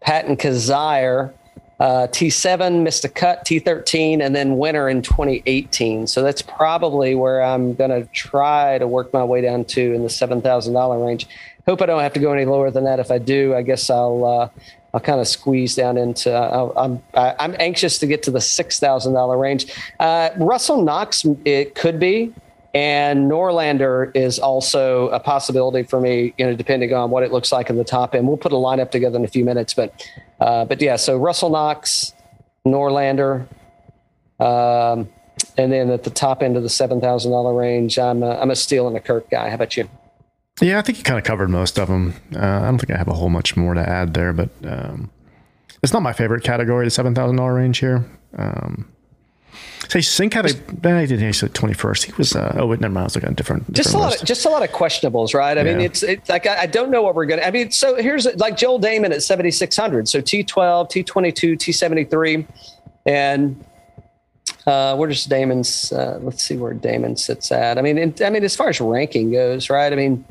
Patton 0.00 0.36
Kizzire. 0.36 1.32
Uh, 1.78 2.06
T7 2.08 2.82
missed 2.82 3.04
a 3.04 3.08
cut, 3.08 3.44
T13, 3.44 4.20
and 4.20 4.36
then 4.36 4.56
winner 4.56 4.88
in 4.88 5.02
2018. 5.02 6.06
So 6.06 6.22
that's 6.22 6.42
probably 6.42 7.14
where 7.14 7.42
I'm 7.42 7.74
going 7.74 7.90
to 7.90 8.06
try 8.12 8.78
to 8.78 8.86
work 8.86 9.12
my 9.12 9.24
way 9.24 9.40
down 9.40 9.64
to 9.66 9.92
in 9.92 10.02
the 10.02 10.08
$7,000 10.08 11.06
range. 11.06 11.26
Hope 11.66 11.82
I 11.82 11.86
don't 11.86 12.00
have 12.00 12.12
to 12.14 12.20
go 12.20 12.32
any 12.32 12.44
lower 12.44 12.70
than 12.70 12.84
that. 12.84 13.00
If 13.00 13.10
I 13.10 13.18
do, 13.18 13.54
I 13.54 13.62
guess 13.62 13.88
I'll 13.88 14.24
uh, 14.24 14.48
I'll 14.94 15.00
kind 15.00 15.20
of 15.20 15.28
squeeze 15.28 15.74
down 15.74 15.96
into. 15.96 16.32
I'll, 16.32 16.72
I'm 16.76 17.02
I'm 17.14 17.54
anxious 17.58 17.98
to 18.00 18.06
get 18.06 18.22
to 18.24 18.30
the 18.30 18.40
six 18.40 18.80
thousand 18.80 19.14
dollar 19.14 19.38
range. 19.38 19.72
Uh, 20.00 20.30
Russell 20.38 20.82
Knox, 20.82 21.24
it 21.44 21.74
could 21.76 22.00
be, 22.00 22.34
and 22.74 23.30
Norlander 23.30 24.14
is 24.16 24.38
also 24.38 25.08
a 25.08 25.20
possibility 25.20 25.82
for 25.82 26.00
me. 26.00 26.34
You 26.38 26.46
know, 26.46 26.56
depending 26.56 26.92
on 26.92 27.10
what 27.10 27.22
it 27.22 27.32
looks 27.32 27.52
like 27.52 27.70
in 27.70 27.76
the 27.76 27.84
top 27.84 28.14
end. 28.14 28.26
We'll 28.26 28.36
put 28.36 28.52
a 28.52 28.56
lineup 28.56 28.90
together 28.90 29.18
in 29.18 29.24
a 29.24 29.28
few 29.28 29.44
minutes, 29.44 29.74
but 29.74 30.08
uh, 30.40 30.64
but 30.64 30.80
yeah. 30.80 30.96
So 30.96 31.16
Russell 31.18 31.50
Knox, 31.50 32.12
Norlander, 32.66 33.46
um, 34.40 35.08
and 35.56 35.72
then 35.72 35.90
at 35.90 36.04
the 36.04 36.10
top 36.10 36.42
end 36.42 36.56
of 36.56 36.62
the 36.62 36.68
seven 36.68 37.00
thousand 37.00 37.32
dollar 37.32 37.54
range, 37.54 37.98
I'm 37.98 38.22
a, 38.22 38.38
I'm 38.38 38.50
a 38.50 38.56
Steele 38.56 38.88
and 38.88 38.96
a 38.96 39.00
Kirk 39.00 39.30
guy. 39.30 39.48
How 39.48 39.56
about 39.56 39.76
you? 39.76 39.88
Yeah, 40.60 40.78
I 40.78 40.82
think 40.82 40.98
you 40.98 41.04
kind 41.04 41.18
of 41.18 41.24
covered 41.24 41.50
most 41.50 41.78
of 41.78 41.88
them. 41.88 42.14
Uh, 42.34 42.38
I 42.38 42.62
don't 42.62 42.78
think 42.78 42.90
I 42.90 42.96
have 42.96 43.08
a 43.08 43.14
whole 43.14 43.30
much 43.30 43.56
more 43.56 43.74
to 43.74 43.80
add 43.80 44.14
there, 44.14 44.32
but 44.32 44.50
um, 44.64 45.10
it's 45.82 45.92
not 45.92 46.02
my 46.02 46.12
favorite 46.12 46.44
category, 46.44 46.86
the 46.86 46.90
seven 46.90 47.14
thousand 47.14 47.36
dollar 47.36 47.54
range 47.54 47.78
here. 47.78 48.04
Um, 48.36 48.88
say 49.88 50.00
Sink 50.00 50.34
had 50.34 50.46
a, 50.46 50.48
eh, 50.50 51.06
didn't 51.06 51.22
actually 51.22 51.50
twenty 51.50 51.74
first. 51.74 52.04
He 52.04 52.12
was 52.16 52.34
uh, 52.34 52.56
oh 52.58 52.66
wait, 52.66 52.80
never 52.80 52.92
mind. 52.92 53.02
I 53.02 53.06
was 53.06 53.14
looking 53.14 53.28
at 53.28 53.32
a 53.32 53.36
different. 53.36 53.72
just 53.72 53.94
a 53.94 53.98
lot 53.98 54.10
list. 54.10 54.22
of 54.22 54.28
just 54.28 54.44
a 54.46 54.48
lot 54.48 54.62
of 54.62 54.70
questionables, 54.70 55.34
right? 55.34 55.56
I 55.56 55.62
mean, 55.62 55.80
it's 55.80 56.02
it's 56.02 56.28
like 56.28 56.46
I, 56.46 56.62
I 56.62 56.66
don't 56.66 56.90
know 56.90 57.02
what 57.02 57.14
we're 57.14 57.26
gonna. 57.26 57.42
I 57.42 57.50
mean, 57.50 57.70
so 57.70 57.96
here's 57.96 58.26
like 58.36 58.56
Joel 58.56 58.80
Dahmen 58.80 59.10
at 59.12 59.22
7600, 59.22 60.08
so 60.08 60.20
T12, 60.20 60.46
T22, 60.46 61.54
T73, 61.56 62.46
and 63.06 63.64
uh, 64.66 64.96
where 64.96 65.08
does 65.08 65.26
Dahmen's? 65.26 65.92
Uh, 65.92 66.18
let's 66.22 66.42
see 66.42 66.56
where 66.56 66.74
Dahmen 66.74 67.18
sits 67.18 67.50
at. 67.52 67.78
I 67.78 67.82
mean, 67.82 68.14
I 68.24 68.30
mean, 68.30 68.44
as 68.44 68.56
far 68.56 68.68
as 68.68 68.80
ranking 68.80 69.32
goes, 69.32 69.68
right? 69.68 69.92
I 69.92 69.96
mean, 69.96 70.24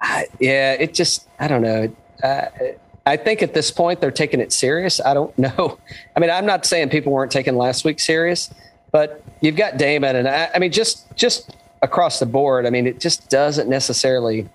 I, 0.00 0.26
yeah, 0.40 0.72
it 0.72 0.94
just 0.94 1.28
I 1.38 1.48
don't 1.48 1.62
know. 1.62 1.94
Uh, 2.22 2.46
I 3.04 3.16
think 3.16 3.42
at 3.42 3.54
this 3.54 3.70
point 3.70 4.00
they're 4.00 4.10
taking 4.10 4.40
it 4.40 4.52
serious. 4.52 5.00
I 5.00 5.14
don't 5.14 5.36
know. 5.38 5.78
I 6.16 6.20
mean, 6.20 6.30
I'm 6.30 6.46
not 6.46 6.64
saying 6.66 6.90
people 6.90 7.12
weren't 7.12 7.32
taking 7.32 7.56
last 7.56 7.84
week 7.84 8.00
serious, 8.00 8.52
but 8.90 9.22
you've 9.40 9.56
got 9.56 9.74
Dahmen, 9.74 10.14
and 10.14 10.28
I, 10.28 10.50
I 10.54 10.58
mean, 10.58 10.72
just 10.72 11.14
just 11.16 11.56
across 11.82 12.18
the 12.20 12.26
board. 12.26 12.66
I 12.66 12.70
mean, 12.70 12.86
it 12.86 13.00
just 13.00 13.28
doesn't 13.28 13.68
necessarily 13.68 14.48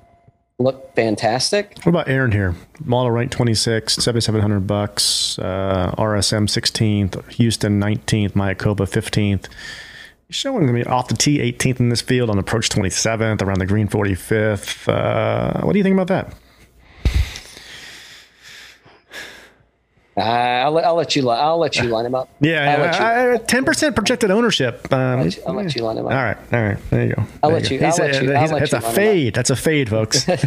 look 0.59 0.95
fantastic. 0.95 1.73
What 1.83 1.87
about 1.87 2.07
Aaron 2.07 2.31
here? 2.31 2.55
Model 2.83 3.11
rank 3.11 3.31
26, 3.31 3.95
7,700 3.95 4.61
bucks. 4.61 5.37
Uh, 5.37 5.93
RSM 5.97 6.47
16th, 6.47 7.31
Houston 7.33 7.79
19th, 7.79 8.31
Mayakoba 8.31 8.87
15th. 8.87 9.47
He's 10.27 10.35
showing 10.35 10.71
me 10.73 10.83
off 10.83 11.09
the 11.09 11.15
tee 11.15 11.37
18th 11.39 11.79
in 11.79 11.89
this 11.89 12.01
field 12.01 12.29
on 12.29 12.37
approach 12.39 12.69
27th, 12.69 13.41
around 13.41 13.59
the 13.59 13.65
green 13.65 13.87
45th. 13.87 14.87
Uh, 14.87 15.65
what 15.65 15.73
do 15.73 15.79
you 15.79 15.83
think 15.83 15.93
about 15.93 16.07
that? 16.07 16.33
Uh, 20.17 20.21
I'll, 20.21 20.71
let- 20.71 20.83
I'll 20.85 20.95
let 20.95 21.15
you. 21.15 21.21
li- 21.21 21.35
I'll 21.37 21.59
let 21.59 21.75
you 21.77 21.83
line 21.83 22.05
him 22.07 22.15
up. 22.15 22.27
I'll 22.43 23.31
let 23.33 23.47
ten 23.47 23.63
percent 23.63 23.95
projected 23.95 24.31
ownership. 24.31 24.91
Um, 24.91 25.29
I'll 25.45 25.53
let 25.53 25.75
you 25.75 25.83
line 25.83 25.97
him 25.99 26.07
up. 26.07 26.11
right, 26.11 26.37
all 26.51 26.63
right. 26.63 26.77
There 26.89 27.05
you 27.05 27.13
go. 27.13 27.23
I'll 27.43 27.51
There 27.51 27.59
let 27.59 27.69
you- 27.69 27.77
go. 27.77 27.85
I'll 27.85 27.91
He's 27.91 27.99
let 27.99 28.09
a- 28.09 28.23
you- 28.25 28.33
I'll 28.33 28.47
let 28.47 28.49
you 28.49 28.55
a 28.55 28.79
line 28.79 28.81
him 28.83 28.89
up. 28.89 28.95
fade. 28.95 29.33
That's 29.35 29.49
a 29.51 29.55
fade, 29.55 29.89
folks. 29.89 30.27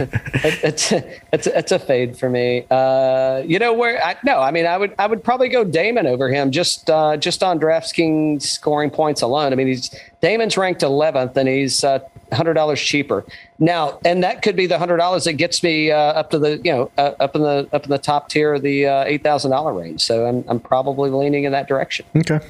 It- 0.43 0.65
it's 0.65 0.93
it's 1.33 1.47
it's 1.47 1.71
a 1.73 1.79
fade 1.79 2.17
for 2.19 2.29
me. 2.29 2.65
Uh, 2.71 3.43
you 3.47 3.59
know 3.61 3.73
where? 3.75 4.03
I, 4.05 4.17
no, 4.25 4.41
I 4.41 4.51
mean 4.51 4.67
I 4.67 4.77
would 4.77 4.93
I 4.99 5.07
would 5.07 5.23
probably 5.23 5.49
go 5.49 5.65
Dahmen 5.65 6.07
over 6.07 6.29
him 6.31 6.51
just 6.51 6.91
uh, 6.91 7.17
just 7.17 7.43
on 7.45 7.61
DraftKings 7.61 8.43
scoring 8.43 8.91
points 8.91 9.23
alone. 9.23 9.53
I 9.53 9.57
mean 9.57 9.69
he's 9.69 9.95
Dahmen's 10.23 10.57
ranked 10.57 10.83
11th 10.83 11.37
and 11.37 11.49
he's 11.49 11.83
uh, 11.83 12.01
hundred 12.33 12.55
dollars 12.55 12.81
cheaper 12.81 13.25
now, 13.59 13.99
and 14.05 14.23
that 14.23 14.43
could 14.43 14.55
be 14.55 14.67
the 14.67 14.79
hundred 14.79 14.99
dollars 14.99 15.25
that 15.25 15.35
gets 15.35 15.63
me 15.63 15.91
uh, 15.91 15.97
up 15.97 16.31
to 16.31 16.39
the 16.39 16.59
you 16.59 16.73
know 16.73 16.91
uh, 16.99 17.13
up 17.21 17.35
in 17.35 17.43
the 17.43 17.69
up 17.73 17.85
in 17.85 17.91
the 17.91 17.99
top 17.99 18.29
tier 18.29 18.55
of 18.55 18.63
the 18.63 18.87
uh, 18.87 19.05
eight 19.05 19.23
thousand 19.23 19.51
dollar 19.51 19.73
range. 19.73 20.03
So 20.03 20.27
I'm 20.27 20.45
I'm 20.47 20.61
probably 20.61 21.11
leaning 21.11 21.45
in 21.45 21.53
that 21.53 21.69
direction. 21.69 22.07
okay. 22.17 22.41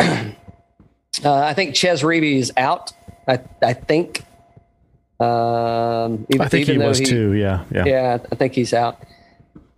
Uh, 1.24 1.32
I 1.32 1.54
think 1.54 1.74
Chez 1.74 2.02
Reavie 2.02 2.36
is 2.36 2.52
out. 2.58 2.92
I 3.26 3.40
I 3.62 3.72
think. 3.72 4.22
Um, 5.18 6.26
even, 6.28 6.42
I 6.42 6.48
think 6.48 6.68
he 6.68 6.76
was 6.76 7.00
too. 7.00 7.32
Yeah, 7.32 7.64
yeah. 7.70 7.84
Yeah, 7.86 8.18
I 8.30 8.34
think 8.34 8.52
he's 8.52 8.74
out. 8.74 9.02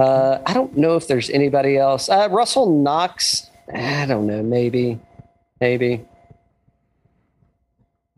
Uh, 0.01 0.41
I 0.45 0.53
don't 0.53 0.77
know 0.77 0.97
if 0.97 1.07
there's 1.07 1.31
anybody 1.31 1.77
else. 1.77 2.09
Uh, 2.09 2.27
Russell 2.31 2.83
Knox. 2.83 3.49
I 3.73 4.07
don't 4.07 4.27
know. 4.27 4.43
Maybe, 4.43 4.99
maybe. 5.61 6.05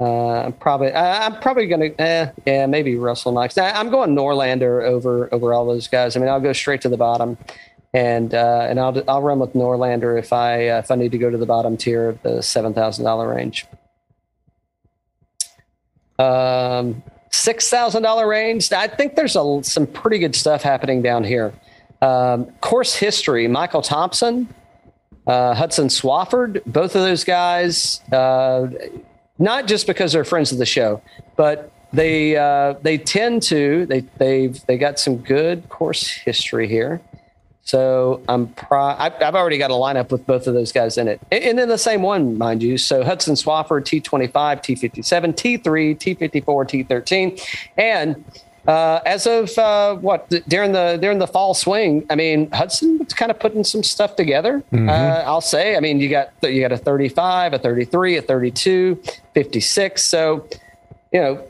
Uh, 0.00 0.46
I'm 0.46 0.52
probably. 0.54 0.92
I, 0.92 1.26
I'm 1.26 1.38
probably 1.40 1.66
gonna. 1.66 1.90
Eh, 1.98 2.30
yeah, 2.46 2.66
maybe 2.66 2.96
Russell 2.96 3.32
Knox. 3.32 3.58
I, 3.58 3.70
I'm 3.70 3.90
going 3.90 4.16
Norlander 4.16 4.82
over 4.82 5.32
over 5.32 5.52
all 5.52 5.66
those 5.66 5.88
guys. 5.88 6.16
I 6.16 6.20
mean, 6.20 6.30
I'll 6.30 6.40
go 6.40 6.54
straight 6.54 6.80
to 6.82 6.88
the 6.88 6.96
bottom, 6.96 7.36
and 7.92 8.34
uh, 8.34 8.66
and 8.68 8.80
I'll 8.80 9.02
I'll 9.08 9.20
run 9.20 9.40
with 9.40 9.52
Norlander 9.52 10.18
if 10.18 10.32
I 10.32 10.68
uh, 10.68 10.78
if 10.78 10.90
I 10.90 10.94
need 10.94 11.12
to 11.12 11.18
go 11.18 11.28
to 11.28 11.36
the 11.36 11.44
bottom 11.44 11.76
tier 11.76 12.08
of 12.08 12.22
the 12.22 12.42
seven 12.42 12.72
thousand 12.72 13.04
dollar 13.04 13.28
range. 13.28 13.66
Um, 16.18 17.02
six 17.30 17.68
thousand 17.68 18.02
dollar 18.02 18.26
range. 18.26 18.72
I 18.72 18.88
think 18.88 19.16
there's 19.16 19.36
a, 19.36 19.60
some 19.62 19.86
pretty 19.86 20.18
good 20.18 20.34
stuff 20.34 20.62
happening 20.62 21.02
down 21.02 21.24
here. 21.24 21.52
Um, 22.00 22.46
course 22.62 22.94
history: 22.94 23.48
Michael 23.48 23.82
Thompson, 23.82 24.48
uh, 25.26 25.52
Hudson 25.54 25.88
Swafford. 25.88 26.64
Both 26.64 26.96
of 26.96 27.02
those 27.02 27.24
guys, 27.24 28.00
uh, 28.12 28.68
not 29.40 29.66
just 29.66 29.86
because 29.86 30.12
they're 30.12 30.24
friends 30.24 30.52
of 30.52 30.58
the 30.58 30.66
show, 30.66 31.02
but 31.34 31.72
they 31.92 32.36
uh, 32.36 32.74
they 32.82 32.98
tend 32.98 33.42
to 33.44 33.86
they 33.86 34.00
they've 34.18 34.64
they 34.66 34.78
got 34.78 35.00
some 35.00 35.16
good 35.16 35.68
course 35.68 36.06
history 36.06 36.68
here. 36.68 37.00
So 37.62 38.22
I'm 38.28 38.48
pro. 38.48 38.80
I've, 38.80 39.14
I've 39.20 39.34
already 39.34 39.58
got 39.58 39.70
a 39.70 39.74
lineup 39.74 40.10
with 40.10 40.26
both 40.26 40.46
of 40.46 40.54
those 40.54 40.72
guys 40.72 40.98
in 40.98 41.08
it, 41.08 41.20
and 41.32 41.58
in 41.58 41.68
the 41.68 41.78
same 41.78 42.02
one, 42.02 42.38
mind 42.38 42.62
you. 42.62 42.78
So 42.78 43.02
Hudson 43.02 43.34
Swafford, 43.34 43.84
T25, 43.84 44.32
T57, 44.32 45.62
T3, 45.62 45.62
T54, 45.62 46.44
T13, 46.86 47.40
and 47.76 48.24
uh, 48.66 49.00
as 49.06 49.26
of 49.26 49.56
uh, 49.58 49.96
what 49.96 50.28
during 50.48 50.72
the 50.72 50.98
during 51.00 51.18
the 51.18 51.26
fall 51.26 51.54
swing, 51.54 52.06
I 52.10 52.14
mean 52.14 52.50
Hudson 52.50 52.98
was 52.98 53.12
kind 53.14 53.30
of 53.30 53.38
putting 53.38 53.64
some 53.64 53.82
stuff 53.82 54.16
together. 54.16 54.62
Uh, 54.72 55.22
I'll 55.26 55.40
say. 55.40 55.76
I 55.76 55.80
mean 55.80 56.00
you 56.00 56.08
got 56.08 56.32
you 56.42 56.60
got 56.60 56.72
a 56.72 56.76
35, 56.76 57.54
a 57.54 57.58
33, 57.58 58.16
a 58.16 58.22
32, 58.22 59.02
56. 59.34 60.04
So 60.04 60.46
you 61.12 61.20
know 61.20 61.46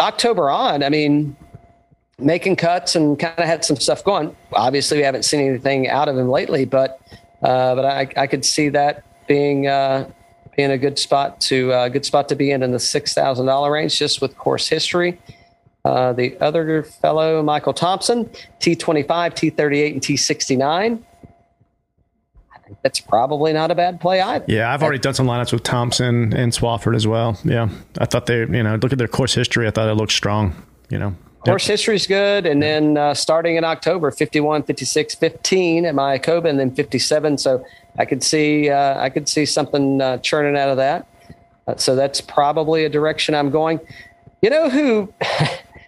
October 0.00 0.50
on. 0.50 0.82
I 0.82 0.88
mean 0.88 1.36
making 2.18 2.56
cuts 2.56 2.96
and 2.96 3.18
kind 3.18 3.38
of 3.38 3.44
had 3.44 3.64
some 3.64 3.76
stuff 3.76 4.02
going. 4.02 4.34
Obviously, 4.52 4.98
we 4.98 5.04
haven't 5.04 5.24
seen 5.24 5.40
anything 5.46 5.88
out 5.88 6.08
of 6.08 6.16
him 6.16 6.28
lately, 6.28 6.64
but 6.64 7.00
uh, 7.42 7.74
but 7.74 7.84
I, 7.84 8.08
I 8.16 8.26
could 8.26 8.44
see 8.44 8.68
that 8.70 9.04
being 9.26 9.66
uh, 9.66 10.08
being 10.56 10.70
a 10.70 10.78
good 10.78 10.98
spot 10.98 11.40
to 11.42 11.72
uh, 11.72 11.88
good 11.88 12.04
spot 12.04 12.28
to 12.30 12.34
be 12.34 12.50
in 12.50 12.62
in 12.62 12.72
the 12.72 12.80
six 12.80 13.14
thousand 13.14 13.46
dollar 13.46 13.70
range, 13.70 13.98
just 13.98 14.20
with 14.20 14.36
course 14.36 14.68
history. 14.68 15.18
Uh, 15.86 16.12
the 16.12 16.36
other 16.40 16.82
fellow, 16.82 17.44
Michael 17.44 17.72
Thompson, 17.72 18.28
T 18.58 18.74
twenty 18.74 19.04
five, 19.04 19.36
T 19.36 19.50
thirty 19.50 19.80
eight, 19.80 19.92
and 19.92 20.02
T 20.02 20.16
sixty 20.16 20.56
nine. 20.56 21.06
I 22.52 22.58
think 22.58 22.78
that's 22.82 22.98
probably 22.98 23.52
not 23.52 23.70
a 23.70 23.76
bad 23.76 24.00
play 24.00 24.20
either. 24.20 24.44
Yeah, 24.48 24.72
I've 24.72 24.82
already 24.82 24.98
done 24.98 25.14
some 25.14 25.28
lineups 25.28 25.52
with 25.52 25.62
Thompson 25.62 26.34
and 26.34 26.50
Swafford 26.50 26.96
as 26.96 27.06
well. 27.06 27.38
Yeah, 27.44 27.68
I 27.98 28.06
thought 28.06 28.26
they, 28.26 28.40
you 28.40 28.64
know, 28.64 28.74
look 28.74 28.90
at 28.90 28.98
their 28.98 29.06
course 29.06 29.32
history. 29.32 29.68
I 29.68 29.70
thought 29.70 29.88
it 29.88 29.94
looked 29.94 30.10
strong. 30.10 30.60
You 30.90 30.98
know, 30.98 31.14
Course 31.44 31.66
history 31.68 31.94
is 31.94 32.08
good. 32.08 32.46
And 32.46 32.60
then 32.60 32.96
uh, 32.96 33.14
starting 33.14 33.54
in 33.54 33.62
October, 33.62 34.10
51, 34.10 34.64
56, 34.64 35.14
15 35.14 35.84
at 35.84 35.94
Mayakoba, 35.94 36.48
and 36.48 36.58
then 36.58 36.74
57. 36.74 37.38
So 37.38 37.64
I 37.96 38.04
could 38.04 38.24
see 38.24 38.68
uh, 38.68 39.00
I 39.00 39.10
could 39.10 39.28
see 39.28 39.46
something 39.46 40.00
uh, 40.00 40.18
churning 40.18 40.56
out 40.56 40.68
of 40.68 40.76
that. 40.78 41.06
Uh, 41.68 41.76
so 41.76 41.94
that's 41.94 42.20
probably 42.20 42.84
a 42.84 42.88
direction 42.88 43.36
I'm 43.36 43.50
going. 43.50 43.78
You 44.42 44.50
know 44.50 44.68
who? 44.68 45.12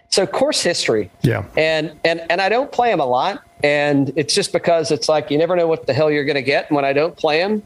so 0.09 0.25
course 0.27 0.61
history. 0.61 1.09
Yeah. 1.21 1.45
And 1.57 1.93
and 2.03 2.21
and 2.29 2.41
I 2.41 2.49
don't 2.49 2.71
play 2.71 2.91
him 2.91 2.99
a 2.99 3.05
lot, 3.05 3.43
and 3.63 4.11
it's 4.15 4.33
just 4.33 4.51
because 4.53 4.91
it's 4.91 5.07
like 5.09 5.29
you 5.31 5.37
never 5.37 5.55
know 5.55 5.67
what 5.67 5.85
the 5.87 5.93
hell 5.93 6.09
you're 6.11 6.25
going 6.25 6.35
to 6.35 6.41
get. 6.41 6.67
And 6.69 6.75
when 6.75 6.85
I 6.85 6.93
don't 6.93 7.15
play 7.15 7.39
him, 7.39 7.63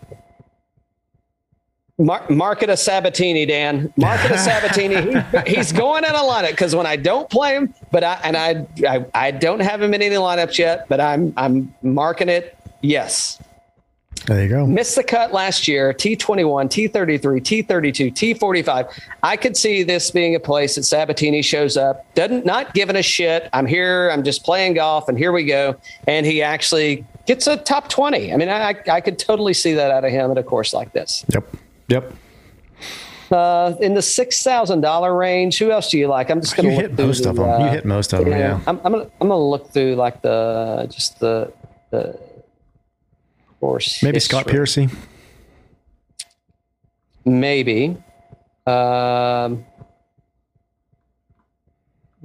Mar- 2.00 2.26
market 2.30 2.70
a 2.70 2.74
Sabbatini, 2.74 3.48
Dan. 3.48 3.94
Market 3.98 4.32
a 4.32 4.36
Sabbatini. 4.36 5.46
He- 5.48 5.56
he's 5.56 5.72
going 5.72 6.04
in 6.04 6.10
a 6.12 6.16
lineup 6.16 6.50
because 6.52 6.76
when 6.76 6.86
I 6.88 6.96
don't 6.96 7.30
play 7.30 7.54
him, 7.56 7.74
but 7.92 8.04
I 8.04 8.20
and 8.24 8.36
I, 8.36 8.66
I 8.88 9.06
I 9.14 9.32
don't 9.32 9.60
have 9.62 9.82
him 9.82 9.94
in 9.94 10.02
any 10.02 10.16
lineups 10.16 10.58
yet, 10.58 10.88
but 10.90 11.00
I'm 11.00 11.34
I'm 11.38 11.74
marking 11.84 12.30
it. 12.30 12.58
Yes, 12.82 13.40
There 14.26 14.42
you 14.42 14.50
go. 14.50 14.66
missed 14.66 14.96
the 14.96 15.04
cut 15.04 15.34
last 15.34 15.68
year. 15.68 15.94
T21, 15.94 16.46
T33, 16.70 17.20
T32, 17.22 18.14
T45. 18.14 19.02
I 19.22 19.36
could 19.36 19.58
see 19.58 19.84
this 19.84 20.12
being 20.12 20.34
a 20.36 20.40
place 20.40 20.76
that 20.76 20.82
Sabbatini 20.82 21.44
shows 21.44 21.76
up, 21.76 22.06
doesn't 22.16 22.46
not 22.46 22.74
giving 22.74 22.96
a 22.96 23.04
shit. 23.04 23.50
I'm 23.52 23.66
here. 23.66 24.10
I'm 24.12 24.24
just 24.24 24.46
playing 24.46 24.76
golf, 24.76 25.10
and 25.10 25.18
here 25.18 25.34
we 25.34 25.44
go. 25.44 25.76
And 26.08 26.26
he 26.26 26.42
actually 26.42 27.06
gets 27.26 27.48
a 27.48 27.58
top 27.58 27.90
20. 27.90 28.32
I 28.34 28.38
mean, 28.38 28.48
I 28.50 28.76
I 28.90 29.02
could 29.02 29.20
totally 29.20 29.54
see 29.54 29.74
that 29.74 29.92
out 29.92 30.06
of 30.06 30.12
him 30.12 30.32
at 30.32 30.38
a 30.38 30.44
course 30.44 30.74
like 30.74 30.94
this. 30.94 31.26
Yep. 31.34 31.56
Yep. 31.90 32.14
Uh, 33.32 33.76
in 33.82 33.94
the 33.96 34.02
six 34.02 34.44
thousand 34.44 34.82
dollar 34.82 35.16
range, 35.16 35.58
who 35.58 35.72
else 35.72 35.90
do 35.90 35.98
you 35.98 36.08
like? 36.08 36.30
I'm 36.30 36.40
just 36.40 36.56
going 36.56 36.70
You 36.70 36.76
to 36.76 36.82
hit 36.82 36.96
through 36.96 37.08
most 37.08 37.24
the, 37.24 37.30
of 37.32 37.36
them. 37.38 37.46
You 37.46 37.52
uh, 37.68 37.72
hit 37.72 37.86
most 37.86 38.14
of 38.14 38.26
them. 38.26 38.30
Yeah. 38.32 38.60
I'm, 38.68 38.80
I'm 38.86 38.92
gonna 38.92 39.10
I'm 39.20 39.28
gonna 39.28 39.38
look 39.38 39.72
through 39.72 39.96
like 39.96 40.22
the 40.22 40.88
just 40.92 41.20
the 41.20 41.52
the 41.90 42.20
course. 43.64 44.04
Maybe 44.04 44.20
Scott. 44.20 44.46
Piercy. 44.48 44.90
Maybe. 47.26 47.96
Um, 48.68 49.64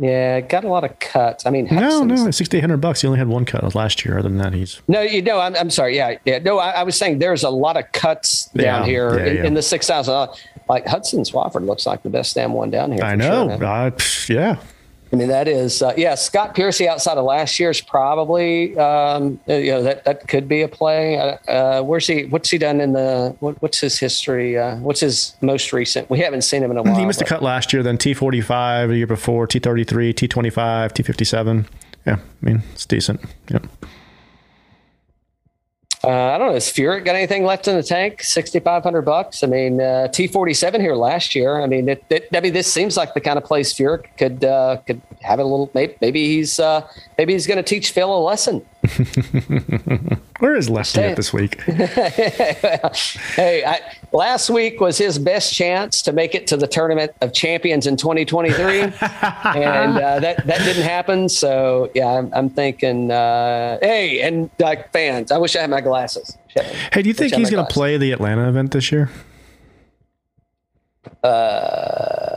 yeah, 0.00 0.40
got 0.40 0.64
a 0.64 0.68
lot 0.68 0.82
of 0.84 0.98
cuts. 0.98 1.46
I 1.46 1.50
mean, 1.50 1.66
No, 1.70 1.80
Hudson's- 1.80 2.24
no, 2.24 2.30
sixty 2.32 2.56
eight 2.56 2.60
hundred 2.60 2.78
bucks. 2.80 3.00
He 3.02 3.06
only 3.06 3.18
had 3.20 3.28
one 3.28 3.44
cut 3.44 3.74
last 3.76 4.04
year. 4.04 4.18
Other 4.18 4.28
than 4.28 4.38
that, 4.38 4.52
he's 4.52 4.80
No, 4.88 5.00
you 5.00 5.22
know, 5.22 5.38
I'm, 5.40 5.54
I'm 5.56 5.70
sorry. 5.70 5.96
Yeah, 5.96 6.18
yeah. 6.24 6.38
No, 6.38 6.58
I, 6.58 6.70
I 6.70 6.82
was 6.82 6.96
saying 6.96 7.18
there's 7.20 7.44
a 7.44 7.50
lot 7.50 7.76
of 7.76 7.90
cuts 7.92 8.46
down 8.46 8.80
Yeah, 8.82 8.86
here 8.86 9.18
yeah, 9.18 9.26
in, 9.26 9.36
yeah. 9.36 9.44
in 9.46 9.54
the 9.54 9.62
six 9.62 9.86
thousand. 9.86 10.28
Like 10.68 10.86
Hudson 10.86 11.20
Swafford 11.22 11.64
looks 11.66 11.86
like 11.86 12.02
the 12.02 12.10
best 12.10 12.34
damn 12.34 12.52
one 12.52 12.70
down 12.70 12.92
here. 12.92 13.02
I 13.04 13.16
for 13.16 13.22
sure, 13.22 13.58
know. 13.58 13.66
uh, 13.66 13.90
yeah. 14.28 14.56
I 15.10 15.16
mean, 15.16 15.28
that 15.28 15.48
is, 15.48 15.80
uh, 15.80 15.94
yeah, 15.96 16.14
Scott 16.16 16.54
Piercy 16.54 16.86
outside 16.86 17.16
of 17.16 17.24
last 17.24 17.58
year's 17.58 17.80
probably, 17.80 18.76
um, 18.78 19.40
uh, 19.48 19.54
you 19.54 19.70
know, 19.70 19.82
that, 19.82 20.04
that 20.04 20.28
could 20.28 20.46
be 20.46 20.60
a 20.60 20.68
play. 20.68 21.16
Uh, 21.16 21.36
uh, 21.50 21.82
where's 21.82 22.06
he, 22.06 22.26
what's 22.26 22.50
he 22.50 22.58
done 22.58 22.80
in 22.80 22.92
the, 22.92 23.34
what, 23.40 23.60
what's 23.62 23.80
his 23.80 23.98
history? 23.98 24.58
Uh, 24.58 24.76
what's 24.76 25.00
his 25.00 25.34
most 25.40 25.72
recent? 25.72 26.10
We 26.10 26.18
haven't 26.18 26.42
seen 26.42 26.62
him 26.62 26.70
in 26.70 26.76
a 26.76 26.82
while. 26.82 26.94
He 26.94 27.06
missed 27.06 27.22
a 27.22 27.24
cut 27.24 27.42
last 27.42 27.72
year. 27.72 27.82
Then 27.82 27.96
T 27.96 28.12
forty 28.12 28.42
five 28.42 28.90
the 28.90 28.98
year 28.98 29.06
before. 29.06 29.46
T 29.46 29.58
thirty 29.58 29.84
three. 29.84 30.12
T 30.12 30.28
twenty 30.28 30.50
five. 30.50 30.92
T 30.92 31.02
fifty 31.02 31.24
seven. 31.24 31.66
Yeah. 32.06 32.16
I 32.16 32.46
mean, 32.46 32.62
it's 32.72 32.84
decent. 32.84 33.20
Yep. 33.50 33.66
Uh, 36.08 36.32
I 36.32 36.38
don't 36.38 36.48
know. 36.48 36.54
Has 36.54 36.72
Furyk 36.72 37.04
got 37.04 37.16
anything 37.16 37.44
left 37.44 37.68
in 37.68 37.76
the 37.76 37.82
tank? 37.82 38.22
Sixty 38.22 38.60
five 38.60 38.82
hundred 38.82 39.02
bucks. 39.02 39.44
I 39.44 39.46
mean, 39.46 39.78
uh, 39.78 40.08
T 40.08 40.26
forty 40.26 40.54
seven 40.54 40.80
here 40.80 40.94
last 40.94 41.34
year. 41.34 41.60
I 41.60 41.66
mean, 41.66 41.86
it, 41.86 42.02
it, 42.08 42.28
I 42.32 42.40
mean, 42.40 42.54
this 42.54 42.72
seems 42.72 42.96
like 42.96 43.12
the 43.12 43.20
kind 43.20 43.36
of 43.36 43.44
place 43.44 43.74
Furyk 43.74 44.06
could 44.16 44.42
uh, 44.42 44.78
could 44.86 45.02
have 45.20 45.38
a 45.38 45.42
little. 45.42 45.70
Maybe, 45.74 45.96
maybe 46.00 46.24
he's 46.24 46.58
uh, 46.58 46.88
maybe 47.18 47.34
he's 47.34 47.46
going 47.46 47.58
to 47.58 47.62
teach 47.62 47.90
Phil 47.90 48.10
a 48.10 48.22
lesson. 48.24 48.64
Where 50.38 50.54
is 50.54 50.70
Lefty 50.70 51.00
at 51.00 51.16
this 51.16 51.32
week? 51.32 51.60
Hey, 53.34 53.62
I, 53.64 53.80
last 54.12 54.50
week 54.50 54.80
was 54.80 54.96
his 54.98 55.18
best 55.18 55.52
chance 55.54 56.00
to 56.02 56.12
make 56.12 56.34
it 56.34 56.46
to 56.48 56.56
the 56.56 56.66
tournament 56.66 57.12
of 57.20 57.32
champions 57.32 57.86
in 57.86 57.96
2023, 57.96 58.80
and 58.82 58.92
uh, 58.94 60.20
that 60.20 60.46
that 60.46 60.58
didn't 60.58 60.82
happen. 60.84 61.28
So 61.28 61.90
yeah, 61.94 62.06
I'm, 62.06 62.32
I'm 62.34 62.50
thinking, 62.50 63.10
uh, 63.10 63.78
hey, 63.80 64.20
and 64.22 64.50
like 64.58 64.92
fans, 64.92 65.30
I 65.32 65.38
wish 65.38 65.54
I 65.56 65.60
had 65.60 65.70
my 65.70 65.80
glasses. 65.80 66.36
Hey, 66.92 67.02
do 67.02 67.08
you 67.08 67.14
think 67.14 67.30
Wish 67.30 67.32
I 67.32 67.36
had 67.36 67.40
he's 67.40 67.50
going 67.50 67.66
to 67.66 67.72
play 67.72 67.96
the 67.96 68.12
Atlanta 68.12 68.48
event 68.48 68.72
this 68.72 68.90
year? 68.90 69.10
Uh, 71.22 72.36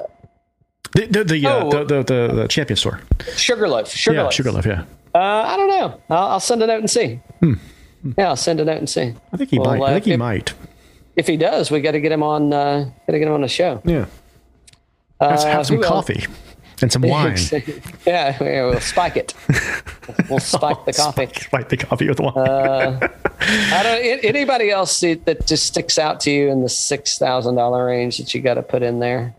did, 0.96 1.14
The 1.14 1.24
the, 1.24 1.46
uh, 1.46 1.64
Oh. 1.64 1.70
the, 1.72 1.84
the 1.86 2.04
the 2.04 2.34
the 2.36 2.48
champion 2.48 2.78
store. 2.78 3.00
Sugarloaf. 3.36 3.90
Sugarloaf. 3.90 4.32
Yeah, 4.32 4.36
Sugarloaf. 4.36 4.66
Yeah, 4.66 4.84
Uh, 5.14 5.18
I 5.20 5.58
don't 5.58 5.68
know. 5.70 6.02
I'll, 6.10 6.28
I'll 6.34 6.40
send 6.40 6.62
it 6.64 6.70
out 6.70 6.80
and 6.80 6.90
see. 6.90 7.20
Yeah, 8.18 8.30
I'll 8.30 8.36
send 8.36 8.60
it 8.60 8.68
out 8.70 8.78
and 8.78 8.90
see. 8.90 9.14
I 9.34 9.38
think 9.38 9.50
he 9.52 9.60
Well, 9.60 9.78
might. 9.78 9.82
I 9.82 9.90
uh, 9.90 9.94
think 9.96 10.06
he 10.06 10.12
if- 10.14 10.20
might. 10.20 10.54
If 11.16 11.28
he 11.28 11.36
does, 11.38 11.70
we 11.70 11.82
got 11.82 11.92
to 11.92 12.00
get 12.00 12.12
him 12.14 12.24
on. 12.24 12.54
Uh, 12.54 12.86
got 13.06 13.12
to 13.14 13.20
get 13.20 13.28
him 13.28 13.34
on 13.34 13.42
the 13.42 13.48
show. 13.50 13.82
Yeah. 13.86 14.06
Let's 15.20 15.44
Uh, 15.44 15.48
have 15.50 15.66
some 15.68 15.76
else? 15.78 15.86
coffee 15.88 16.26
and 16.82 16.90
some 16.92 17.02
wine. 17.04 17.36
yeah, 18.08 18.38
yeah, 18.42 18.66
we'll 18.66 18.80
spike 18.80 19.18
it. 19.18 19.34
We'll 20.30 20.40
spike 20.56 20.86
the 20.86 20.94
coffee. 20.94 21.28
Spike 21.36 21.68
the 21.70 21.78
coffee 21.78 22.08
with 22.08 22.20
wine. 22.22 22.34
I 22.38 23.84
don't. 23.84 24.24
Anybody 24.26 24.72
else 24.72 24.96
see- 24.96 25.16
that 25.16 25.46
just 25.46 25.66
sticks 25.68 26.00
out 26.00 26.22
to 26.22 26.32
you 26.32 26.48
in 26.50 26.62
the 26.64 26.70
six 26.70 27.18
thousand 27.20 27.56
dollar 27.56 27.86
range 27.86 28.18
that 28.18 28.34
you 28.34 28.42
got 28.42 28.54
to 28.56 28.64
put 28.64 28.82
in 28.82 29.00
there? 29.00 29.36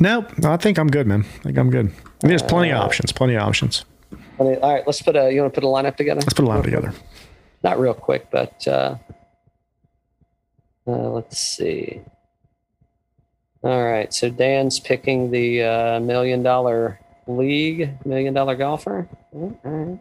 no, 0.00 0.26
I 0.44 0.56
think 0.56 0.78
I'm 0.78 0.88
good, 0.88 1.06
man. 1.06 1.24
I 1.40 1.42
think 1.42 1.58
I'm 1.58 1.70
good. 1.70 1.86
I 1.86 1.90
mean, 1.90 2.30
there's 2.30 2.42
plenty 2.42 2.72
Uh, 2.72 2.78
of 2.78 2.84
options. 2.86 3.12
Plenty 3.12 3.34
of 3.34 3.42
options. 3.42 3.84
I 4.38 4.42
mean, 4.42 4.58
all 4.62 4.74
right, 4.74 4.86
let's 4.86 5.00
put 5.02 5.16
a. 5.16 5.32
You 5.32 5.40
want 5.40 5.54
to 5.54 5.60
put 5.60 5.66
a 5.66 5.70
lineup 5.70 5.96
together? 5.96 6.20
Let's 6.20 6.34
put 6.34 6.44
a 6.44 6.48
line 6.48 6.62
together. 6.62 6.92
Not 7.62 7.78
real 7.78 7.94
quick, 7.94 8.28
but 8.30 8.66
uh, 8.68 8.96
uh, 10.86 11.08
let's 11.10 11.38
see. 11.38 12.00
All 13.62 13.84
right, 13.84 14.12
so 14.12 14.30
Dan's 14.30 14.78
picking 14.78 15.30
the 15.30 15.62
uh, 15.62 16.00
million 16.00 16.42
dollar 16.42 17.00
league, 17.26 17.96
million 18.06 18.34
dollar 18.34 18.54
golfer. 18.54 19.08
All 19.32 19.58
right. 19.64 19.98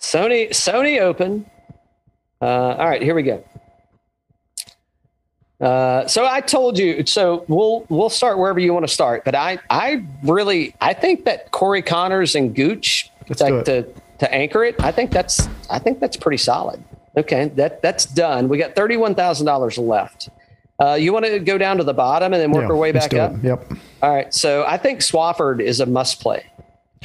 Sony 0.00 0.48
Sony 0.50 1.00
Open. 1.00 1.44
Uh, 2.40 2.74
all 2.78 2.88
right, 2.88 3.02
here 3.02 3.14
we 3.14 3.22
go. 3.22 3.44
Uh, 5.60 6.06
so 6.06 6.26
I 6.26 6.40
told 6.40 6.78
you. 6.78 7.04
So 7.06 7.44
we'll 7.48 7.84
we'll 7.88 8.08
start 8.08 8.38
wherever 8.38 8.58
you 8.58 8.72
want 8.72 8.86
to 8.86 8.92
start. 8.92 9.24
But 9.24 9.34
I 9.34 9.58
I 9.68 10.04
really 10.22 10.74
I 10.80 10.94
think 10.94 11.24
that 11.26 11.50
Corey 11.50 11.82
Conners 11.82 12.34
and 12.34 12.54
Gooch 12.54 13.10
Let's 13.28 13.42
like 13.42 13.64
to 13.66 13.82
to 14.20 14.34
anchor 14.34 14.64
it. 14.64 14.76
I 14.80 14.90
think 14.90 15.10
that's 15.10 15.48
I 15.68 15.78
think 15.78 16.00
that's 16.00 16.16
pretty 16.16 16.38
solid. 16.38 16.82
Okay, 17.16 17.48
that 17.56 17.82
that's 17.82 18.06
done. 18.06 18.48
We 18.48 18.56
got 18.56 18.74
thirty 18.74 18.96
one 18.96 19.14
thousand 19.14 19.46
dollars 19.46 19.76
left. 19.76 20.30
Uh, 20.82 20.94
you 20.94 21.12
want 21.12 21.26
to 21.26 21.38
go 21.38 21.58
down 21.58 21.76
to 21.76 21.84
the 21.84 21.92
bottom 21.92 22.32
and 22.32 22.40
then 22.40 22.52
work 22.52 22.62
Yeah, 22.62 22.68
our 22.68 22.76
way 22.76 22.90
back 22.90 23.12
up. 23.12 23.34
it. 23.34 23.44
Yep. 23.44 23.72
All 24.02 24.14
right. 24.14 24.32
So 24.32 24.64
I 24.66 24.78
think 24.78 25.00
Swafford 25.00 25.60
is 25.60 25.80
a 25.80 25.84
must 25.84 26.20
play. 26.22 26.46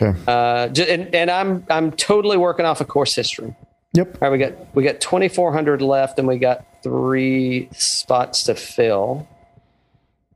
Okay. 0.01 0.17
Uh, 0.25 0.69
and, 0.87 1.13
and 1.13 1.29
I'm 1.29 1.65
I'm 1.69 1.91
totally 1.91 2.37
working 2.37 2.65
off 2.65 2.79
of 2.79 2.87
course 2.87 3.13
history. 3.15 3.53
Yep. 3.95 4.17
All 4.21 4.29
right, 4.29 4.31
we 4.31 4.37
got 4.37 4.75
we 4.75 4.83
got 4.83 4.99
2400 5.01 5.81
left 5.81 6.19
and 6.19 6.27
we 6.27 6.37
got 6.37 6.65
3 6.83 7.69
spots 7.73 8.43
to 8.43 8.55
fill. 8.55 9.27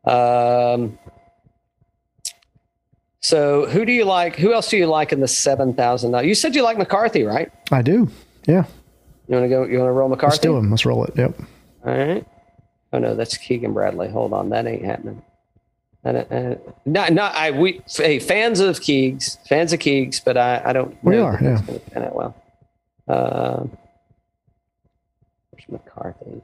Um 0.06 0.98
So, 3.22 3.66
who 3.68 3.86
do 3.86 3.92
you 3.92 4.06
like? 4.06 4.36
Who 4.38 4.54
else 4.54 4.70
do 4.70 4.78
you 4.78 4.88
like 4.88 5.12
in 5.12 5.20
the 5.20 5.28
7000? 5.28 6.26
You 6.26 6.34
said 6.34 6.56
you 6.56 6.64
like 6.64 6.78
McCarthy, 6.78 7.24
right? 7.24 7.52
I 7.72 7.82
do. 7.82 8.10
Yeah. 8.48 8.66
You 9.28 9.36
want 9.36 9.46
to 9.46 9.50
go 9.50 9.66
you 9.66 9.78
want 9.78 9.90
to 9.90 9.92
roll 9.92 10.10
McCarthy? 10.10 10.32
Let's 10.32 10.40
do 10.40 10.58
him. 10.58 10.72
Let's 10.72 10.86
roll 10.86 11.04
it. 11.06 11.14
Yep. 11.16 11.40
All 11.86 11.98
right. 11.98 12.26
Oh 12.92 12.98
no, 12.98 13.16
that's 13.16 13.38
Keegan 13.38 13.74
Bradley. 13.74 14.10
Hold 14.10 14.34
on, 14.34 14.50
that 14.50 14.66
ain't 14.66 14.84
happening. 14.84 15.22
And, 16.04 16.18
uh, 16.18 16.56
not, 16.86 17.12
not 17.12 17.36
I. 17.36 17.52
We 17.52 17.82
hey 17.88 18.20
fans 18.20 18.62
of 18.62 18.80
Keegs, 18.80 19.38
fans 19.48 19.74
of 19.74 19.80
Keegs, 19.80 20.24
but 20.24 20.38
I, 20.38 20.62
I 20.66 20.74
don't. 20.74 20.98
We 21.04 21.18
are, 21.18 21.38
yeah. 21.42 21.62
gonna 21.68 21.80
pan 21.80 22.04
out 22.04 22.16
well. 22.16 22.36
Um, 23.10 23.72
where's 25.52 25.68
McCarthy? 25.70 26.42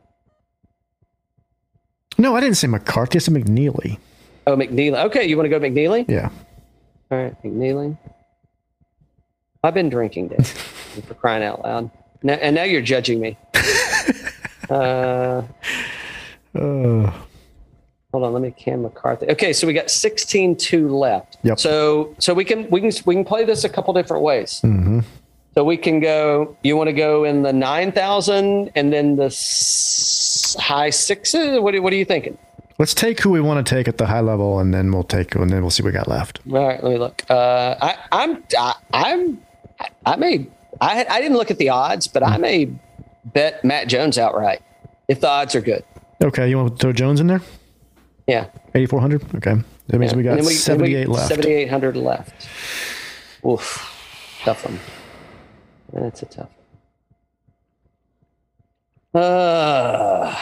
No, 2.17 2.35
I 2.35 2.39
didn't 2.41 2.55
say 2.57 2.67
McCarthy. 2.67 3.17
I 3.17 3.19
said 3.19 3.33
McNeely. 3.33 3.99
Oh, 4.47 4.55
McNeely. 4.55 5.03
Okay, 5.05 5.25
you 5.25 5.37
want 5.37 5.45
to 5.45 5.49
go 5.49 5.59
McNeely? 5.59 6.05
Yeah. 6.09 6.29
All 7.11 7.17
right, 7.23 7.43
McNeely. 7.43 7.97
I've 9.63 9.73
been 9.73 9.89
drinking, 9.89 10.29
Dave. 10.29 10.47
for 11.07 11.13
crying 11.13 11.43
out 11.43 11.63
loud. 11.63 11.89
Now, 12.23 12.33
and 12.33 12.55
now 12.55 12.63
you're 12.63 12.81
judging 12.81 13.19
me. 13.19 13.37
uh, 14.69 15.41
Uh, 16.55 17.11
Hold 18.13 18.23
on, 18.23 18.31
let 18.33 18.41
me 18.41 18.51
Cam 18.51 18.83
McCarthy. 18.83 19.29
Okay, 19.29 19.51
so 19.51 19.67
we 19.67 19.73
got 19.73 19.87
16-2 19.87 20.89
left. 20.89 21.37
Yep. 21.43 21.59
So 21.59 22.15
so 22.17 22.33
we 22.33 22.45
can 22.45 22.69
we 22.69 22.79
can 22.79 22.91
we 23.05 23.13
can 23.13 23.25
play 23.25 23.43
this 23.43 23.65
a 23.65 23.69
couple 23.69 23.93
different 23.93 24.23
ways. 24.23 24.61
mhm. 24.63 25.03
So 25.55 25.63
we 25.63 25.77
can 25.77 25.99
go. 26.01 26.55
You 26.63 26.75
want 26.75 26.87
to 26.89 26.93
go 26.93 27.23
in 27.23 27.41
the 27.43 27.53
nine 27.53 27.91
thousand 27.93 28.71
and 28.75 28.91
then 28.91 29.15
the 29.15 29.25
s- 29.25 30.55
high 30.59 30.89
sixes. 30.89 31.59
What 31.59 31.73
are, 31.73 31.81
what 31.81 31.93
are 31.93 31.95
you 31.95 32.03
thinking? 32.05 32.37
Let's 32.77 32.93
take 32.93 33.21
who 33.21 33.29
we 33.29 33.39
want 33.39 33.65
to 33.65 33.75
take 33.75 33.87
at 33.87 33.97
the 33.97 34.05
high 34.05 34.19
level, 34.19 34.59
and 34.59 34.73
then 34.73 34.91
we'll 34.91 35.05
take, 35.05 35.33
and 35.35 35.49
then 35.49 35.61
we'll 35.61 35.69
see 35.69 35.81
what 35.81 35.93
we 35.93 35.93
got 35.93 36.09
left. 36.09 36.41
All 36.51 36.67
right, 36.67 36.83
let 36.83 36.91
me 36.91 36.97
look. 36.97 37.23
Uh, 37.29 37.75
I, 37.81 37.97
I'm 38.11 38.43
I, 38.59 38.73
I'm 38.93 39.41
I 40.05 40.15
may 40.17 40.47
I 40.81 41.05
I 41.09 41.21
didn't 41.21 41.37
look 41.37 41.51
at 41.51 41.57
the 41.57 41.69
odds, 41.69 42.07
but 42.09 42.21
I 42.21 42.35
may 42.35 42.69
bet 43.23 43.63
Matt 43.63 43.87
Jones 43.87 44.17
outright 44.17 44.61
if 45.07 45.21
the 45.21 45.29
odds 45.29 45.55
are 45.55 45.61
good. 45.61 45.85
Okay, 46.21 46.49
you 46.49 46.57
want 46.57 46.71
to 46.71 46.75
throw 46.81 46.91
Jones 46.91 47.21
in 47.21 47.27
there? 47.27 47.41
Yeah, 48.27 48.47
8,400? 48.73 49.35
Okay. 49.35 49.55
That 49.87 49.99
means 49.99 50.11
Yeah. 50.11 50.17
we 50.17 50.23
got 50.23 50.31
we- 50.31 50.37
then 50.37 50.45
we- 50.47 50.53
78 50.53 51.07
left. 51.07 51.27
7,800 51.29 51.95
left. 51.95 52.47
Oof. 53.45 53.91
Tough 54.43 54.65
one. 54.65 54.79
That's 55.95 56.21
a 56.21 56.25
tough 56.25 56.49
one. 59.13 59.23
Uh, 59.23 60.35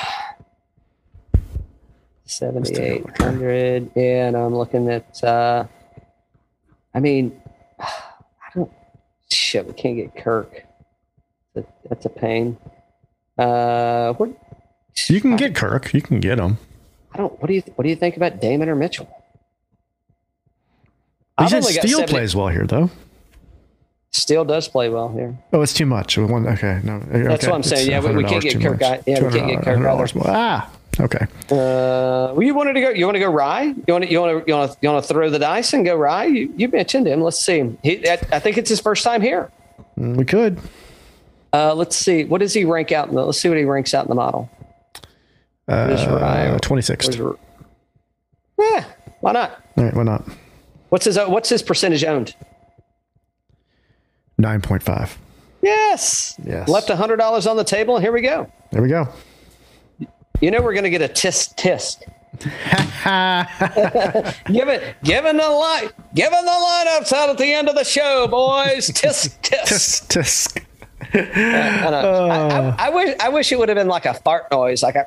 7,800. 2.26 3.92
Yeah, 3.96 4.28
and 4.28 4.36
I'm 4.38 4.56
looking 4.56 4.90
at, 4.90 5.24
uh, 5.24 5.66
I 6.96 7.00
mean, 7.00 7.40
I 7.80 7.88
don't, 8.56 8.72
shit, 9.32 9.68
we 9.68 9.74
can't 9.74 9.96
get 9.96 10.16
Kirk. 10.16 10.64
That- 11.54 11.68
That's 11.88 12.06
a 12.06 12.10
pain. 12.10 12.58
Uh, 13.38 14.14
what, 14.14 14.30
You 15.08 15.22
can 15.22 15.36
get 15.36 15.54
Kirk. 15.56 15.94
You 15.94 16.02
can 16.02 16.20
get 16.20 16.40
him. 16.40 16.58
I 17.14 17.18
don't, 17.18 17.40
what 17.40 17.48
do 17.48 17.54
you, 17.54 17.62
what 17.76 17.84
do 17.84 17.90
you 17.90 17.96
think 17.96 18.18
about 18.18 18.42
Dahmen 18.42 18.68
or 18.68 18.76
Mitchell? 18.76 19.08
He 21.40 21.48
said 21.48 21.58
only 21.64 21.74
got 21.74 21.82
Steele 21.84 22.00
70 22.00 22.12
plays 22.12 22.36
well 22.36 22.48
here, 22.48 22.66
though. 22.66 22.90
Steele 24.14 24.46
does 24.46 24.68
play 24.68 24.90
well 24.90 25.10
here. 25.10 25.36
Oh, 25.52 25.62
it's 25.64 25.74
too 25.74 25.88
much. 25.88 26.18
One, 26.20 26.48
okay, 26.48 26.80
no. 26.84 27.00
That's 27.00 27.44
okay. 27.44 27.48
what 27.52 27.56
I'm 27.56 27.64
saying. 27.64 27.82
It's 27.82 27.90
Yeah, 27.90 28.00
we- 28.00 28.16
we 28.16 28.24
can't 28.24 28.44
get 28.44 28.62
Kirk 28.62 28.82
out- 28.84 29.00
yeah, 29.08 29.20
we 29.24 29.32
can't 29.40 29.48
get 29.48 29.62
$200 29.62 29.64
Kirk. 29.64 29.78
$100 29.80 30.16
more. 30.16 30.24
Ah, 30.28 30.70
okay. 31.00 31.26
Uh, 31.52 32.34
well, 32.34 32.44
you 32.44 32.54
wanted 32.54 32.74
to 32.74 32.82
go. 32.82 32.90
You 32.92 33.06
want 33.06 33.16
to 33.16 33.20
go 33.20 33.32
Rye? 33.32 33.64
You 33.64 33.84
want 33.94 34.04
to? 34.04 34.12
You 34.12 34.20
want 34.22 34.46
to? 34.46 34.52
You 34.52 34.56
want 34.56 34.72
to? 34.72 34.78
You 34.82 34.90
want 34.90 35.04
to 35.04 35.08
throw 35.12 35.32
the 35.32 35.40
dice 35.40 35.74
and 35.74 35.84
go 35.84 35.96
Rye? 35.96 36.26
You, 36.26 36.54
you 36.56 36.68
mentioned 36.68 37.08
him. 37.08 37.22
Let's 37.22 37.40
see. 37.44 37.76
He, 37.82 38.08
I, 38.08 38.14
I 38.32 38.40
think 38.40 38.60
it's 38.60 38.70
his 38.70 38.80
first 38.80 39.04
time 39.04 39.22
here. 39.24 39.52
Mm, 40.00 40.16
We 40.16 40.26
could. 40.26 40.60
Uh, 41.52 41.74
let's 41.74 41.96
see. 41.96 42.24
What 42.24 42.40
does 42.42 42.54
he 42.54 42.66
rank 42.66 42.92
out 42.92 43.10
in 43.10 43.16
the? 43.16 43.26
Let's 43.26 43.40
see 43.40 43.50
what 43.50 43.58
he 43.58 43.64
ranks 43.64 43.96
out 43.96 44.06
in 44.06 44.10
the 44.10 44.16
model. 44.16 44.48
Uh, 45.68 46.58
26th. 46.62 47.38
Yeah, 48.60 48.84
why 49.22 49.32
not? 49.32 49.60
All 49.78 49.84
right, 49.86 49.94
why 49.96 50.04
not? 50.04 50.24
What's 50.90 51.06
his? 51.06 51.18
What's 51.18 51.50
his 51.50 51.64
percentage 51.64 52.04
owned? 52.04 52.36
9.5. 54.42 55.18
Yes. 55.62 56.38
Yes. 56.46 56.68
Left 56.68 56.90
hundred 56.90 57.18
dollars 57.18 57.48
on 57.48 57.56
the 57.56 57.64
table, 57.64 57.96
and 57.96 58.04
here 58.04 58.12
we 58.12 58.22
go. 58.22 58.52
There 58.72 58.82
we 58.82 58.90
go. 58.90 59.08
You 60.42 60.52
know 60.52 60.62
we're 60.62 60.74
going 60.74 60.84
to 60.84 60.90
get 60.90 61.02
a 61.02 61.08
tisk 61.08 61.56
tisk. 61.56 62.02
Give 64.48 64.68
it, 64.68 64.82
Give 65.04 65.04
giving 65.04 65.38
the 65.38 65.50
light, 65.50 65.92
giving 66.16 66.44
the 66.44 66.52
lineups 66.52 67.14
out 67.14 67.30
at 67.30 67.38
the 67.38 67.54
end 67.54 67.70
of 67.70 67.76
the 67.76 67.84
show, 67.84 68.28
boys. 68.28 68.90
Tisk 68.90 69.40
tisk. 69.42 69.68
Tisk, 69.68 70.08
tisk. 70.08 70.63
I, 71.14 71.90
know. 71.92 72.76
I, 72.78 72.88
I, 72.88 72.90
wish 72.90 73.16
I 73.20 73.30
wish 73.30 73.52
it 73.52 73.60
would 73.60 73.70
have 73.70 73.76
been 73.78 73.88
like 73.88 74.06
a 74.06 74.14
fart 74.14 74.50
noise, 74.52 74.82
like 74.82 74.96
a 74.96 75.06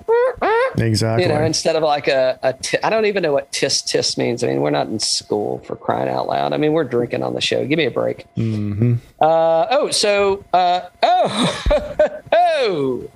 Exactly. 0.78 1.24
you 1.24 1.28
know, 1.28 1.42
instead 1.42 1.76
of 1.76 1.82
like 1.82 2.06
a, 2.08 2.38
a 2.42 2.52
t- 2.52 2.78
I 2.82 2.90
don't 2.90 3.06
even 3.06 3.22
know 3.22 3.32
what 3.32 3.50
tis 3.52 3.82
tis 3.82 4.16
means. 4.16 4.44
I 4.44 4.48
mean, 4.48 4.60
we're 4.60 4.70
not 4.70 4.86
in 4.88 4.98
school 4.98 5.58
for 5.66 5.74
crying 5.76 6.08
out 6.08 6.28
loud. 6.28 6.52
I 6.52 6.56
mean, 6.58 6.72
we're 6.72 6.84
drinking 6.84 7.22
on 7.22 7.34
the 7.34 7.40
show. 7.40 7.66
Give 7.66 7.76
me 7.78 7.86
a 7.86 7.90
break. 7.90 8.24
Mm-hmm. 8.36 8.94
Uh, 9.20 9.66
oh, 9.70 9.90
so 9.90 10.44
uh, 10.52 10.82
oh 11.02 12.20
oh, 12.32 13.10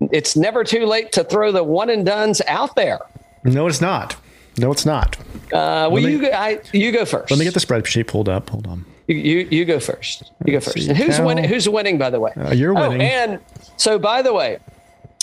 it's 0.00 0.36
never 0.36 0.64
too 0.64 0.86
late 0.86 1.12
to 1.12 1.24
throw 1.24 1.52
the 1.52 1.64
one 1.64 1.88
and 1.90 2.04
duns 2.04 2.42
out 2.46 2.74
there. 2.76 3.00
no, 3.44 3.66
it's 3.66 3.80
not. 3.80 4.16
No, 4.58 4.70
it's 4.70 4.84
not. 4.84 5.16
Uh, 5.52 5.88
well, 5.90 6.02
me- 6.02 6.12
you 6.12 6.20
go, 6.20 6.28
I, 6.30 6.60
you 6.72 6.92
go 6.92 7.06
first. 7.06 7.30
Let 7.30 7.38
me 7.38 7.44
get 7.44 7.54
the 7.54 7.60
spreadsheet 7.60 8.06
pulled 8.06 8.28
up. 8.28 8.50
Hold 8.50 8.66
on. 8.66 8.84
You, 9.06 9.16
you 9.16 9.48
you 9.50 9.64
go 9.64 9.80
first. 9.80 10.30
You 10.44 10.52
go 10.52 10.60
first. 10.60 10.88
And 10.88 10.96
who's 10.96 11.20
winning? 11.20 11.44
Who's 11.44 11.68
winning? 11.68 11.98
By 11.98 12.10
the 12.10 12.20
way, 12.20 12.32
Uh, 12.36 12.52
you're 12.52 12.74
winning. 12.74 13.00
Oh, 13.00 13.04
and 13.04 13.40
so 13.76 13.98
by 13.98 14.22
the 14.22 14.32
way, 14.32 14.58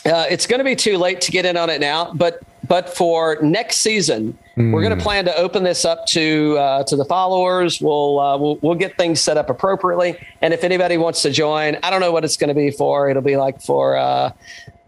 uh, 0.05 0.25
it's 0.29 0.45
going 0.47 0.59
to 0.59 0.63
be 0.65 0.75
too 0.75 0.97
late 0.97 1.21
to 1.21 1.31
get 1.31 1.45
in 1.45 1.55
on 1.57 1.69
it 1.69 1.79
now. 1.81 2.11
But 2.13 2.41
but 2.67 2.89
for 2.95 3.37
next 3.41 3.77
season, 3.77 4.37
we're 4.57 4.81
going 4.81 4.95
to 4.97 5.01
plan 5.01 5.23
to 5.25 5.35
open 5.37 5.63
this 5.63 5.85
up 5.85 6.05
to 6.07 6.57
uh, 6.59 6.83
to 6.83 6.95
the 6.97 7.05
followers. 7.05 7.81
We'll, 7.81 8.19
uh, 8.19 8.37
we'll 8.37 8.57
we'll 8.61 8.75
get 8.75 8.97
things 8.97 9.21
set 9.21 9.37
up 9.37 9.49
appropriately. 9.49 10.17
And 10.41 10.53
if 10.53 10.63
anybody 10.65 10.97
wants 10.97 11.21
to 11.21 11.31
join, 11.31 11.77
I 11.81 11.89
don't 11.89 12.01
know 12.01 12.11
what 12.11 12.25
it's 12.25 12.35
going 12.37 12.49
to 12.49 12.53
be 12.53 12.69
for. 12.71 13.09
It'll 13.09 13.21
be 13.21 13.37
like 13.37 13.61
for. 13.61 13.97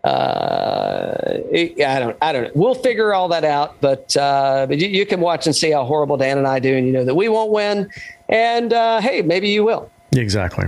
Uh, 0.04 1.14
I 1.54 1.99
don't, 1.99 2.18
I 2.22 2.32
don't 2.32 2.43
know. 2.43 2.52
We'll 2.56 2.74
figure 2.74 3.14
all 3.14 3.28
that 3.30 3.43
out, 3.43 3.80
but 3.82 4.16
uh, 4.18 4.66
but 4.68 4.80
you, 4.80 4.88
you, 4.88 5.06
can 5.06 5.20
watch 5.20 5.45
and 5.45 5.56
see 5.56 5.72
how 5.72 5.86
horrible 5.86 6.18
Dan 6.18 6.39
and 6.39 6.47
I 6.47 6.58
do, 6.58 6.76
and 6.76 6.88
you 6.88 6.91
know 6.91 7.06
that 7.06 7.14
we 7.14 7.30
won't 7.30 7.52
win. 7.52 7.89
And 8.28 8.74
uh, 8.74 8.99
hey, 8.99 9.22
maybe 9.22 9.49
you 9.49 9.64
will. 9.64 9.91
Exactly. 10.14 10.66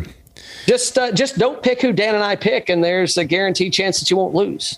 Just 0.68 0.98
uh, 1.00 1.12
just 1.12 1.40
don't 1.40 1.64
pick 1.64 1.82
who 1.82 1.92
Dan 1.92 2.14
and 2.14 2.24
I 2.24 2.36
pick, 2.36 2.70
and 2.70 2.84
there's 2.84 3.18
a 3.18 3.26
guaranteed 3.26 3.74
chance 3.74 4.00
that 4.00 4.12
you 4.12 4.18
won't 4.18 4.36
lose. 4.36 4.78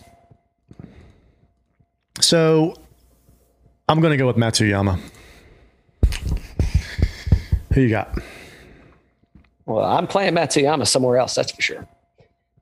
So, 2.22 2.76
I'm 3.90 4.00
going 4.00 4.12
to 4.12 4.18
go 4.18 4.26
with 4.26 4.38
Matsuyama. 4.38 5.00
Who 7.74 7.82
you 7.82 7.90
got? 7.90 8.18
Well, 9.66 9.84
I'm 9.84 10.08
playing 10.08 10.34
Matsuyama 10.34 10.88
somewhere 10.88 11.18
else. 11.18 11.36
That's 11.36 11.52
for 11.52 11.62
sure. 11.62 11.86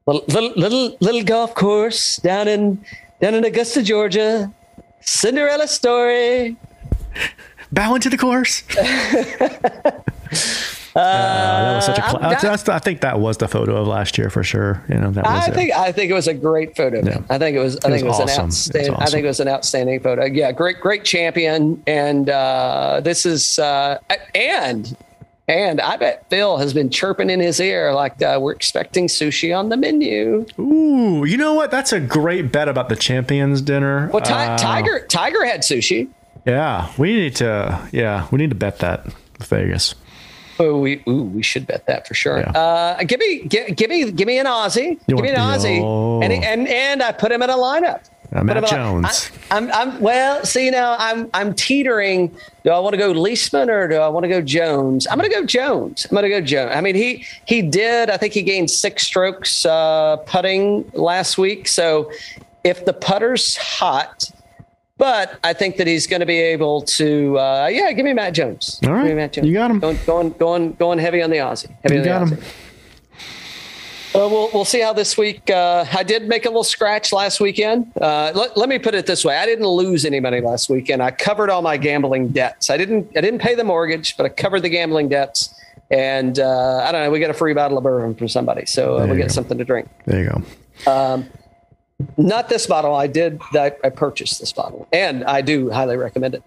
Little, 0.06 0.52
little 0.56 0.98
little 1.00 1.24
golf 1.24 1.56
course 1.56 2.18
down 2.18 2.48
in 2.48 2.84
down 3.22 3.36
in 3.36 3.46
Augusta, 3.46 3.82
Georgia. 3.82 4.52
Cinderella 5.00 5.68
story. 5.68 6.58
Bow 7.72 7.96
into 7.96 8.10
the 8.10 8.18
course. 8.18 8.64
Uh, 10.96 11.00
that 11.00 11.76
was 11.76 11.86
such 11.86 11.98
a. 11.98 12.02
Cl- 12.04 12.20
that's, 12.20 12.70
I 12.70 12.78
think 12.78 13.02
that 13.02 13.20
was 13.20 13.38
the 13.38 13.48
photo 13.48 13.78
of 13.78 13.88
last 13.88 14.16
year 14.16 14.30
for 14.30 14.44
sure. 14.44 14.84
You 14.88 15.00
know, 15.00 15.10
that 15.10 15.24
was 15.24 15.50
I 15.50 15.52
think 15.52 15.72
I 15.72 15.92
think 15.92 16.12
it 16.12 16.14
was 16.14 16.28
a 16.28 16.36
great 16.36 16.76
photo. 16.76 17.04
Yeah. 17.04 17.20
I 17.32 17.40
think 17.40 17.58
it 17.58 17.60
was. 17.60 17.80
I 17.84 17.90
it 17.90 17.94
think 17.94 18.08
was 18.08 18.10
it 18.14 18.16
was 18.20 18.20
awesome. 18.20 18.40
an 18.40 18.46
outstanding. 18.46 18.94
Awesome. 18.94 19.04
I 19.04 19.06
think 19.08 19.24
it 19.24 19.28
was 19.28 19.40
an 19.40 19.48
outstanding 19.48 20.00
photo. 20.02 20.26
Yeah, 20.26 20.52
great, 20.52 20.80
great 20.80 21.04
champion. 21.04 21.82
And 21.88 22.30
uh, 22.30 23.02
this 23.04 23.26
is 23.26 23.58
uh, 23.58 23.98
and 24.36 24.96
and 25.48 25.82
I 25.82 25.98
bet 25.98 26.30
Phil 26.30 26.58
has 26.58 26.74
been 26.74 26.90
chirping 26.90 27.30
in 27.30 27.40
his 27.40 27.60
ear 27.60 27.94
like 27.94 28.22
uh, 28.22 28.40
we're 28.42 28.54
expecting 28.54 29.08
sushi 29.08 29.58
on 29.58 29.70
the 29.70 29.78
menu. 29.78 30.46
Ooh, 30.60 31.26
you 31.26 31.38
know 31.38 31.54
what? 31.54 31.72
That's 31.72 31.92
a 31.92 32.00
great 32.00 32.52
bet 32.52 32.70
about 32.70 32.90
the 32.90 32.96
champions 32.96 33.62
dinner. 33.62 34.10
Well, 34.14 34.24
uh, 34.24 34.58
Tiger 34.58 35.06
Tiger 35.08 35.46
had 35.46 35.62
sushi. 35.62 36.10
Yeah, 36.46 36.92
we 36.98 37.14
need 37.14 37.36
to. 37.38 37.88
Yeah, 37.92 38.28
we 38.32 38.38
need 38.38 38.50
to 38.50 38.56
bet 38.56 38.80
that 38.80 39.06
Vegas. 39.40 39.96
Oh, 40.60 40.80
we 40.80 41.04
ooh, 41.08 41.24
we 41.24 41.42
should 41.42 41.66
bet 41.66 41.86
that 41.88 42.08
for 42.08 42.14
sure. 42.14 42.40
Yeah. 42.40 42.52
Uh, 42.52 43.04
give 43.04 43.20
me 43.20 43.44
give, 43.46 43.76
give 43.76 43.90
me 43.90 44.12
give 44.12 44.28
me 44.28 44.40
an 44.40 44.46
Aussie. 44.46 45.00
You 45.08 45.16
give 45.16 45.24
me 45.24 45.30
an 45.30 45.38
Aussie, 45.38 45.82
oh. 45.82 46.22
and 46.22 46.32
and 46.32 46.68
and 46.68 47.04
I 47.04 47.12
put 47.12 47.32
him 47.32 47.42
in 47.42 47.50
a 47.50 47.56
lineup. 47.56 48.02
Uh, 48.34 48.44
Matt 48.44 48.66
Jones. 48.66 49.32
I, 49.52 49.58
am 49.58 49.72
I'm, 49.72 49.72
I'm 49.72 50.02
well. 50.02 50.44
See 50.44 50.70
now, 50.72 50.96
I'm 50.98 51.30
I'm 51.34 51.54
teetering. 51.54 52.36
Do 52.64 52.72
I 52.72 52.80
want 52.80 52.94
to 52.94 52.98
go 52.98 53.12
Leishman 53.12 53.70
or 53.70 53.88
do 53.88 53.96
I 53.96 54.08
want 54.08 54.24
to 54.24 54.28
go 54.28 54.42
Jones? 54.42 55.06
I'm 55.08 55.20
going 55.20 55.30
to 55.30 55.36
go 55.36 55.46
Jones. 55.46 56.06
I'm 56.06 56.16
going 56.16 56.24
to 56.24 56.30
go 56.30 56.42
Jones. 56.42 56.72
I 56.74 56.82
mean, 56.82 56.96
he 56.96 57.26
he 57.46 57.62
did. 57.62 58.10
I 58.10 58.18
think 58.18 58.34
he 58.34 58.42
gained 58.42 58.72
six 58.72 59.04
strokes 59.04 59.66
uh, 59.66 60.18
putting 60.26 60.90
last 60.94 61.38
week. 61.38 61.68
So 61.68 62.12
if 62.64 62.86
the 62.86 62.94
putter's 62.94 63.56
hot, 63.58 64.32
but 64.98 65.40
I 65.44 65.54
think 65.54 65.78
that 65.78 65.86
he's 65.86 66.08
going 66.08 66.22
to 66.22 66.26
be 66.26 66.40
able 66.40 66.82
to. 66.82 67.38
Uh, 67.38 67.70
yeah, 67.72 67.92
give 67.92 68.06
me 68.06 68.14
Matt 68.14 68.34
Jones. 68.34 68.80
All 68.84 68.94
right, 68.94 69.16
Matt 69.16 69.34
Jones. 69.34 69.48
you 69.48 69.54
got 69.54 69.70
him. 69.70 69.80
Going 69.80 70.00
going 70.06 70.30
going 70.32 70.74
going 70.74 70.98
heavy 70.98 71.22
on 71.22 71.30
the 71.30 71.38
Aussie. 71.38 71.70
Heavy 71.84 71.96
you 71.96 72.02
on 72.02 72.04
the 72.04 72.10
got 72.10 72.22
Aussie. 72.24 72.42
him. 72.42 72.63
Well, 74.14 74.30
we'll 74.30 74.50
we'll 74.54 74.66
see 74.66 74.80
how 74.80 74.94
this 74.94 75.18
week. 75.18 75.50
Uh, 75.50 75.86
I 75.92 76.04
did 76.04 76.28
make 76.28 76.46
a 76.46 76.50
little 76.50 76.64
scratch 76.64 77.12
last 77.12 77.40
weekend. 77.40 77.92
Uh, 78.00 78.32
let, 78.36 78.56
let 78.56 78.70
me 78.70 78.78
put 78.78 78.94
it 78.94 79.08
this 79.08 79.26
way: 79.26 79.38
I 79.38 79.46
didn't 79.48 79.66
lose 79.66 80.06
any 80.06 80.20
money 80.20 80.40
last 80.40 80.70
weekend. 80.70 81.02
I 81.02 81.10
covered 81.10 81.50
all 81.50 81.64
my 81.64 81.78
gambling 81.78 82.30
debts. 82.30 82.70
I 82.70 82.78
didn't 82.78 83.08
I 83.18 83.22
didn't 83.22 83.40
pay 83.40 83.56
the 83.56 83.64
mortgage, 83.64 84.16
but 84.16 84.28
I 84.28 84.30
covered 84.30 84.62
the 84.62 84.70
gambling 84.70 85.10
debts. 85.10 85.60
And 85.90 86.40
uh, 86.40 86.84
I 86.88 86.92
don't 86.92 87.04
know. 87.04 87.12
We 87.12 87.20
got 87.20 87.32
a 87.32 87.36
free 87.36 87.54
bottle 87.54 87.78
of 87.78 87.84
bourbon 87.84 88.14
from 88.16 88.28
somebody, 88.28 88.68
so 88.68 89.00
uh, 89.00 89.08
we'll 89.08 89.16
get 89.16 89.28
go. 89.30 89.34
something 89.34 89.58
to 89.58 89.66
drink. 89.66 89.90
There 90.06 90.24
you 90.24 90.30
go. 90.86 90.92
Um, 90.92 91.30
not 92.16 92.50
this 92.50 92.68
bottle. 92.68 92.94
I 92.94 93.08
did. 93.08 93.42
I, 93.54 93.74
I 93.84 93.90
purchased 93.90 94.40
this 94.40 94.54
bottle, 94.54 94.88
and 94.94 95.24
I 95.24 95.42
do 95.42 95.72
highly 95.72 95.98
recommend 95.98 96.36
it. 96.36 96.44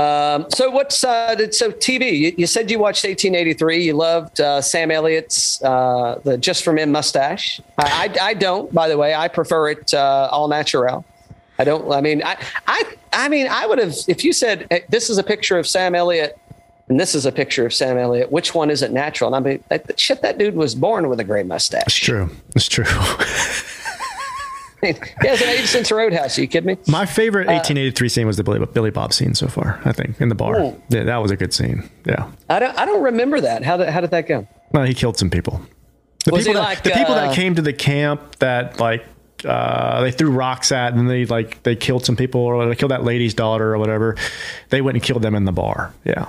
Um, 0.00 0.46
so 0.50 0.70
what's 0.70 1.04
uh, 1.04 1.36
so 1.50 1.70
TV? 1.72 2.18
You, 2.18 2.34
you, 2.38 2.46
said 2.46 2.70
you 2.70 2.78
watched 2.78 3.04
1883. 3.04 3.84
You 3.84 3.92
loved 3.92 4.40
uh, 4.40 4.62
Sam 4.62 4.90
Elliott's 4.90 5.62
uh, 5.62 6.20
the 6.24 6.38
Just 6.38 6.64
for 6.64 6.72
Men 6.72 6.90
mustache. 6.90 7.60
I, 7.76 8.08
I, 8.20 8.28
I, 8.28 8.34
don't, 8.34 8.72
by 8.72 8.88
the 8.88 8.96
way. 8.96 9.14
I 9.14 9.28
prefer 9.28 9.68
it 9.68 9.92
uh, 9.92 10.28
all 10.30 10.48
natural. 10.48 11.04
I 11.58 11.64
don't. 11.64 11.92
I 11.92 12.00
mean, 12.00 12.22
I 12.22 12.42
I 12.66 12.82
I 13.12 13.28
mean, 13.28 13.46
I 13.48 13.66
would 13.66 13.78
have 13.78 13.94
if 14.08 14.24
you 14.24 14.32
said 14.32 14.66
hey, 14.70 14.84
this 14.88 15.10
is 15.10 15.18
a 15.18 15.22
picture 15.22 15.58
of 15.58 15.66
Sam 15.66 15.94
Elliott 15.94 16.38
and 16.88 16.98
this 16.98 17.14
is 17.14 17.24
a 17.24 17.32
picture 17.32 17.64
of 17.64 17.72
Sam 17.72 17.98
Elliott. 17.98 18.32
Which 18.32 18.54
one 18.54 18.68
is 18.68 18.82
it 18.82 18.90
natural? 18.90 19.32
And 19.32 19.46
I 19.46 19.50
mean, 19.50 19.64
shit, 19.96 20.22
that 20.22 20.38
dude 20.38 20.56
was 20.56 20.74
born 20.74 21.08
with 21.08 21.20
a 21.20 21.24
gray 21.24 21.44
mustache. 21.44 21.84
It's 21.86 21.94
true. 21.94 22.30
It's 22.56 22.68
true. 22.68 22.84
he 24.80 24.94
hasn't 25.20 25.50
aged 25.50 25.68
since 25.68 25.90
Roadhouse. 25.90 26.38
Are 26.38 26.42
you 26.42 26.48
kidding 26.48 26.68
me? 26.68 26.78
My 26.86 27.06
favorite 27.06 27.46
1883 27.46 28.06
uh, 28.06 28.08
scene 28.08 28.26
was 28.26 28.36
the 28.36 28.44
Billy, 28.44 28.64
Billy, 28.66 28.90
Bob 28.90 29.12
scene 29.12 29.34
so 29.34 29.48
far. 29.48 29.80
I 29.84 29.92
think 29.92 30.20
in 30.20 30.28
the 30.28 30.34
bar. 30.34 30.58
Oh. 30.58 30.82
Yeah, 30.88 31.04
that 31.04 31.18
was 31.18 31.30
a 31.30 31.36
good 31.36 31.52
scene. 31.52 31.88
Yeah. 32.06 32.30
I 32.48 32.58
don't. 32.58 32.76
I 32.78 32.84
don't 32.84 33.02
remember 33.02 33.40
that. 33.40 33.62
How 33.62 33.76
did 33.76 33.88
How 33.88 34.00
did 34.00 34.10
that 34.10 34.26
go? 34.26 34.46
Well, 34.72 34.84
he 34.84 34.94
killed 34.94 35.18
some 35.18 35.30
people. 35.30 35.60
The 36.24 36.32
was 36.32 36.46
people 36.46 36.60
that, 36.60 36.68
like, 36.68 36.82
the 36.82 36.90
people 36.90 37.14
uh, 37.14 37.26
that 37.26 37.34
came 37.34 37.54
to 37.54 37.62
the 37.62 37.72
camp 37.72 38.36
that 38.40 38.78
like 38.78 39.04
uh, 39.44 40.02
they 40.02 40.10
threw 40.10 40.30
rocks 40.30 40.70
at 40.70 40.92
and 40.92 41.08
they 41.08 41.24
like 41.24 41.62
they 41.62 41.76
killed 41.76 42.04
some 42.04 42.16
people 42.16 42.42
or 42.42 42.66
they 42.66 42.74
killed 42.74 42.90
that 42.90 43.04
lady's 43.04 43.34
daughter 43.34 43.74
or 43.74 43.78
whatever. 43.78 44.16
They 44.68 44.82
went 44.82 44.96
and 44.96 45.02
killed 45.02 45.22
them 45.22 45.34
in 45.34 45.44
the 45.44 45.52
bar. 45.52 45.94
Yeah 46.04 46.26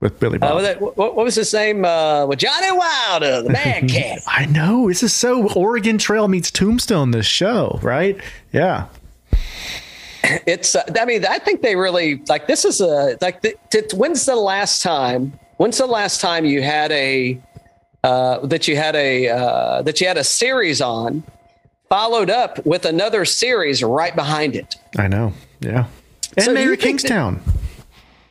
with 0.00 0.20
Billy 0.20 0.38
Bob. 0.38 0.62
Uh, 0.62 0.74
what, 0.74 0.96
what, 0.96 1.16
was 1.16 1.34
his 1.34 1.52
name? 1.52 1.84
Uh, 1.84 2.26
with 2.26 2.38
Johnny 2.38 2.70
Wilder, 2.72 3.42
the 3.42 3.50
Mad 3.50 3.88
Cat. 3.88 4.20
I 4.26 4.46
know. 4.46 4.88
This 4.88 5.02
is 5.02 5.12
so 5.12 5.50
Oregon 5.52 5.98
Trail 5.98 6.28
meets 6.28 6.50
Tombstone. 6.50 7.10
This 7.10 7.26
show, 7.26 7.78
right? 7.82 8.18
Yeah. 8.52 8.86
It's. 10.44 10.74
Uh, 10.74 10.82
I 10.98 11.04
mean, 11.04 11.24
I 11.24 11.38
think 11.38 11.62
they 11.62 11.76
really 11.76 12.20
like. 12.28 12.48
This 12.48 12.64
is 12.64 12.80
a 12.80 13.16
like. 13.20 13.42
The, 13.42 13.54
to, 13.70 13.96
when's 13.96 14.26
the 14.26 14.34
last 14.34 14.82
time? 14.82 15.32
When's 15.58 15.78
the 15.78 15.86
last 15.86 16.20
time 16.20 16.44
you 16.44 16.62
had 16.62 16.90
a 16.90 17.40
uh, 18.02 18.44
that 18.46 18.66
you 18.66 18.74
had 18.74 18.96
a 18.96 19.28
uh, 19.28 19.82
that 19.82 20.00
you 20.00 20.08
had 20.08 20.16
a 20.16 20.24
series 20.24 20.80
on, 20.80 21.22
followed 21.88 22.28
up 22.28 22.64
with 22.66 22.86
another 22.86 23.24
series 23.24 23.84
right 23.84 24.16
behind 24.16 24.56
it? 24.56 24.74
I 24.98 25.06
know. 25.06 25.32
Yeah. 25.60 25.86
And 26.36 26.46
so 26.46 26.52
Mayor 26.52 26.76
Kingstown. 26.76 27.40
That, 27.44 27.55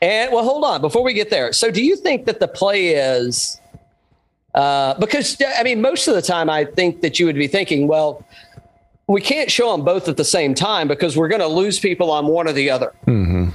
and 0.02 0.32
well, 0.32 0.44
hold 0.44 0.64
on 0.64 0.82
before 0.82 1.04
we 1.04 1.14
get 1.14 1.30
there. 1.30 1.54
So, 1.54 1.72
do 1.72 1.84
you 1.84 1.96
think 1.96 2.26
that 2.26 2.40
the 2.40 2.48
play 2.48 2.90
is 2.90 3.60
uh, 4.56 4.98
because 5.00 5.38
I 5.58 5.64
mean, 5.64 5.82
most 5.82 6.08
of 6.08 6.16
the 6.16 6.22
time, 6.22 6.50
I 6.50 6.66
think 6.66 7.02
that 7.02 7.20
you 7.20 7.26
would 7.26 7.36
be 7.36 7.48
thinking, 7.48 7.88
well, 7.88 8.26
we 9.08 9.22
can't 9.22 9.52
show 9.52 9.72
them 9.72 9.84
both 9.84 10.08
at 10.08 10.18
the 10.18 10.24
same 10.24 10.56
time 10.56 10.88
because 10.88 11.16
we're 11.18 11.28
going 11.28 11.42
to 11.42 11.48
lose 11.48 11.78
people 11.78 12.10
on 12.10 12.28
one 12.28 12.48
or 12.48 12.54
the 12.54 12.70
other. 12.70 12.94
Mm-hmm. 13.06 13.50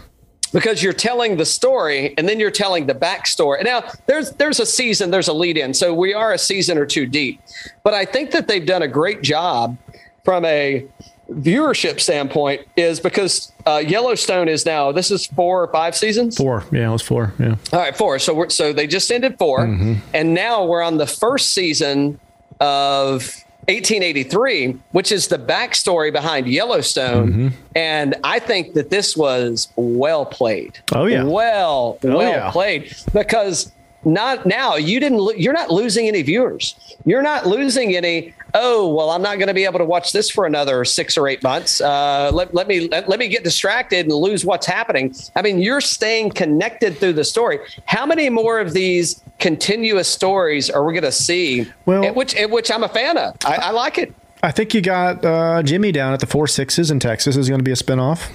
Because 0.52 0.82
you're 0.82 0.92
telling 0.92 1.36
the 1.36 1.46
story 1.46 2.12
and 2.18 2.28
then 2.28 2.38
you're 2.38 2.50
telling 2.50 2.86
the 2.86 2.94
backstory. 2.94 3.64
Now, 3.64 3.84
there's 4.06 4.32
there's 4.32 4.60
a 4.60 4.66
season, 4.66 5.10
there's 5.10 5.28
a 5.28 5.32
lead 5.32 5.56
in, 5.56 5.72
so 5.72 5.94
we 5.94 6.12
are 6.12 6.32
a 6.32 6.38
season 6.38 6.76
or 6.76 6.84
two 6.84 7.06
deep. 7.06 7.40
But 7.82 7.94
I 7.94 8.04
think 8.04 8.32
that 8.32 8.46
they've 8.46 8.66
done 8.66 8.82
a 8.82 8.88
great 8.88 9.22
job 9.22 9.78
from 10.24 10.44
a 10.44 10.86
viewership 11.30 12.00
standpoint 12.00 12.66
is 12.76 13.00
because 13.00 13.52
uh, 13.66 13.82
Yellowstone 13.86 14.48
is 14.48 14.66
now 14.66 14.92
this 14.92 15.10
is 15.10 15.26
four 15.26 15.62
or 15.62 15.68
five 15.68 15.96
seasons. 15.96 16.36
Four, 16.36 16.64
yeah, 16.72 16.88
it 16.88 16.92
was 16.92 17.02
four. 17.02 17.32
Yeah. 17.38 17.56
All 17.72 17.78
right, 17.78 17.96
four. 17.96 18.18
So 18.18 18.34
we're 18.34 18.50
so 18.50 18.72
they 18.72 18.86
just 18.86 19.10
ended 19.10 19.38
4 19.38 19.60
mm-hmm. 19.60 19.94
and 20.14 20.34
now 20.34 20.64
we're 20.64 20.82
on 20.82 20.96
the 20.96 21.06
first 21.06 21.52
season 21.52 22.18
of 22.60 23.22
1883, 23.68 24.78
which 24.92 25.12
is 25.12 25.28
the 25.28 25.38
backstory 25.38 26.12
behind 26.12 26.48
Yellowstone. 26.48 27.32
Mm-hmm. 27.32 27.48
And 27.76 28.16
I 28.24 28.38
think 28.38 28.74
that 28.74 28.90
this 28.90 29.16
was 29.16 29.68
well 29.76 30.26
played. 30.26 30.78
Oh 30.92 31.06
yeah, 31.06 31.22
well, 31.24 31.98
oh, 32.02 32.16
well 32.16 32.32
yeah. 32.32 32.50
played 32.50 32.94
because 33.12 33.70
not 34.04 34.46
now. 34.46 34.76
You 34.76 35.00
didn't 35.00 35.38
you're 35.38 35.52
not 35.52 35.70
losing 35.70 36.08
any 36.08 36.22
viewers. 36.22 36.74
You're 37.04 37.22
not 37.22 37.46
losing 37.46 37.96
any 37.96 38.34
oh 38.54 38.92
well 38.92 39.10
i'm 39.10 39.22
not 39.22 39.36
going 39.36 39.48
to 39.48 39.54
be 39.54 39.64
able 39.64 39.78
to 39.78 39.84
watch 39.84 40.12
this 40.12 40.28
for 40.28 40.44
another 40.44 40.84
six 40.84 41.16
or 41.16 41.28
eight 41.28 41.42
months. 41.42 41.80
Uh, 41.80 42.30
let, 42.32 42.52
let 42.54 42.66
me 42.66 42.88
let, 42.88 43.08
let, 43.08 43.18
me 43.18 43.28
get 43.28 43.44
distracted 43.44 44.06
and 44.06 44.14
lose 44.14 44.44
what's 44.44 44.66
happening. 44.66 45.14
I 45.36 45.42
mean 45.42 45.60
you're 45.60 45.80
staying 45.80 46.30
connected 46.30 46.98
through 46.98 47.14
the 47.14 47.24
story. 47.24 47.60
How 47.86 48.06
many 48.06 48.28
more 48.28 48.58
of 48.58 48.72
these 48.72 49.22
continuous 49.38 50.08
stories 50.08 50.68
are 50.68 50.84
we 50.84 50.92
going 50.92 51.04
to 51.04 51.12
see? 51.12 51.70
Well 51.86 52.04
at 52.04 52.14
which 52.14 52.34
at 52.34 52.50
which 52.50 52.70
i'm 52.70 52.82
a 52.82 52.88
fan 52.88 53.16
of. 53.16 53.36
I, 53.44 53.56
I 53.56 53.70
like 53.70 53.98
it. 53.98 54.14
I 54.42 54.50
think 54.50 54.74
you 54.74 54.80
got 54.80 55.24
uh, 55.24 55.62
jimmy 55.62 55.92
down 55.92 56.12
at 56.12 56.20
the 56.20 56.26
four 56.26 56.46
sixes 56.46 56.90
in 56.90 56.98
texas 56.98 57.36
is 57.36 57.48
going 57.48 57.60
to 57.60 57.64
be 57.64 57.72
a 57.72 57.76
spinoff 57.76 58.30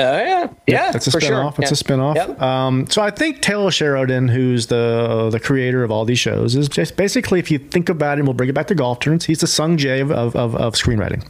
Oh 0.00 0.16
yeah, 0.16 0.48
yeah, 0.68 0.92
it's 0.94 1.08
a 1.08 1.10
spinoff. 1.10 1.56
Sure. 1.56 1.64
It's 1.64 1.82
yeah. 1.82 1.94
a 1.94 1.98
spinoff. 1.98 2.14
Yep. 2.14 2.40
Um, 2.40 2.86
so 2.88 3.02
I 3.02 3.10
think 3.10 3.40
Taylor 3.40 3.72
Sheridan, 3.72 4.28
who's 4.28 4.68
the 4.68 5.28
the 5.32 5.40
creator 5.40 5.82
of 5.82 5.90
all 5.90 6.04
these 6.04 6.20
shows, 6.20 6.54
is 6.54 6.68
just 6.68 6.96
basically, 6.96 7.40
if 7.40 7.50
you 7.50 7.58
think 7.58 7.88
about 7.88 8.18
it, 8.18 8.22
we'll 8.22 8.34
bring 8.34 8.48
it 8.48 8.54
back 8.54 8.68
to 8.68 8.76
golf 8.76 9.00
tournaments. 9.00 9.24
He's 9.24 9.40
the 9.40 9.48
Sung 9.48 9.74
of, 9.74 10.12
of, 10.12 10.36
of, 10.36 10.54
of 10.54 10.74
screenwriting. 10.74 11.26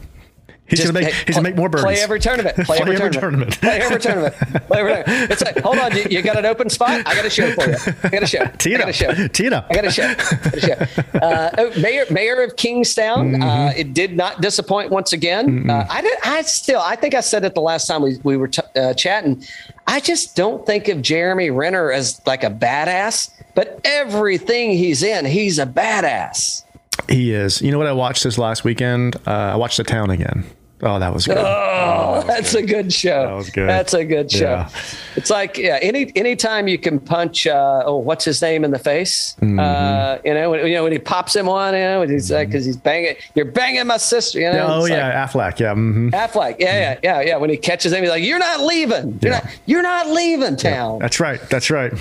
He's 0.69 0.81
gonna 0.81 0.93
make 0.93 1.13
he's 1.13 1.35
gonna 1.35 1.47
make 1.49 1.55
more 1.55 1.69
birdies. 1.69 1.83
Play 1.85 2.01
every 2.01 2.19
tournament. 2.19 2.55
Play, 2.55 2.65
Play 2.65 2.77
every, 2.79 2.95
every 2.95 3.11
tournament. 3.11 3.53
tournament. 3.53 3.61
Play 3.61 3.79
every 3.79 3.99
tournament. 3.99 4.67
Play 4.67 4.79
every 4.79 4.93
tournament. 4.93 5.31
It's 5.31 5.43
like, 5.43 5.59
hold 5.59 5.77
on, 5.79 5.95
you, 5.95 6.05
you 6.09 6.21
got 6.21 6.37
an 6.37 6.45
open 6.45 6.69
spot? 6.69 7.01
I 7.05 7.15
got 7.15 7.25
a 7.25 7.29
show 7.29 7.51
for 7.53 7.69
you. 7.69 7.77
I 8.03 8.09
got 8.09 8.23
a 8.23 8.27
show. 8.27 8.45
Tee 8.57 8.75
I 8.75 8.77
got 8.79 8.89
a 8.89 8.93
show. 8.93 9.09
Up. 9.09 9.65
I 9.69 9.73
got 9.73 9.85
a 9.85 9.91
show. 9.91 10.03
I 10.03 10.13
got 10.15 10.53
a 10.53 10.59
show. 10.61 11.17
Uh, 11.19 11.49
oh, 11.57 11.79
mayor, 11.79 12.05
mayor 12.11 12.41
of 12.43 12.55
Kingstown. 12.55 13.31
Mm-hmm. 13.33 13.43
Uh, 13.43 13.71
it 13.75 13.93
did 13.93 14.15
not 14.15 14.41
disappoint 14.41 14.91
once 14.91 15.13
again. 15.13 15.69
Uh, 15.69 15.87
I 15.89 16.01
did. 16.01 16.17
I 16.23 16.41
still. 16.43 16.81
I 16.81 16.95
think 16.95 17.13
I 17.13 17.21
said 17.21 17.43
it 17.45 17.55
the 17.55 17.61
last 17.61 17.87
time 17.87 18.01
we 18.01 18.17
we 18.23 18.37
were 18.37 18.47
t- 18.47 18.61
uh, 18.75 18.93
chatting. 18.93 19.43
I 19.87 19.99
just 19.99 20.35
don't 20.35 20.65
think 20.65 20.87
of 20.87 21.01
Jeremy 21.01 21.49
Renner 21.49 21.91
as 21.91 22.21
like 22.27 22.43
a 22.43 22.49
badass, 22.51 23.31
but 23.55 23.81
everything 23.83 24.71
he's 24.71 25.01
in, 25.03 25.25
he's 25.25 25.57
a 25.57 25.65
badass. 25.65 26.63
He 27.07 27.33
is. 27.33 27.61
You 27.61 27.71
know 27.71 27.77
what 27.77 27.87
I 27.87 27.93
watched 27.93 28.23
this 28.23 28.37
last 28.37 28.63
weekend? 28.63 29.15
Uh, 29.25 29.31
I 29.31 29.55
watched 29.55 29.77
The 29.77 29.83
Town 29.83 30.09
again. 30.09 30.45
Oh, 30.81 30.97
that 30.97 31.13
was 31.13 31.27
good. 31.27 31.37
Oh, 31.37 32.23
that's 32.25 32.53
a 32.53 32.61
good 32.61 32.93
show. 32.93 33.25
That 33.27 33.33
was 33.35 33.49
good. 33.49 33.67
That's 33.67 33.93
a 33.93 34.05
good 34.05 34.31
show. 34.31 34.51
Yeah. 34.51 34.69
It's 35.17 35.29
like 35.29 35.57
yeah, 35.57 35.77
any 35.81 36.11
anytime 36.15 36.69
you 36.69 36.77
can 36.77 36.99
punch 37.01 37.45
uh, 37.47 37.83
oh 37.85 37.97
what's 37.97 38.23
his 38.23 38.41
name 38.41 38.63
in 38.63 38.71
the 38.71 38.79
face, 38.79 39.35
Mm-hmm. 39.41 39.59
uh, 39.59 40.17
you 40.23 40.33
know 40.33 40.51
when, 40.51 40.65
you 40.67 40.75
know 40.75 40.83
when 40.83 40.93
he 40.93 40.99
pops 40.99 41.35
him 41.35 41.49
on, 41.49 41.73
you 41.73 41.79
know, 41.81 41.99
when 41.99 42.09
he's 42.09 42.31
like 42.31 42.47
because 42.47 42.63
he's 42.65 42.77
banging, 42.77 43.15
you're 43.35 43.51
banging 43.51 43.85
my 43.87 43.97
sister, 43.97 44.39
you 44.39 44.51
know. 44.51 44.67
oh 44.69 44.79
It's 44.79 44.89
like- 44.91 44.97
yeah, 44.99 45.25
Affleck. 45.27 45.59
Yeah. 45.59 45.73
hmm 45.73 46.09
Affleck, 46.11 46.55
yeah, 46.59 46.79
yeah, 46.79 46.99
yeah, 47.03 47.21
yeah. 47.27 47.35
When 47.37 47.49
he 47.49 47.57
catches 47.57 47.91
him, 47.91 48.01
he's 48.01 48.09
like, 48.09 48.23
"You're 48.23 48.39
not 48.39 48.61
leaving. 48.61 49.19
You're 49.21 49.33
Yeah. 49.33 49.39
not. 49.43 49.59
You're 49.65 49.83
not 49.83 50.07
leaving 50.07 50.55
town." 50.55 50.99
That's 50.99 51.19
right. 51.19 51.41
That's 51.49 51.69
right. 51.69 51.91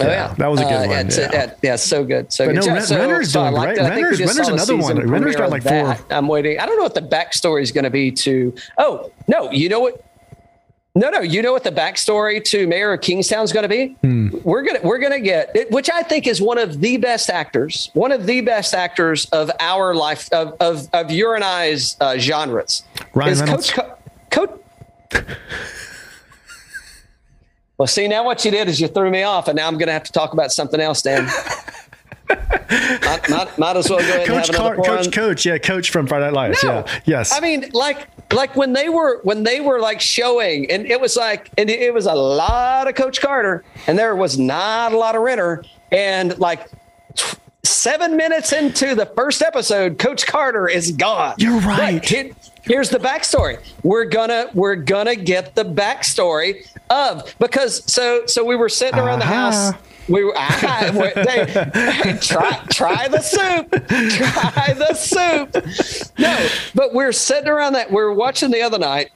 Oh, 0.00 0.06
yeah, 0.06 0.34
that 0.38 0.46
was 0.46 0.60
a 0.60 0.64
good 0.64 0.72
Uh, 0.72 0.78
one, 0.86 0.88
Yeah, 0.90 1.18
yeah. 1.18 1.28
yeah, 1.32 1.50
yeah, 1.62 1.76
so 1.76 2.04
good, 2.04 2.32
so 2.32 2.46
But 2.46 2.54
good. 2.56 2.66
no, 2.66 2.72
Ren- 2.74 2.82
so- 2.82 2.98
Renner's 2.98 3.32
so 3.32 3.40
I 3.42 3.50
doing 3.50 3.62
great. 3.62 3.78
it. 3.78 3.80
I 3.80 3.84
think 3.84 3.96
we 3.96 4.02
Renner's- 4.02 4.20
Renner's 4.20 4.48
another 4.48 4.76
one. 4.76 5.08
Renner's 5.08 5.36
got 5.36 5.50
like 5.50 5.62
four- 5.62 5.70
that. 5.88 6.00
I'm 6.10 6.28
waiting. 6.28 6.58
I 6.60 6.66
don't 6.66 6.76
know 6.76 6.82
what 6.84 6.94
the 6.94 7.02
backstory 7.02 7.62
is 7.62 7.72
going 7.72 7.84
to 7.84 7.90
be 7.90 8.10
to. 8.12 8.54
Oh 8.78 9.10
no, 9.26 9.50
you 9.50 9.68
know 9.68 9.80
what? 9.80 10.02
No, 10.94 11.10
no, 11.10 11.20
you 11.20 11.42
know 11.42 11.52
what 11.52 11.62
the 11.62 11.70
backstory 11.70 12.42
to 12.46 12.66
Mayor 12.66 12.92
of 12.92 13.00
Kingstown 13.02 13.44
is 13.44 13.52
going 13.52 13.62
to 13.62 13.68
be? 13.68 13.88
Hmm. 14.02 14.28
We're 14.42 14.62
gonna 14.62 14.80
we're 14.82 14.98
gonna 14.98 15.20
get 15.20 15.54
it, 15.54 15.70
which 15.70 15.88
I 15.90 16.02
think 16.02 16.26
is 16.26 16.40
one 16.40 16.58
of 16.58 16.80
the 16.80 16.96
best 16.96 17.30
actors, 17.30 17.90
one 17.94 18.10
of 18.10 18.26
the 18.26 18.40
best 18.40 18.74
actors 18.74 19.26
of 19.26 19.48
our 19.60 19.94
life 19.94 20.28
of 20.32 20.54
of, 20.60 20.88
of 20.92 21.12
your 21.12 21.36
and 21.36 21.44
I's 21.44 21.96
uh, 22.00 22.18
genres. 22.18 22.82
Ryan 23.14 23.32
is 23.32 23.40
Reynolds? 23.42 23.70
Coach 23.70 23.96
Co- 24.30 24.46
Coach. 24.46 25.24
Well, 27.78 27.86
see, 27.86 28.08
now 28.08 28.24
what 28.24 28.44
you 28.44 28.50
did 28.50 28.68
is 28.68 28.80
you 28.80 28.88
threw 28.88 29.08
me 29.10 29.22
off, 29.22 29.46
and 29.48 29.56
now 29.56 29.68
I'm 29.68 29.78
going 29.78 29.86
to 29.86 29.92
have 29.92 30.02
to 30.04 30.12
talk 30.12 30.32
about 30.32 30.50
something 30.52 30.80
else, 30.80 31.00
Dan. 31.00 31.26
might, 32.28 33.30
might, 33.30 33.58
might 33.58 33.76
as 33.76 33.88
well 33.88 34.00
go 34.00 34.04
ahead 34.04 34.20
and 34.20 34.26
Coach, 34.28 34.46
have 34.48 34.56
another 34.56 34.74
Car- 34.76 34.84
Coach, 34.84 35.06
on- 35.06 35.12
Coach, 35.12 35.46
yeah, 35.46 35.58
Coach 35.58 35.90
from 35.90 36.06
Friday 36.06 36.26
Night 36.26 36.32
Lights. 36.34 36.64
no. 36.64 36.84
Yeah, 36.86 37.00
yes. 37.04 37.32
I 37.32 37.40
mean, 37.40 37.70
like, 37.72 38.08
like 38.32 38.56
when 38.56 38.72
they 38.72 38.88
were 38.88 39.20
when 39.22 39.44
they 39.44 39.60
were 39.60 39.80
like 39.80 40.00
showing, 40.00 40.70
and 40.70 40.86
it 40.86 41.00
was 41.00 41.16
like, 41.16 41.50
and 41.56 41.70
it 41.70 41.94
was 41.94 42.06
a 42.06 42.14
lot 42.14 42.88
of 42.88 42.94
Coach 42.96 43.20
Carter, 43.20 43.64
and 43.86 43.98
there 43.98 44.14
was 44.16 44.38
not 44.38 44.92
a 44.92 44.98
lot 44.98 45.14
of 45.14 45.22
Renner, 45.22 45.62
and 45.92 46.36
like 46.38 46.68
seven 47.62 48.16
minutes 48.16 48.52
into 48.52 48.94
the 48.94 49.06
first 49.06 49.40
episode, 49.40 49.98
Coach 49.98 50.26
Carter 50.26 50.68
is 50.68 50.92
gone. 50.92 51.34
You're 51.38 51.60
right. 51.60 52.02
Here's 52.68 52.90
the 52.90 52.98
backstory. 52.98 53.58
We're 53.82 54.04
gonna 54.04 54.50
we're 54.54 54.76
gonna 54.76 55.16
get 55.16 55.54
the 55.56 55.64
backstory 55.64 56.68
of 56.90 57.34
because 57.40 57.82
so 57.92 58.24
so 58.26 58.44
we 58.44 58.54
were 58.54 58.68
sitting 58.68 59.00
around 59.00 59.18
the 59.18 59.24
Uh-huh. 59.24 59.50
house. 59.50 59.72
We 60.08 60.24
were, 60.24 60.32
I, 60.34 60.90
they, 60.90 62.16
try 62.22 62.58
try 62.70 63.08
the 63.08 63.20
soup, 63.20 63.70
try 63.88 64.72
the 64.72 64.94
soup. 64.94 66.18
No, 66.18 66.48
but 66.74 66.94
we're 66.94 67.12
sitting 67.12 67.48
around 67.50 67.74
that. 67.74 67.90
We 67.90 68.00
are 68.00 68.12
watching 68.14 68.50
the 68.50 68.62
other 68.62 68.78
night. 68.78 69.10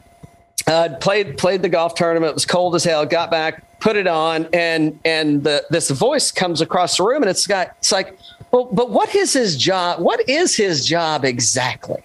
Uh, 0.67 0.91
played 1.01 1.39
played 1.39 1.63
the 1.63 1.71
golf 1.71 1.95
tournament. 1.95 2.31
It 2.33 2.35
was 2.35 2.45
cold 2.45 2.75
as 2.75 2.85
hell. 2.85 3.07
Got 3.07 3.31
back, 3.31 3.81
put 3.81 3.97
it 3.97 4.07
on, 4.07 4.49
and 4.53 4.99
and 5.07 5.43
the 5.43 5.65
this 5.71 5.89
voice 5.91 6.31
comes 6.31 6.61
across 6.61 6.99
the 6.99 7.05
room, 7.05 7.23
and 7.23 7.31
it's 7.31 7.47
got 7.47 7.69
it's 7.79 7.91
like, 7.91 8.19
well, 8.51 8.65
but 8.67 8.91
what 8.91 9.15
is 9.15 9.33
his 9.33 9.57
job? 9.57 9.99
What 9.99 10.29
is 10.29 10.55
his 10.57 10.85
job 10.87 11.25
exactly? 11.25 12.03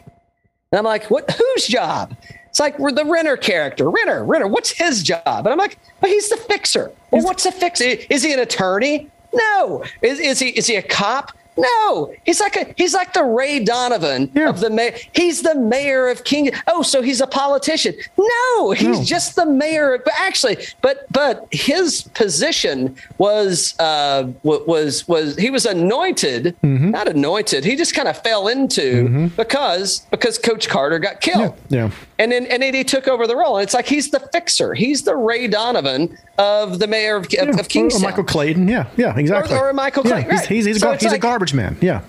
And 0.71 0.79
I'm 0.79 0.85
like, 0.85 1.09
what? 1.09 1.29
Whose 1.31 1.67
job? 1.67 2.15
It's 2.49 2.59
like 2.59 2.77
we're 2.79 2.91
the 2.91 3.05
Renner 3.05 3.37
character. 3.37 3.89
Renner, 3.89 4.25
Renner. 4.25 4.47
What's 4.47 4.71
his 4.71 5.03
job? 5.03 5.23
And 5.25 5.47
I'm 5.47 5.57
like, 5.57 5.77
but 6.01 6.09
he's 6.09 6.29
the 6.29 6.37
fixer. 6.37 6.91
Well, 7.11 7.23
what's 7.23 7.45
a 7.45 7.51
fixer? 7.51 7.95
Is 8.09 8.23
he 8.23 8.33
an 8.33 8.39
attorney? 8.39 9.09
No. 9.33 9.83
Is, 10.01 10.19
is 10.19 10.39
he 10.39 10.49
is 10.49 10.67
he 10.67 10.75
a 10.75 10.81
cop? 10.81 11.31
No. 11.57 12.13
He's 12.25 12.39
like 12.39 12.55
a 12.55 12.73
he's 12.77 12.93
like 12.93 13.13
the 13.13 13.23
Ray 13.23 13.59
Donovan 13.63 14.31
Yeah. 14.35 14.49
of 14.49 14.59
the 14.59 14.69
mayor. 14.69 14.95
He's 15.13 15.41
the 15.41 15.55
mayor 15.55 16.07
of 16.07 16.23
King. 16.23 16.51
Oh, 16.67 16.81
so 16.83 17.01
he's 17.01 17.21
a 17.21 17.27
politician? 17.27 17.95
No, 18.17 18.71
he's 18.71 18.99
No. 18.99 19.03
just 19.03 19.35
the 19.35 19.45
mayor. 19.45 19.93
of- 19.95 20.03
But 20.03 20.13
actually, 20.19 20.57
but 20.81 21.05
but 21.11 21.47
his 21.51 22.03
position 22.13 22.95
was 23.17 23.73
uh 23.79 24.27
was 24.43 25.07
was 25.07 25.35
he 25.37 25.49
was 25.49 25.65
anointed, 25.65 26.55
Mm-hmm. 26.63 26.91
not 26.91 27.07
anointed. 27.07 27.63
He 27.65 27.75
just 27.75 27.93
kind 27.95 28.07
of 28.07 28.17
fell 28.21 28.47
into 28.47 29.29
because 29.35 30.01
because 30.11 30.37
Coach 30.37 30.69
Carter 30.69 30.99
got 30.99 31.21
killed. 31.21 31.53
yeah. 31.69 31.89
And 32.19 32.31
then 32.31 32.45
and 32.47 32.63
then 32.63 32.73
he 32.73 32.83
took 32.83 33.07
over 33.07 33.27
the 33.27 33.35
role. 33.35 33.57
And 33.57 33.63
it's 33.63 33.73
like 33.73 33.85
he's 33.87 34.09
the 34.11 34.19
fixer. 34.31 34.73
He's 34.73 35.03
the 35.03 35.15
Ray 35.15 35.47
Donovan 35.47 36.17
of 36.37 36.79
the 36.79 36.87
mayor 36.87 37.15
of, 37.15 37.25
of, 37.25 37.33
Yeah, 37.33 37.43
of 37.59 37.67
or. 37.67 37.99
Michael 37.99 38.23
Clayton. 38.23 38.67
Yeah, 38.67 38.87
yeah, 38.97 39.17
exactly. 39.17 39.55
or 39.55 39.69
a 39.69 39.73
Michael 39.73 40.03
Clayton, 40.03 40.29
he's, 40.31 40.39
right. 40.39 40.47
he's, 40.47 40.65
he's, 40.65 40.77
a, 40.77 40.79
So 40.79 40.87
gar- 40.87 40.97
he's 40.97 41.13
a 41.13 41.19
garbage 41.19 41.53
man. 41.53 41.77
Yeah. 41.81 42.01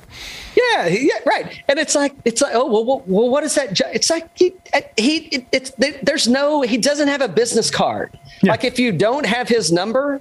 Yeah, 0.57 0.87
yeah, 0.89 1.13
right. 1.25 1.63
And 1.69 1.79
it's 1.79 1.95
like 1.95 2.15
it's 2.25 2.41
like 2.43 2.53
oh 2.55 2.67
well, 2.67 2.85
well, 2.85 3.03
well 3.07 3.29
what 3.29 3.45
is 3.45 3.55
that? 3.55 3.73
jo- 3.75 3.89
It's 3.93 4.11
like 4.11 4.29
he 4.37 4.55
uh, 4.75 4.81
he 4.97 5.19
it, 5.27 5.47
it's 5.53 5.71
there's 6.03 6.27
no 6.27 6.63
he 6.63 6.79
doesn't 6.79 7.07
have 7.09 7.21
a 7.21 7.29
business 7.29 7.71
card. 7.71 8.19
Yeah. 8.43 8.53
Like 8.53 8.65
if 8.65 8.79
you 8.79 8.91
don't 8.93 9.25
have 9.27 9.49
his 9.49 9.71
number, 9.71 10.21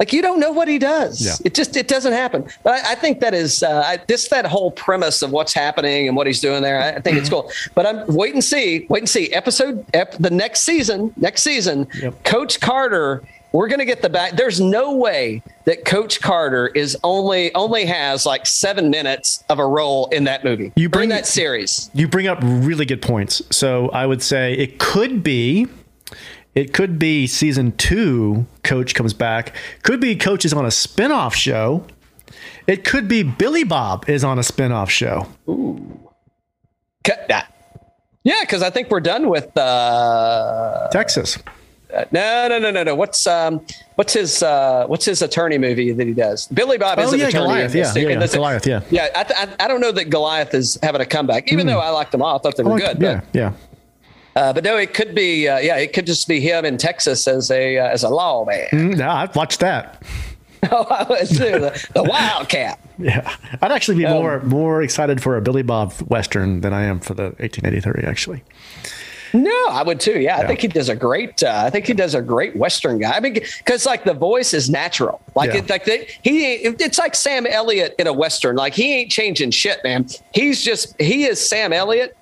like 0.00 0.12
you 0.12 0.20
don't 0.22 0.40
know 0.40 0.50
what 0.50 0.66
he 0.66 0.78
does. 0.78 1.20
Yeah. 1.24 1.34
It 1.44 1.54
just 1.54 1.76
it 1.76 1.86
doesn't 1.86 2.12
happen. 2.14 2.48
But 2.64 2.84
I, 2.84 2.92
I 2.92 2.94
think 2.96 3.20
that 3.20 3.34
is 3.34 3.62
uh, 3.62 3.82
I, 3.86 3.98
this 4.08 4.26
that 4.28 4.46
whole 4.46 4.72
premise 4.72 5.22
of 5.22 5.30
what's 5.30 5.52
happening 5.54 6.08
and 6.08 6.16
what 6.16 6.26
he's 6.26 6.40
doing 6.40 6.62
there. 6.62 6.80
I, 6.82 6.88
I 6.96 7.00
think 7.00 7.18
it's 7.18 7.28
Mm-hmm. 7.28 7.48
cool. 7.48 7.52
But 7.76 7.86
I'm 7.86 8.06
wait 8.08 8.34
and 8.34 8.42
see, 8.42 8.86
wait 8.88 9.00
and 9.02 9.08
see. 9.08 9.32
Episode 9.32 9.84
ep, 9.94 10.12
the 10.18 10.30
next 10.30 10.60
season, 10.62 11.12
next 11.16 11.42
season, 11.42 11.86
Yep. 12.02 12.24
Coach 12.24 12.60
Carter. 12.60 13.22
We're 13.52 13.66
gonna 13.66 13.84
get 13.84 14.00
the 14.00 14.08
back. 14.08 14.36
There's 14.36 14.60
no 14.60 14.94
way 14.94 15.42
that 15.64 15.84
Coach 15.84 16.20
Carter 16.20 16.68
is 16.68 16.96
only 17.02 17.52
only 17.56 17.84
has 17.84 18.24
like 18.24 18.46
seven 18.46 18.90
minutes 18.90 19.42
of 19.48 19.58
a 19.58 19.66
role 19.66 20.06
in 20.10 20.22
that 20.24 20.44
movie. 20.44 20.72
You 20.76 20.88
bring- 20.88 21.10
in 21.10 21.16
that 21.16 21.26
series. 21.26 21.90
You 21.92 22.06
bring 22.06 22.28
up 22.28 22.38
really 22.42 22.86
good 22.86 23.02
points. 23.02 23.42
So 23.50 23.88
I 23.88 24.06
would 24.06 24.22
say 24.22 24.54
it 24.54 24.78
could 24.78 25.24
be, 25.24 25.66
it 26.54 26.72
could 26.72 26.98
be 26.98 27.26
season 27.26 27.72
two. 27.76 28.46
Coach 28.64 28.94
comes 28.94 29.12
back. 29.12 29.54
Could 29.82 30.00
be 30.00 30.16
Coach 30.16 30.44
is 30.44 30.52
on 30.52 30.64
a 30.66 30.70
spin-off 30.70 31.34
show. 31.34 31.84
It 32.66 32.84
could 32.84 33.08
be 33.08 33.22
Billy 33.22 33.64
Bob 33.64 34.08
is 34.08 34.22
on 34.24 34.38
a 34.38 34.42
spin-off 34.42 34.90
show. 34.90 35.26
Ooh. 35.48 36.08
Cut 37.04 37.26
that. 37.28 37.52
Yeah, 38.22 38.36
because 38.42 38.62
I 38.62 38.70
think 38.70 38.90
we're 38.90 39.00
done 39.00 39.28
with. 39.28 39.56
Uh, 39.56 40.88
Texas. 40.92 41.38
no, 42.12 42.46
no, 42.48 42.58
no, 42.58 42.70
no, 42.70 42.82
no. 42.82 42.94
What's 42.94 43.26
um, 43.26 43.64
what's 43.94 44.12
his 44.12 44.42
uh, 44.42 44.84
what's 44.86 45.06
his 45.06 45.22
attorney 45.22 45.56
movie 45.56 45.90
that 45.92 46.06
he 46.06 46.12
does? 46.12 46.46
Billy 46.48 46.76
Bob 46.76 46.98
is 46.98 47.08
Oh, 47.10 47.14
an 47.14 47.18
yeah, 47.20 47.28
attorney. 47.28 47.44
Goliath. 47.44 47.74
Yeah, 47.74 47.92
yeah, 47.96 48.08
yeah, 48.20 48.26
Goliath, 48.26 48.66
yeah. 48.66 48.80
yeah. 48.90 49.08
I, 49.16 49.24
th- 49.24 49.38
I, 49.58 49.64
I 49.64 49.68
don't 49.68 49.80
know 49.80 49.90
that 49.92 50.10
Goliath 50.10 50.52
is 50.54 50.78
having 50.82 51.00
a 51.00 51.06
comeback, 51.06 51.50
even 51.50 51.66
though 51.66 51.78
I 51.80 51.88
liked 51.88 52.12
them 52.12 52.20
all. 52.22 52.36
I 52.36 52.42
thought 52.42 52.56
they 52.56 52.62
were 52.62 52.70
Like- 52.78 52.98
good. 52.98 53.00
yeah, 53.02 53.20
yeah. 53.32 53.52
But, 54.34 54.40
uh, 54.40 54.52
but 54.52 54.64
no, 54.64 54.76
it 54.76 54.94
could 54.94 55.14
be. 55.14 55.48
Uh, 55.48 55.58
yeah, 55.58 55.76
it 55.76 55.92
could 55.92 56.06
just 56.06 56.28
be 56.28 56.40
him 56.40 56.64
in 56.64 56.76
Texas 56.78 57.26
as 57.26 57.50
a 57.50 57.78
uh, 57.78 57.88
as 57.88 58.02
a 58.02 58.08
lawman. 58.08 58.66
Mm, 58.72 58.98
yeah, 58.98 59.14
I'd 59.14 59.34
watch 59.34 59.58
that. 59.58 60.02
oh, 60.70 60.84
I 60.90 61.06
would 61.08 61.28
too. 61.28 61.34
The, 61.58 61.88
the 61.94 62.02
Wildcat. 62.02 62.78
Yeah, 62.98 63.34
I'd 63.62 63.72
actually 63.72 63.96
be 63.98 64.06
Um, 64.06 64.12
more 64.14 64.40
more 64.42 64.82
excited 64.82 65.22
for 65.22 65.36
a 65.36 65.40
Billy 65.40 65.62
Bob 65.62 65.92
western 66.02 66.60
than 66.60 66.72
I 66.74 66.82
am 66.82 67.00
for 67.00 67.14
the 67.14 67.24
1883. 67.38 68.02
Actually, 68.04 68.44
No, 69.32 69.66
I 69.70 69.82
would 69.82 70.00
too. 70.00 70.20
Yeah, 70.20 70.36
I 70.36 70.46
think 70.46 70.60
he 70.60 70.68
does 70.68 70.88
a 70.90 70.94
great. 70.96 71.42
Uh, 71.42 71.62
I 71.66 71.70
think 71.70 71.86
he 71.86 71.94
does 71.94 72.14
a 72.14 72.20
great 72.20 72.54
Western 72.56 72.98
guy. 72.98 73.12
I 73.16 73.20
mean, 73.20 73.32
because 73.34 73.86
like 73.86 74.04
the 74.04 74.12
voice 74.12 74.52
is 74.52 74.68
natural. 74.68 75.22
Like 75.34 75.52
Yeah. 75.52 75.60
it, 75.60 75.70
like 75.70 75.84
they, 75.86 76.08
he, 76.22 76.54
it's 76.56 76.98
like 76.98 77.14
Sam 77.14 77.46
Elliott 77.46 77.94
in 77.98 78.06
a 78.06 78.12
Western. 78.12 78.56
Like 78.56 78.74
he 78.74 78.92
ain't 79.00 79.10
changing 79.10 79.52
shit, 79.52 79.78
man. 79.82 80.06
He's 80.34 80.62
just 80.62 80.94
he 81.00 81.24
is 81.24 81.40
Sam 81.40 81.72
Elliott 81.72 82.16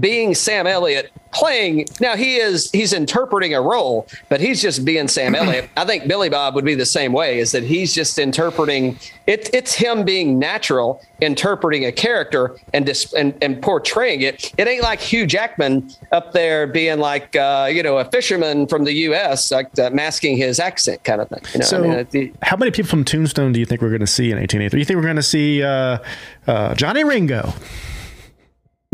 being 0.00 0.34
Sam 0.34 0.66
Elliott 0.66 1.12
playing. 1.32 1.86
Now 2.00 2.16
he 2.16 2.36
is 2.36 2.70
he's 2.70 2.92
interpreting 2.92 3.54
a 3.54 3.60
role, 3.60 4.06
but 4.28 4.40
he's 4.40 4.62
just 4.62 4.84
being 4.84 5.08
Sam 5.08 5.34
Elliott. 5.36 5.68
I 5.76 5.84
think 5.84 6.06
Billy 6.08 6.28
Bob 6.28 6.54
would 6.54 6.64
be 6.64 6.74
the 6.74 6.86
same 6.86 7.12
way. 7.12 7.38
Is 7.38 7.52
that 7.52 7.62
he's 7.62 7.94
just 7.94 8.18
interpreting 8.18 8.98
it? 9.26 9.50
It's 9.52 9.74
him 9.74 10.04
being 10.04 10.38
natural, 10.38 11.02
interpreting 11.20 11.84
a 11.84 11.92
character 11.92 12.56
and 12.72 12.86
dis, 12.86 13.12
and, 13.14 13.34
and 13.42 13.60
portraying 13.62 14.22
it. 14.22 14.52
It 14.58 14.68
ain't 14.68 14.82
like 14.82 15.00
Hugh 15.00 15.26
Jackman 15.26 15.90
up 16.12 16.32
there 16.32 16.66
being 16.66 16.98
like 16.98 17.34
uh, 17.36 17.68
you 17.70 17.82
know 17.82 17.98
a 17.98 18.04
fisherman 18.04 18.66
from 18.66 18.84
the 18.84 18.92
U.S. 18.92 19.50
like 19.50 19.76
uh, 19.78 19.90
masking 19.90 20.36
his 20.36 20.58
accent 20.60 21.04
kind 21.04 21.20
of 21.20 21.28
thing. 21.28 21.40
You 21.52 21.58
know, 21.60 21.66
so 21.66 21.84
I 21.84 21.96
mean, 21.96 22.06
the- 22.10 22.32
how 22.42 22.56
many 22.56 22.70
people 22.70 22.88
from 22.88 23.04
Tombstone 23.04 23.52
do 23.52 23.60
you 23.60 23.66
think 23.66 23.80
we're 23.82 23.88
going 23.88 24.00
to 24.00 24.06
see 24.06 24.30
in 24.30 24.38
1883? 24.38 24.76
Do 24.76 24.78
you 24.78 24.84
think 24.84 24.96
we're 24.96 25.02
going 25.02 25.16
to 25.16 25.22
see 25.22 25.62
uh, 25.62 25.98
uh, 26.46 26.74
Johnny 26.74 27.04
Ringo? 27.04 27.52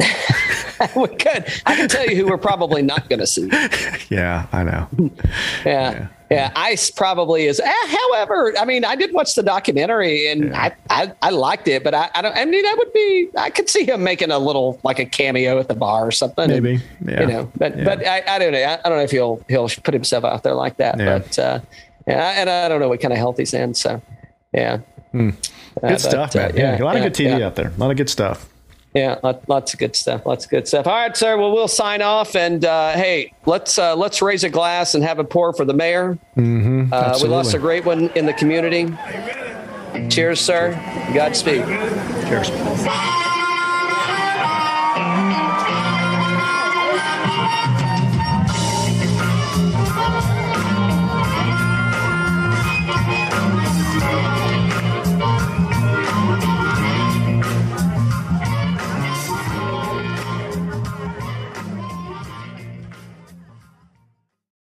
we 0.96 1.08
could. 1.08 1.46
I 1.66 1.76
can 1.76 1.88
tell 1.88 2.06
you 2.06 2.16
who 2.16 2.26
we're 2.26 2.38
probably 2.38 2.82
not 2.82 3.08
going 3.08 3.20
to 3.20 3.26
see. 3.26 3.50
Yeah, 4.08 4.46
I 4.52 4.64
know. 4.64 4.88
Yeah. 5.64 6.08
Yeah, 6.30 6.52
Ice 6.54 6.92
probably 6.92 7.46
is. 7.46 7.58
Eh, 7.58 7.72
however, 7.86 8.54
I 8.56 8.64
mean, 8.64 8.84
I 8.84 8.94
did 8.94 9.12
watch 9.12 9.34
the 9.34 9.42
documentary 9.42 10.28
and 10.28 10.54
I, 10.54 10.72
I, 10.88 11.12
I 11.22 11.30
liked 11.30 11.66
it, 11.66 11.82
but 11.82 11.92
I, 11.92 12.08
I 12.14 12.22
don't. 12.22 12.36
I 12.36 12.44
mean, 12.44 12.62
that 12.62 12.76
would 12.78 12.92
be. 12.92 13.28
I 13.36 13.50
could 13.50 13.68
see 13.68 13.84
him 13.84 14.04
making 14.04 14.30
a 14.30 14.38
little 14.38 14.78
like 14.84 15.00
a 15.00 15.04
cameo 15.04 15.58
at 15.58 15.66
the 15.66 15.74
bar 15.74 16.06
or 16.06 16.12
something. 16.12 16.48
Maybe, 16.48 16.80
and, 17.00 17.08
yeah. 17.08 17.20
You 17.20 17.26
know, 17.26 17.52
but 17.56 17.76
Yeah. 17.76 17.84
but 17.84 18.06
I, 18.06 18.22
I 18.28 18.38
don't 18.38 18.52
know. 18.52 18.62
I, 18.62 18.88
don't 18.88 18.98
know 18.98 19.02
if 19.02 19.10
he'll 19.10 19.44
he'll 19.48 19.68
put 19.68 19.92
himself 19.92 20.24
out 20.24 20.44
there 20.44 20.54
like 20.54 20.76
that. 20.76 21.00
Yeah. 21.00 21.18
But 21.18 21.36
uh, 21.36 21.60
yeah, 22.06 22.34
and 22.36 22.48
I 22.48 22.68
don't 22.68 22.78
know 22.78 22.88
what 22.88 23.00
kind 23.00 23.12
of 23.12 23.18
health 23.18 23.38
he's 23.38 23.52
in. 23.52 23.74
So 23.74 24.00
yeah, 24.54 24.78
Hmm. 25.12 25.30
Good 25.30 25.80
but, 25.80 26.00
stuff, 26.00 26.36
uh, 26.36 26.38
man. 26.38 26.56
Yeah, 26.56 26.80
a 26.80 26.84
lot 26.84 26.96
yeah, 26.96 27.04
of 27.04 27.12
good 27.12 27.24
TV 27.24 27.38
yeah. 27.38 27.46
out 27.46 27.56
there. 27.56 27.68
A 27.68 27.78
lot 27.78 27.90
of 27.90 27.96
good 27.96 28.10
stuff. 28.10 28.48
Yeah, 28.94 29.20
lots 29.46 29.72
of 29.72 29.78
good 29.78 29.94
stuff. 29.94 30.26
Lots 30.26 30.44
of 30.44 30.50
good 30.50 30.66
stuff. 30.66 30.86
All 30.88 30.94
right, 30.94 31.16
sir. 31.16 31.36
Well, 31.36 31.52
we'll 31.52 31.68
sign 31.68 32.02
off, 32.02 32.34
and 32.34 32.64
uh, 32.64 32.92
hey, 32.92 33.32
let's 33.46 33.78
uh, 33.78 33.94
let's 33.94 34.20
raise 34.20 34.42
a 34.42 34.50
glass 34.50 34.96
and 34.96 35.04
have 35.04 35.20
a 35.20 35.24
pour 35.24 35.52
for 35.52 35.64
the 35.64 35.74
mayor. 35.74 36.18
Mm-hmm, 36.36 36.92
uh, 36.92 37.18
we 37.22 37.28
lost 37.28 37.54
a 37.54 37.58
great 37.58 37.84
one 37.84 38.10
in 38.10 38.26
the 38.26 38.32
community. 38.32 38.92
Cheers, 40.08 40.40
sir. 40.40 40.72
Godspeed. 41.14 41.64
Cheers. 42.28 43.29